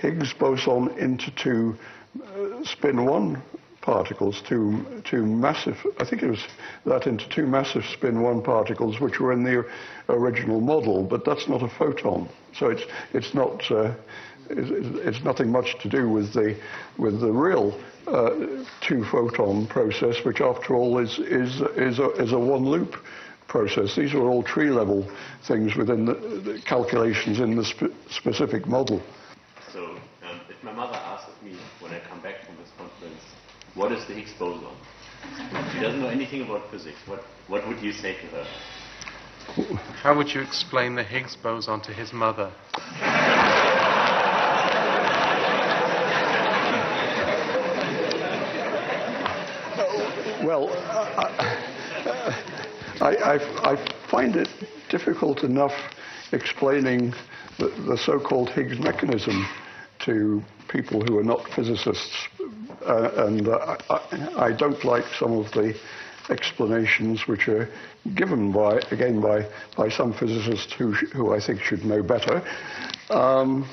Higgs 0.00 0.32
boson 0.34 0.90
into 0.98 1.30
two 1.32 1.76
uh, 2.22 2.64
spin 2.64 3.04
1 3.04 3.42
particles, 3.80 4.42
two, 4.46 5.02
two 5.04 5.24
massive, 5.24 5.78
I 5.98 6.04
think 6.04 6.22
it 6.22 6.28
was 6.28 6.46
that 6.84 7.06
into 7.06 7.26
two 7.30 7.46
massive 7.46 7.84
spin 7.86 8.20
1 8.20 8.42
particles 8.42 9.00
which 9.00 9.20
were 9.20 9.32
in 9.32 9.42
the 9.42 9.64
original 10.10 10.60
model, 10.60 11.02
but 11.02 11.24
that's 11.24 11.48
not 11.48 11.62
a 11.62 11.68
photon. 11.68 12.28
So 12.52 12.68
it's, 12.68 12.82
it's 13.14 13.34
not, 13.34 13.70
uh, 13.70 13.94
it's, 14.50 15.16
it's 15.16 15.24
nothing 15.24 15.50
much 15.50 15.78
to 15.82 15.88
do 15.88 16.08
with 16.08 16.32
the, 16.32 16.58
with 16.98 17.20
the 17.20 17.30
real 17.30 17.78
uh, 18.06 18.64
two 18.80 19.04
photon 19.04 19.66
process, 19.66 20.24
which 20.24 20.40
after 20.40 20.74
all 20.74 20.98
is, 20.98 21.18
is, 21.18 21.60
is, 21.76 21.98
a, 21.98 22.10
is 22.22 22.32
a 22.32 22.38
one 22.38 22.64
loop 22.64 22.96
process. 23.46 23.96
These 23.96 24.14
are 24.14 24.22
all 24.28 24.42
tree 24.42 24.70
level 24.70 25.10
things 25.46 25.76
within 25.76 26.04
the, 26.04 26.14
the 26.14 26.62
calculations 26.66 27.40
in 27.40 27.56
the 27.56 27.64
spe 27.64 27.84
specific 28.08 28.66
model. 28.66 29.02
So 29.72 29.96
um, 30.22 30.40
if 30.48 30.62
my 30.62 30.72
mother 30.72 30.96
asks 30.96 31.30
me 31.42 31.56
when 31.80 31.92
I 31.92 32.00
come 32.08 32.20
back 32.22 32.44
from 32.46 32.56
this 32.56 32.70
conference, 32.76 33.22
what 33.74 33.92
is 33.92 34.06
the 34.06 34.14
Higgs 34.14 34.32
boson? 34.38 34.68
She 35.72 35.80
doesn't 35.80 36.00
know 36.00 36.08
anything 36.08 36.42
about 36.42 36.70
physics. 36.70 36.98
What, 37.06 37.24
what 37.48 37.66
would 37.68 37.80
you 37.80 37.92
say 37.92 38.14
to 38.14 38.26
her? 38.28 38.46
How 40.02 40.16
would 40.16 40.32
you 40.32 40.40
explain 40.40 40.94
the 40.94 41.02
Higgs 41.02 41.36
boson 41.36 41.80
to 41.82 41.92
his 41.92 42.12
mother? 42.12 42.52
Well, 50.42 50.70
I, 53.00 53.14
I, 53.14 53.72
I, 53.72 53.76
find 54.10 54.36
it 54.36 54.48
difficult 54.88 55.44
enough 55.44 55.74
explaining 56.32 57.12
the, 57.58 57.68
the 57.86 57.98
so-called 57.98 58.48
Higgs 58.48 58.78
mechanism 58.78 59.46
to 60.06 60.42
people 60.68 61.02
who 61.02 61.18
are 61.18 61.22
not 61.22 61.46
physicists, 61.50 62.28
uh, 62.86 63.26
and 63.26 63.48
uh, 63.48 63.76
I, 63.90 64.46
I, 64.46 64.52
don't 64.52 64.82
like 64.82 65.04
some 65.18 65.32
of 65.32 65.52
the 65.52 65.78
explanations 66.30 67.28
which 67.28 67.46
are 67.46 67.68
given 68.14 68.50
by, 68.50 68.78
again, 68.90 69.20
by, 69.20 69.46
by 69.76 69.90
some 69.90 70.14
physicists 70.14 70.72
who, 70.72 70.92
who 70.92 71.34
I 71.34 71.40
think 71.40 71.60
should 71.60 71.84
know 71.84 72.02
better. 72.02 72.42
Um, 73.10 73.68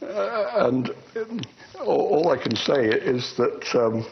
uh, 0.00 0.68
and 0.68 0.90
all, 1.80 2.06
all, 2.06 2.30
I 2.30 2.36
can 2.36 2.54
say 2.54 2.86
is 2.86 3.34
that 3.36 3.74
um, 3.74 4.06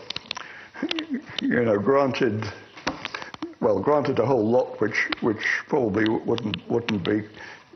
you 1.40 1.62
know, 1.62 1.78
granted, 1.78 2.44
well, 3.60 3.80
granted 3.80 4.18
a 4.18 4.26
whole 4.26 4.48
lot 4.48 4.80
which 4.80 5.08
which 5.20 5.44
probably 5.68 6.08
wouldn't 6.08 6.56
wouldn't 6.68 7.04
be 7.04 7.22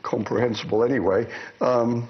comprehensible 0.03 0.83
anyway. 0.83 1.27
Um, 1.61 2.09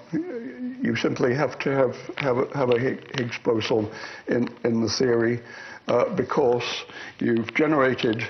you 0.81 0.95
simply 0.95 1.33
have 1.35 1.59
to 1.59 1.71
have 1.71 1.95
have 2.17 2.37
a, 2.37 2.57
have 2.57 2.69
a 2.69 2.79
Higgs 2.79 3.37
boson 3.43 3.89
in 4.27 4.49
in 4.63 4.81
the 4.81 4.89
theory 4.89 5.41
uh, 5.87 6.13
because 6.15 6.83
you've 7.19 7.53
generated 7.53 8.27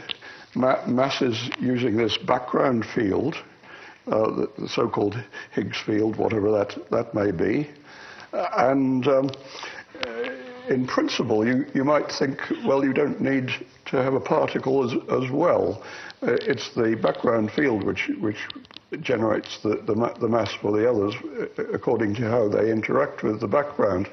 ma 0.55 0.85
masses 0.87 1.49
using 1.59 1.95
this 1.95 2.17
background 2.17 2.85
field, 2.85 3.35
uh, 4.07 4.29
the, 4.31 4.51
the 4.57 4.67
so-called 4.67 5.21
Higgs 5.51 5.79
field, 5.79 6.15
whatever 6.17 6.51
that 6.51 6.77
that 6.91 7.13
may 7.13 7.31
be, 7.31 7.69
uh, 8.33 8.47
and 8.57 9.07
um, 9.07 9.31
in 10.71 10.87
principle, 10.87 11.45
you, 11.45 11.65
you 11.73 11.83
might 11.83 12.11
think, 12.11 12.39
well, 12.65 12.83
you 12.83 12.93
don't 12.93 13.19
need 13.19 13.49
to 13.87 13.97
have 13.97 14.13
a 14.13 14.19
particle 14.19 14.83
as, 14.85 14.93
as 15.23 15.29
well. 15.29 15.83
Uh, 16.21 16.37
it's 16.41 16.73
the 16.75 16.95
background 17.01 17.51
field 17.51 17.83
which, 17.83 18.09
which 18.19 18.37
generates 19.01 19.59
the, 19.63 19.83
the, 19.85 19.93
ma 19.93 20.13
the, 20.13 20.27
mass 20.27 20.53
for 20.61 20.71
the 20.71 20.89
others 20.89 21.13
uh, 21.57 21.63
according 21.73 22.15
to 22.15 22.29
how 22.29 22.47
they 22.47 22.71
interact 22.71 23.21
with 23.21 23.41
the 23.41 23.47
background. 23.47 24.09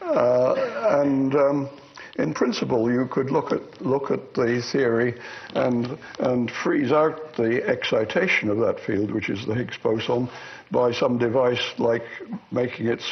Uh, 0.00 0.54
and 1.02 1.34
um, 1.36 1.70
in 2.18 2.34
principle, 2.34 2.90
you 2.90 3.06
could 3.06 3.30
look 3.30 3.52
at, 3.52 3.80
look 3.80 4.10
at 4.10 4.34
the 4.34 4.62
theory 4.72 5.14
and, 5.54 5.98
and 6.18 6.50
freeze 6.50 6.90
out 6.90 7.36
the 7.36 7.62
excitation 7.68 8.48
of 8.48 8.58
that 8.58 8.80
field, 8.80 9.12
which 9.12 9.28
is 9.28 9.46
the 9.46 9.54
Higgs 9.54 9.78
boson, 9.82 10.28
by 10.70 10.90
some 10.92 11.16
device 11.18 11.62
like 11.78 12.04
making 12.50 12.86
its 12.86 13.04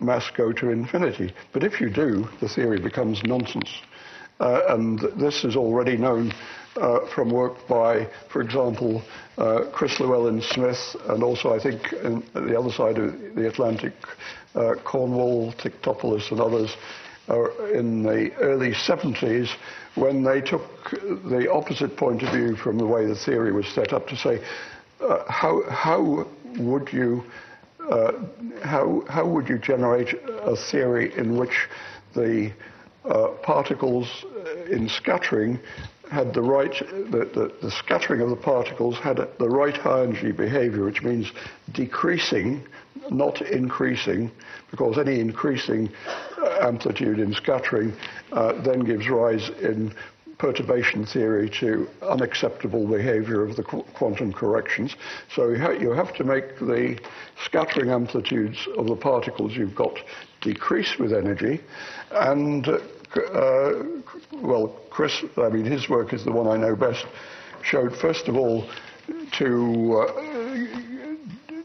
mass 0.00 0.30
go 0.36 0.52
to 0.52 0.70
infinity. 0.70 1.34
But 1.52 1.64
if 1.64 1.80
you 1.80 1.90
do, 1.90 2.28
the 2.40 2.48
theory 2.48 2.78
becomes 2.80 3.22
nonsense. 3.24 3.70
Uh, 4.40 4.62
and 4.68 4.98
this 5.16 5.44
is 5.44 5.56
already 5.56 5.96
known 5.96 6.32
uh, 6.76 7.06
from 7.14 7.30
work 7.30 7.68
by, 7.68 8.08
for 8.32 8.42
example, 8.42 9.02
uh, 9.38 9.66
Chris 9.72 10.00
Llewellyn 10.00 10.42
Smith, 10.42 10.96
and 11.08 11.22
also 11.22 11.54
I 11.54 11.60
think 11.60 11.92
on 12.04 12.22
the 12.34 12.58
other 12.58 12.70
side 12.70 12.98
of 12.98 13.12
the 13.34 13.48
Atlantic, 13.48 13.92
uh, 14.54 14.74
Cornwall, 14.84 15.52
Tiktopoulos, 15.52 16.30
and 16.30 16.40
others, 16.40 16.76
uh, 17.28 17.50
in 17.72 18.02
the 18.02 18.32
early 18.34 18.72
70s 18.72 19.48
when 19.94 20.22
they 20.22 20.40
took 20.40 20.62
the 20.90 21.48
opposite 21.50 21.96
point 21.96 22.22
of 22.22 22.32
view 22.34 22.56
from 22.56 22.76
the 22.78 22.86
way 22.86 23.06
the 23.06 23.14
theory 23.14 23.52
was 23.52 23.66
set 23.68 23.92
up 23.92 24.06
to 24.08 24.16
say, 24.16 24.44
uh, 25.00 25.24
how, 25.28 25.62
how 25.70 26.26
would 26.58 26.92
you 26.92 27.22
uh, 27.90 28.12
how, 28.62 29.04
how 29.08 29.26
would 29.26 29.48
you 29.48 29.58
generate 29.58 30.14
a 30.42 30.56
theory 30.70 31.16
in 31.16 31.36
which 31.36 31.68
the 32.14 32.52
uh, 33.04 33.28
particles 33.42 34.24
in 34.70 34.88
scattering 34.88 35.58
had 36.10 36.32
the 36.34 36.42
right, 36.42 36.72
the, 37.10 37.30
the, 37.34 37.52
the, 37.62 37.70
scattering 37.70 38.20
of 38.20 38.30
the 38.30 38.36
particles 38.36 38.98
had 38.98 39.16
the 39.16 39.48
right 39.48 39.76
high 39.76 40.02
energy 40.02 40.32
behavior, 40.32 40.84
which 40.84 41.02
means 41.02 41.32
decreasing, 41.72 42.62
not 43.10 43.40
increasing, 43.42 44.30
because 44.70 44.98
any 44.98 45.18
increasing 45.18 45.90
amplitude 46.60 47.18
in 47.18 47.32
scattering 47.32 47.92
uh, 48.32 48.52
then 48.62 48.80
gives 48.80 49.08
rise 49.08 49.48
in 49.60 49.94
perturbation 50.44 51.06
theory 51.06 51.48
to 51.48 51.88
unacceptable 52.02 52.86
behavior 52.86 53.42
of 53.42 53.56
the 53.56 53.62
qu 53.62 53.82
quantum 53.94 54.30
corrections. 54.30 54.94
So 55.34 55.48
you, 55.48 55.58
ha 55.58 55.70
you, 55.70 55.92
have 55.92 56.12
to 56.16 56.24
make 56.24 56.58
the 56.58 56.98
scattering 57.46 57.88
amplitudes 57.88 58.58
of 58.76 58.86
the 58.86 58.94
particles 58.94 59.56
you've 59.56 59.74
got 59.74 59.96
decrease 60.42 60.98
with 60.98 61.14
energy. 61.14 61.62
And, 62.10 62.68
uh, 62.68 62.78
uh, 63.16 63.84
well, 64.34 64.66
Chris, 64.90 65.24
I 65.38 65.48
mean, 65.48 65.64
his 65.64 65.88
work 65.88 66.12
is 66.12 66.26
the 66.26 66.32
one 66.32 66.46
I 66.46 66.58
know 66.58 66.76
best, 66.76 67.06
showed 67.62 67.96
first 67.96 68.28
of 68.28 68.36
all 68.36 68.68
to 69.38 69.48
uh, 69.96 70.12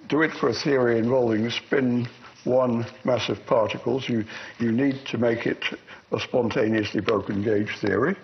do 0.08 0.22
it 0.22 0.32
for 0.40 0.48
a 0.48 0.54
theory 0.54 1.00
involving 1.00 1.50
spin 1.50 2.08
one 2.46 2.86
massive 3.04 3.46
particles. 3.46 4.08
You, 4.08 4.24
you 4.58 4.72
need 4.72 5.06
to 5.08 5.18
make 5.18 5.46
it 5.46 5.66
a 6.14 6.20
spontaneously 6.22 7.02
broken 7.02 7.44
gauge 7.44 7.76
theory. 7.82 8.16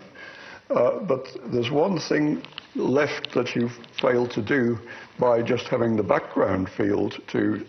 Uh, 0.70 1.00
but 1.00 1.28
there's 1.52 1.70
one 1.70 2.00
thing 2.00 2.42
left 2.76 3.32
that 3.34 3.56
you've 3.56 3.78
failed 4.02 4.32
to 4.32 4.42
do 4.42 4.78
by 5.20 5.42
just 5.42 5.68
having 5.68 5.96
the 5.96 6.04
background 6.04 6.70
field 6.70 7.22
to 7.28 7.66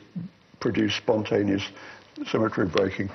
produce 0.60 0.94
spontaneous 0.94 1.62
symmetry 2.26 2.66
breaking. 2.66 3.10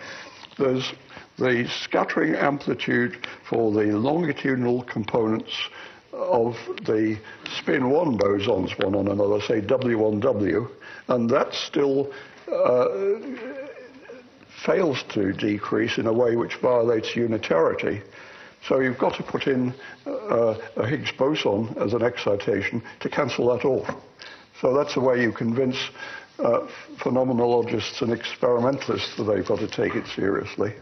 There's 0.58 0.94
the 1.38 1.68
scattering 1.84 2.36
amplitude 2.36 3.26
for 3.50 3.72
the 3.72 3.98
longitudinal 3.98 4.84
components 4.84 5.52
of 6.14 6.56
the 6.86 7.18
spin 7.58 7.90
1 7.90 8.18
bosons 8.18 8.78
one 8.84 8.96
on 8.96 9.08
another, 9.08 9.42
say 9.42 9.62
W1W, 9.62 10.70
and 11.08 11.30
that 11.30 11.54
still 11.54 12.12
uh, 12.52 12.88
fails 14.66 15.04
to 15.10 15.34
decrease 15.34 15.98
in 15.98 16.06
a 16.06 16.14
way 16.14 16.36
which 16.36 16.56
violates 16.56 17.16
unitarity. 17.16 18.02
So 18.68 18.80
you've 18.80 18.98
got 18.98 19.16
to 19.16 19.24
put 19.24 19.48
in 19.48 19.74
uh, 20.06 20.58
a 20.76 20.88
Higgs 20.88 21.12
boson 21.12 21.76
as 21.80 21.94
an 21.94 22.04
excitation 22.04 22.84
to 23.00 23.10
cancel 23.10 23.48
that 23.56 23.66
off. 23.66 23.90
So 24.62 24.74
that's 24.74 24.94
the 24.94 25.02
way 25.02 25.22
you 25.22 25.32
convince 25.32 25.78
uh, 26.40 26.68
phenomenologists 26.98 28.02
and 28.02 28.12
experimentalists 28.12 29.18
that 29.18 29.24
they've 29.24 29.46
got 29.46 29.60
to 29.60 29.68
take 29.68 29.96
it 29.96 30.06
seriously. 30.08 30.74